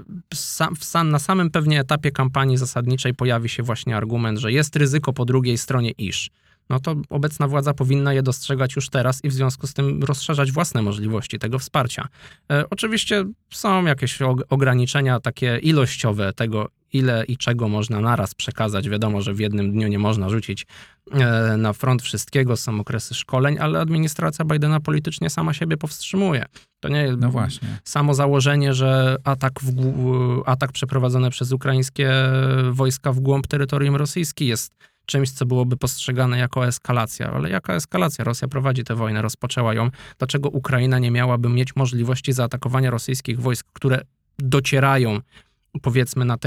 Sam, 0.80 1.10
na 1.10 1.18
samym 1.18 1.50
pewnie 1.50 1.80
etapie 1.80 2.10
kampanii 2.10 2.56
zasadniczej 2.56 3.14
pojawi 3.14 3.48
się 3.48 3.62
właśnie 3.62 3.96
argument, 3.96 4.38
że 4.38 4.52
jest 4.52 4.76
ryzyko 4.76 5.12
po 5.12 5.24
drugiej 5.24 5.58
stronie 5.58 5.90
iż. 5.90 6.30
No 6.70 6.80
to 6.80 6.94
obecna 7.10 7.48
władza 7.48 7.74
powinna 7.74 8.12
je 8.12 8.22
dostrzegać 8.22 8.76
już 8.76 8.88
teraz 8.88 9.24
i 9.24 9.28
w 9.28 9.32
związku 9.32 9.66
z 9.66 9.74
tym 9.74 10.02
rozszerzać 10.02 10.52
własne 10.52 10.82
możliwości 10.82 11.38
tego 11.38 11.58
wsparcia. 11.58 12.08
E, 12.52 12.64
Oczywiście 12.70 13.24
są 13.50 13.84
jakieś 13.84 14.20
og- 14.20 14.42
ograniczenia 14.48 15.20
takie 15.20 15.58
ilościowe 15.58 16.32
tego, 16.32 16.68
ile 16.92 17.24
i 17.24 17.36
czego 17.36 17.68
można 17.68 18.00
naraz 18.00 18.34
przekazać. 18.34 18.88
Wiadomo, 18.88 19.22
że 19.22 19.34
w 19.34 19.40
jednym 19.40 19.72
dniu 19.72 19.88
nie 19.88 19.98
można 19.98 20.28
rzucić 20.28 20.66
e, 21.12 21.56
na 21.56 21.72
front 21.72 22.02
wszystkiego, 22.02 22.56
są 22.56 22.80
okresy 22.80 23.14
szkoleń, 23.14 23.56
ale 23.60 23.80
administracja 23.80 24.44
Bidena 24.44 24.80
politycznie 24.80 25.30
sama 25.30 25.52
siebie 25.54 25.76
powstrzymuje. 25.76 26.44
To 26.80 26.88
nie 26.88 27.02
jest 27.02 27.20
No 27.20 27.30
właśnie. 27.30 27.68
samo 27.84 28.14
założenie, 28.14 28.74
że 28.74 29.16
atak, 29.24 29.60
w, 29.62 30.42
atak 30.46 30.72
przeprowadzony 30.72 31.30
przez 31.30 31.52
ukraińskie 31.52 32.12
wojska 32.70 33.12
w 33.12 33.20
głąb 33.20 33.46
terytorium 33.46 33.96
rosyjski 33.96 34.46
jest 34.46 34.72
czymś, 35.06 35.30
co 35.30 35.46
byłoby 35.46 35.76
postrzegane 35.76 36.38
jako 36.38 36.66
eskalacja. 36.66 37.30
Ale 37.32 37.50
jaka 37.50 37.74
eskalacja? 37.74 38.24
Rosja 38.24 38.48
prowadzi 38.48 38.84
tę 38.84 38.94
wojnę, 38.94 39.22
rozpoczęła 39.22 39.74
ją. 39.74 39.90
Dlaczego 40.18 40.48
Ukraina 40.48 40.98
nie 40.98 41.10
miałaby 41.10 41.48
mieć 41.48 41.76
możliwości 41.76 42.32
zaatakowania 42.32 42.90
rosyjskich 42.90 43.40
wojsk, 43.40 43.66
które 43.72 44.00
docierają 44.38 45.20
powiedzmy 45.80 46.24
na 46.24 46.38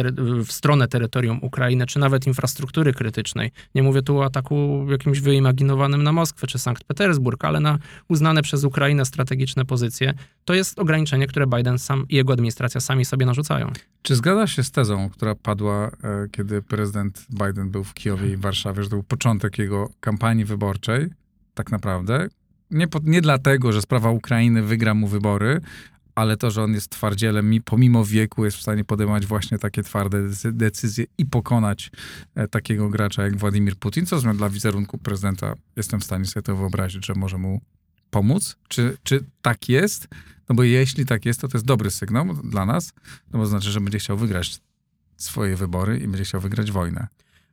w 0.45 0.51
stronę 0.51 0.87
terytorium 0.87 1.39
Ukrainy, 1.41 1.85
czy 1.85 1.99
nawet 1.99 2.27
infrastruktury 2.27 2.93
krytycznej. 2.93 3.51
Nie 3.75 3.83
mówię 3.83 4.01
tu 4.01 4.17
o 4.17 4.25
ataku 4.25 4.85
jakimś 4.89 5.19
wyimaginowanym 5.19 6.03
na 6.03 6.11
Moskwę 6.11 6.47
czy 6.47 6.59
Sankt 6.59 6.83
Petersburg, 6.83 7.45
ale 7.45 7.59
na 7.59 7.79
uznane 8.07 8.41
przez 8.41 8.63
Ukrainę 8.63 9.05
strategiczne 9.05 9.65
pozycje. 9.65 10.13
To 10.45 10.53
jest 10.53 10.79
ograniczenie, 10.79 11.27
które 11.27 11.47
Biden 11.47 11.79
sam 11.79 12.05
i 12.09 12.15
jego 12.15 12.33
administracja 12.33 12.81
sami 12.81 13.05
sobie 13.05 13.25
narzucają. 13.25 13.71
Czy 14.01 14.15
zgadzasz 14.15 14.55
się 14.55 14.63
z 14.63 14.71
tezą, 14.71 15.09
która 15.09 15.35
padła, 15.35 15.87
e, 15.87 15.91
kiedy 16.31 16.61
prezydent 16.61 17.25
Biden 17.29 17.71
był 17.71 17.83
w 17.83 17.93
Kijowie 17.93 18.31
i 18.31 18.37
Warszawie, 18.37 18.83
że 18.83 18.89
to 18.89 18.95
był 18.95 19.03
początek 19.03 19.57
jego 19.57 19.89
kampanii 19.99 20.45
wyborczej, 20.45 21.09
tak 21.53 21.71
naprawdę? 21.71 22.27
Nie, 22.71 22.87
po, 22.87 22.99
nie 23.03 23.21
dlatego, 23.21 23.71
że 23.71 23.81
sprawa 23.81 24.11
Ukrainy 24.11 24.63
wygra 24.63 24.93
mu 24.93 25.07
wybory, 25.07 25.61
ale 26.15 26.37
to, 26.37 26.51
że 26.51 26.63
on 26.63 26.73
jest 26.73 26.89
twardzielem 26.89 27.53
i 27.53 27.61
pomimo 27.61 28.05
wieku 28.05 28.45
jest 28.45 28.57
w 28.57 28.61
stanie 28.61 28.85
podejmować 28.85 29.25
właśnie 29.25 29.59
takie 29.59 29.83
twarde 29.83 30.17
decy- 30.17 30.51
decyzje 30.51 31.05
i 31.17 31.25
pokonać 31.25 31.91
e, 32.35 32.47
takiego 32.47 32.89
gracza 32.89 33.23
jak 33.23 33.37
Władimir 33.37 33.75
Putin, 33.75 34.05
co 34.05 34.19
dla 34.33 34.49
wizerunku 34.49 34.97
prezydenta 34.97 35.53
jestem 35.75 35.99
w 35.99 36.03
stanie 36.03 36.25
sobie 36.25 36.43
to 36.43 36.55
wyobrazić, 36.55 37.05
że 37.05 37.13
może 37.13 37.37
mu 37.37 37.61
pomóc. 38.09 38.57
Czy, 38.67 38.97
czy 39.03 39.23
tak 39.41 39.69
jest? 39.69 40.07
No 40.49 40.55
bo 40.55 40.63
jeśli 40.63 41.05
tak 41.05 41.25
jest, 41.25 41.41
to 41.41 41.47
to 41.47 41.57
jest 41.57 41.65
dobry 41.65 41.91
sygnał 41.91 42.33
dla 42.43 42.65
nas, 42.65 42.93
no 43.33 43.39
bo 43.39 43.45
znaczy, 43.45 43.71
że 43.71 43.81
będzie 43.81 43.99
chciał 43.99 44.17
wygrać 44.17 44.59
swoje 45.17 45.55
wybory 45.55 45.97
i 45.99 46.07
będzie 46.07 46.23
chciał 46.23 46.41
wygrać 46.41 46.71
wojnę. 46.71 47.07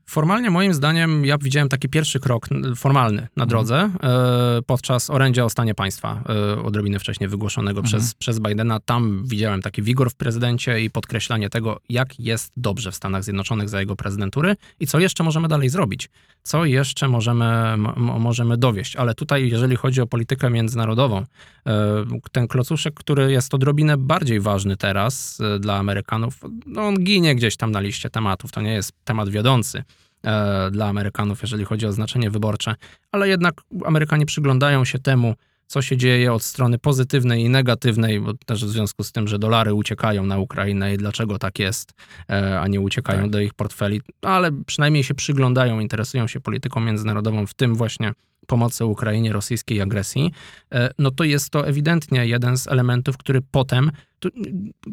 Formalnie 0.06 0.50
moim 0.50 0.74
zdaniem 0.74 1.24
ja 1.24 1.38
widziałem 1.38 1.68
taki 1.68 1.88
pierwszy 1.88 2.20
krok 2.20 2.46
formalny 2.76 3.28
na 3.36 3.46
drodze 3.46 3.90
e, 4.02 4.62
podczas 4.66 5.10
orędzia 5.10 5.44
o 5.44 5.50
stanie 5.50 5.74
państwa, 5.74 6.24
e, 6.28 6.62
odrobinę 6.62 6.98
wcześniej 6.98 7.28
wygłoszonego 7.28 7.82
przez, 7.82 8.14
przez 8.14 8.40
Bidena. 8.40 8.80
Tam 8.80 9.22
widziałem 9.26 9.62
taki 9.62 9.82
wigor 9.82 10.10
w 10.10 10.14
prezydencie 10.14 10.80
i 10.80 10.90
podkreślanie 10.90 11.50
tego, 11.50 11.80
jak 11.88 12.20
jest 12.20 12.52
dobrze 12.56 12.92
w 12.92 12.94
Stanach 12.94 13.24
Zjednoczonych 13.24 13.68
za 13.68 13.80
jego 13.80 13.96
prezydentury 13.96 14.56
i 14.80 14.86
co 14.86 15.00
jeszcze 15.00 15.24
możemy 15.24 15.48
dalej 15.48 15.68
zrobić. 15.68 16.08
Co 16.42 16.64
jeszcze 16.64 17.08
możemy, 17.08 17.76
możemy 17.96 18.56
dowieść. 18.56 18.96
Ale 18.96 19.14
tutaj, 19.14 19.48
jeżeli 19.48 19.76
chodzi 19.76 20.00
o 20.00 20.06
politykę 20.06 20.50
międzynarodową, 20.50 21.24
e, 21.66 22.04
ten 22.32 22.48
klocuszek, 22.48 22.94
który 22.94 23.32
jest 23.32 23.54
odrobinę 23.54 23.96
bardziej 23.96 24.40
ważny 24.40 24.76
teraz 24.76 25.38
e, 25.40 25.58
dla 25.58 25.76
Amerykanów, 25.76 26.40
no 26.66 26.82
on 26.86 27.04
ginie 27.04 27.34
gdzieś 27.34 27.56
tam 27.56 27.70
na 27.70 27.80
liście 27.80 28.10
tematów. 28.10 28.52
To 28.52 28.60
nie 28.60 28.72
jest 28.72 28.92
temat 29.04 29.28
wiodący 29.28 29.84
e, 30.24 30.70
dla 30.70 30.86
Amerykanów, 30.86 31.42
jeżeli 31.42 31.64
chodzi 31.64 31.86
o 31.86 31.92
znaczenie 31.92 32.30
wyborcze, 32.30 32.74
ale 33.12 33.28
jednak 33.28 33.54
Amerykanie 33.84 34.26
przyglądają 34.26 34.84
się 34.84 34.98
temu, 34.98 35.34
co 35.66 35.82
się 35.82 35.96
dzieje 35.96 36.32
od 36.32 36.42
strony 36.42 36.78
pozytywnej 36.78 37.42
i 37.42 37.48
negatywnej, 37.48 38.20
bo 38.20 38.34
też 38.46 38.64
w 38.64 38.68
związku 38.68 39.04
z 39.04 39.12
tym, 39.12 39.28
że 39.28 39.38
dolary 39.38 39.74
uciekają 39.74 40.26
na 40.26 40.38
Ukrainę 40.38 40.94
i 40.94 40.98
dlaczego 40.98 41.38
tak 41.38 41.58
jest, 41.58 41.92
e, 42.30 42.60
a 42.60 42.68
nie 42.68 42.80
uciekają 42.80 43.22
Tak. 43.22 43.30
do 43.30 43.40
ich 43.40 43.54
portfeli, 43.54 44.00
ale 44.22 44.52
przynajmniej 44.66 45.04
się 45.04 45.14
przyglądają, 45.14 45.80
interesują 45.80 46.26
się 46.26 46.40
polityką 46.40 46.80
międzynarodową, 46.80 47.46
w 47.46 47.54
tym 47.54 47.74
właśnie 47.74 48.12
pomocy 48.46 48.84
Ukrainie, 48.84 49.32
rosyjskiej 49.32 49.80
agresji, 49.80 50.32
e, 50.72 50.90
no 50.98 51.10
to 51.10 51.24
jest 51.24 51.50
to 51.50 51.66
ewidentnie 51.66 52.26
jeden 52.26 52.58
z 52.58 52.68
elementów, 52.68 53.16
który 53.16 53.40
potem 53.50 53.90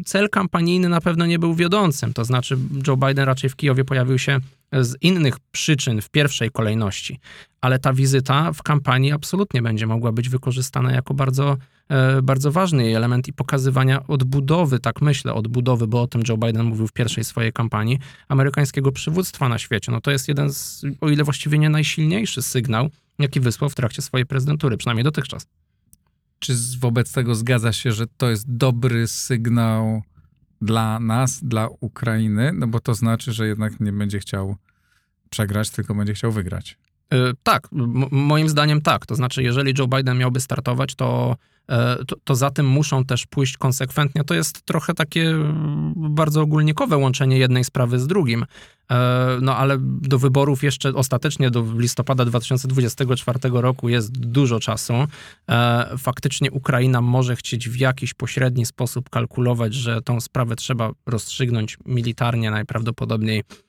cel 0.05 0.29
kampanijny 0.29 0.89
na 0.89 1.01
pewno 1.01 1.25
nie 1.25 1.39
był 1.39 1.55
wiodącym. 1.55 2.13
To 2.13 2.25
znaczy, 2.25 2.57
Joe 2.87 2.97
Biden 2.97 3.25
raczej 3.25 3.49
w 3.49 3.55
Kijowie 3.55 3.85
pojawił 3.85 4.19
się 4.19 4.39
z 4.73 4.95
innych 5.01 5.39
przyczyn 5.51 6.01
w 6.01 6.09
pierwszej 6.09 6.51
kolejności, 6.51 7.19
ale 7.61 7.79
ta 7.79 7.93
wizyta 7.93 8.53
w 8.53 8.63
kampanii 8.63 9.11
absolutnie 9.11 9.61
będzie 9.61 9.87
mogła 9.87 10.11
być 10.11 10.29
wykorzystana 10.29 10.91
jako 10.91 11.13
bardzo, 11.13 11.57
e, 11.89 12.21
bardzo 12.21 12.51
ważny 12.51 12.83
jej 12.83 12.93
element 12.93 13.27
i 13.27 13.33
pokazywania 13.33 14.07
odbudowy, 14.07 14.79
tak 14.79 15.01
myślę, 15.01 15.33
odbudowy, 15.33 15.87
bo 15.87 16.01
o 16.01 16.07
tym 16.07 16.21
Joe 16.29 16.37
Biden 16.37 16.65
mówił 16.65 16.87
w 16.87 16.93
pierwszej 16.93 17.23
swojej 17.23 17.53
kampanii, 17.53 17.99
amerykańskiego 18.27 18.91
przywództwa 18.91 19.49
na 19.49 19.57
świecie. 19.57 19.91
No 19.91 20.01
to 20.01 20.11
jest 20.11 20.27
jeden 20.27 20.53
z, 20.53 20.85
o 21.01 21.09
ile 21.09 21.23
właściwie 21.23 21.59
nie 21.59 21.69
najsilniejszy 21.69 22.41
sygnał, 22.41 22.89
jaki 23.19 23.39
wysłał 23.39 23.69
w 23.69 23.75
trakcie 23.75 24.01
swojej 24.01 24.25
prezydentury, 24.25 24.77
przynajmniej 24.77 25.03
dotychczas. 25.03 25.47
Czy 26.39 26.53
wobec 26.79 27.11
tego 27.11 27.35
zgadza 27.35 27.73
się, 27.73 27.91
że 27.91 28.07
to 28.17 28.29
jest 28.29 28.55
dobry 28.55 29.07
sygnał 29.07 30.01
dla 30.61 30.99
nas, 30.99 31.43
dla 31.43 31.67
Ukrainy? 31.79 32.51
No 32.53 32.67
bo 32.67 32.79
to 32.79 32.93
znaczy, 32.93 33.33
że 33.33 33.47
jednak 33.47 33.79
nie 33.79 33.93
będzie 33.93 34.19
chciał 34.19 34.55
przegrać, 35.29 35.69
tylko 35.69 35.95
będzie 35.95 36.13
chciał 36.13 36.31
wygrać. 36.31 36.77
Y, 37.13 37.33
Tak, 37.43 37.67
moim 38.11 38.49
zdaniem 38.49 38.81
tak. 38.81 39.05
To 39.05 39.15
znaczy, 39.15 39.43
jeżeli 39.43 39.73
Joe 39.77 39.87
Biden 39.87 40.17
miałby 40.17 40.39
startować, 40.39 40.95
to, 40.95 41.35
e, 41.69 42.05
to, 42.05 42.15
to 42.23 42.35
za 42.35 42.51
tym 42.51 42.65
muszą 42.67 43.05
też 43.05 43.25
pójść 43.25 43.57
konsekwentnie. 43.57 44.23
To 44.23 44.33
jest 44.33 44.61
trochę 44.61 44.93
takie 44.93 45.35
bardzo 45.95 46.41
ogólnikowe 46.41 46.97
łączenie 46.97 47.37
jednej 47.37 47.63
sprawy 47.63 47.99
z 47.99 48.07
drugim. 48.07 48.45
E, 48.91 49.37
No 49.41 49.55
ale 49.57 49.77
do 49.81 50.19
wyborów 50.19 50.63
jeszcze 50.63 50.89
ostatecznie 50.93 51.51
do 51.51 51.65
listopada 51.77 52.25
2024 52.25 53.39
roku 53.53 53.89
jest 53.89 54.11
dużo 54.19 54.59
czasu. 54.59 54.93
E, 55.49 55.89
Faktycznie 55.97 56.51
Ukraina 56.51 57.01
może 57.01 57.35
chcieć 57.35 57.69
w 57.69 57.75
jakiś 57.75 58.13
pośredni 58.13 58.65
sposób 58.65 59.09
kalkulować, 59.09 59.73
że 59.73 60.01
tą 60.01 60.21
sprawę 60.21 60.55
trzeba 60.55 60.91
rozstrzygnąć 61.05 61.77
militarnie 61.85 62.51
najprawdopodobniej 62.51 63.39
e, 63.39 63.68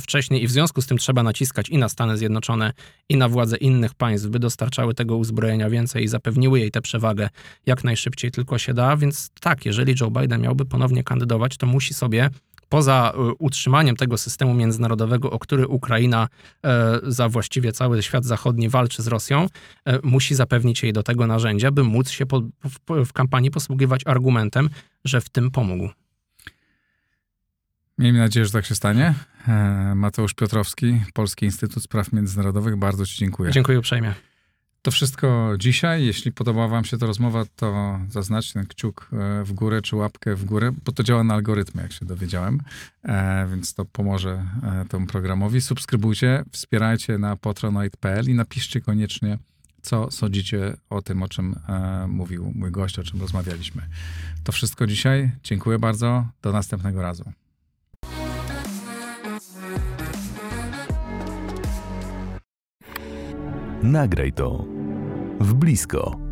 wcześniej 0.00 0.42
i 0.42 0.46
w 0.46 0.50
związku 0.50 0.82
z 0.82 0.86
tym 0.86 0.98
trzeba 0.98 1.22
naciskać 1.22 1.68
i 1.68 1.78
na 1.78 1.88
Stany 1.88 2.16
Zjednoczone, 2.16 2.72
i 3.08 3.16
na 3.16 3.28
władze 3.28 3.56
innych 3.56 3.94
państw, 3.94 4.28
by 4.28 4.38
dostarczały 4.38 4.94
tego 4.94 5.16
uzbrojenia 5.16 5.70
więcej 5.70 6.04
i 6.04 6.08
zapewniły 6.08 6.60
jej 6.60 6.70
tę 6.70 6.80
przewagę 6.80 7.28
jak 7.66 7.84
najszybciej 7.84 8.30
tylko 8.30 8.58
się 8.58 8.74
da. 8.74 8.96
Więc 8.96 9.30
tak, 9.40 9.66
jeżeli 9.66 9.94
Joe 10.00 10.10
Biden 10.10 10.40
miałby 10.40 10.64
ponownie 10.64 11.04
kandydować, 11.04 11.56
to 11.56 11.66
musi 11.66 11.94
sobie 11.94 12.30
poza 12.68 13.12
e, 13.14 13.32
utrzymaniem 13.38 13.96
tego 13.96 14.18
systemu 14.18 14.54
międzynarodowego, 14.54 15.30
o 15.30 15.38
który 15.38 15.68
Ukraina 15.68 16.28
e, 16.64 17.00
za 17.02 17.28
właściwie 17.28 17.72
cały 17.72 18.02
świat 18.02 18.24
zachodni 18.24 18.68
walczy 18.68 19.02
z 19.02 19.06
Rosją, 19.06 19.46
e, 19.84 19.98
musi 20.02 20.34
zapewnić 20.34 20.82
jej 20.82 20.92
do 20.92 21.02
tego 21.02 21.26
narzędzia, 21.26 21.70
by 21.70 21.84
móc 21.84 22.10
się 22.10 22.26
po, 22.26 22.42
w 22.88 23.12
kampanii 23.12 23.50
posługiwać 23.50 24.02
argumentem, 24.06 24.70
że 25.04 25.20
w 25.20 25.28
tym 25.28 25.50
pomógł. 25.50 25.88
Miejmy 27.98 28.18
nadzieję, 28.18 28.46
że 28.46 28.52
tak 28.52 28.66
się 28.66 28.74
stanie. 28.74 29.14
E, 29.48 29.92
Mateusz 29.94 30.34
Piotrowski, 30.34 31.02
Polski 31.14 31.44
Instytut 31.46 31.82
Spraw 31.82 32.12
Międzynarodowych, 32.12 32.76
bardzo 32.76 33.06
Ci 33.06 33.18
dziękuję. 33.18 33.50
Dziękuję 33.50 33.78
uprzejmie. 33.78 34.14
To 34.82 34.90
wszystko 34.90 35.54
dzisiaj. 35.58 36.06
Jeśli 36.06 36.32
podobała 36.32 36.68
Wam 36.68 36.84
się 36.84 36.98
ta 36.98 37.06
rozmowa, 37.06 37.44
to 37.56 38.00
zaznaczcie 38.08 38.52
ten 38.52 38.66
kciuk 38.66 39.08
e, 39.12 39.44
w 39.44 39.52
górę 39.52 39.82
czy 39.82 39.96
łapkę 39.96 40.34
w 40.34 40.44
górę, 40.44 40.72
bo 40.84 40.92
to 40.92 41.02
działa 41.02 41.24
na 41.24 41.34
algorytmy, 41.34 41.82
jak 41.82 41.92
się 41.92 42.06
dowiedziałem, 42.06 42.60
e, 43.02 43.46
więc 43.50 43.74
to 43.74 43.84
pomoże 43.84 44.44
e, 44.62 44.84
temu 44.88 45.06
programowi. 45.06 45.60
Subskrybujcie, 45.60 46.44
wspierajcie 46.50 47.18
na 47.18 47.36
patronite.pl 47.36 48.30
i 48.30 48.34
napiszcie 48.34 48.80
koniecznie, 48.80 49.38
co 49.82 50.10
sądzicie 50.10 50.76
o 50.90 51.02
tym, 51.02 51.22
o 51.22 51.28
czym 51.28 51.56
e, 51.68 52.06
mówił 52.08 52.52
mój 52.54 52.70
gość, 52.70 52.98
o 52.98 53.02
czym 53.02 53.20
rozmawialiśmy. 53.20 53.82
To 54.44 54.52
wszystko 54.52 54.86
dzisiaj. 54.86 55.30
Dziękuję 55.42 55.78
bardzo. 55.78 56.26
Do 56.42 56.52
następnego 56.52 57.02
razu. 57.02 57.32
Nagraj 63.82 64.32
to 64.32 64.64
w 65.40 65.54
blisko. 65.54 66.25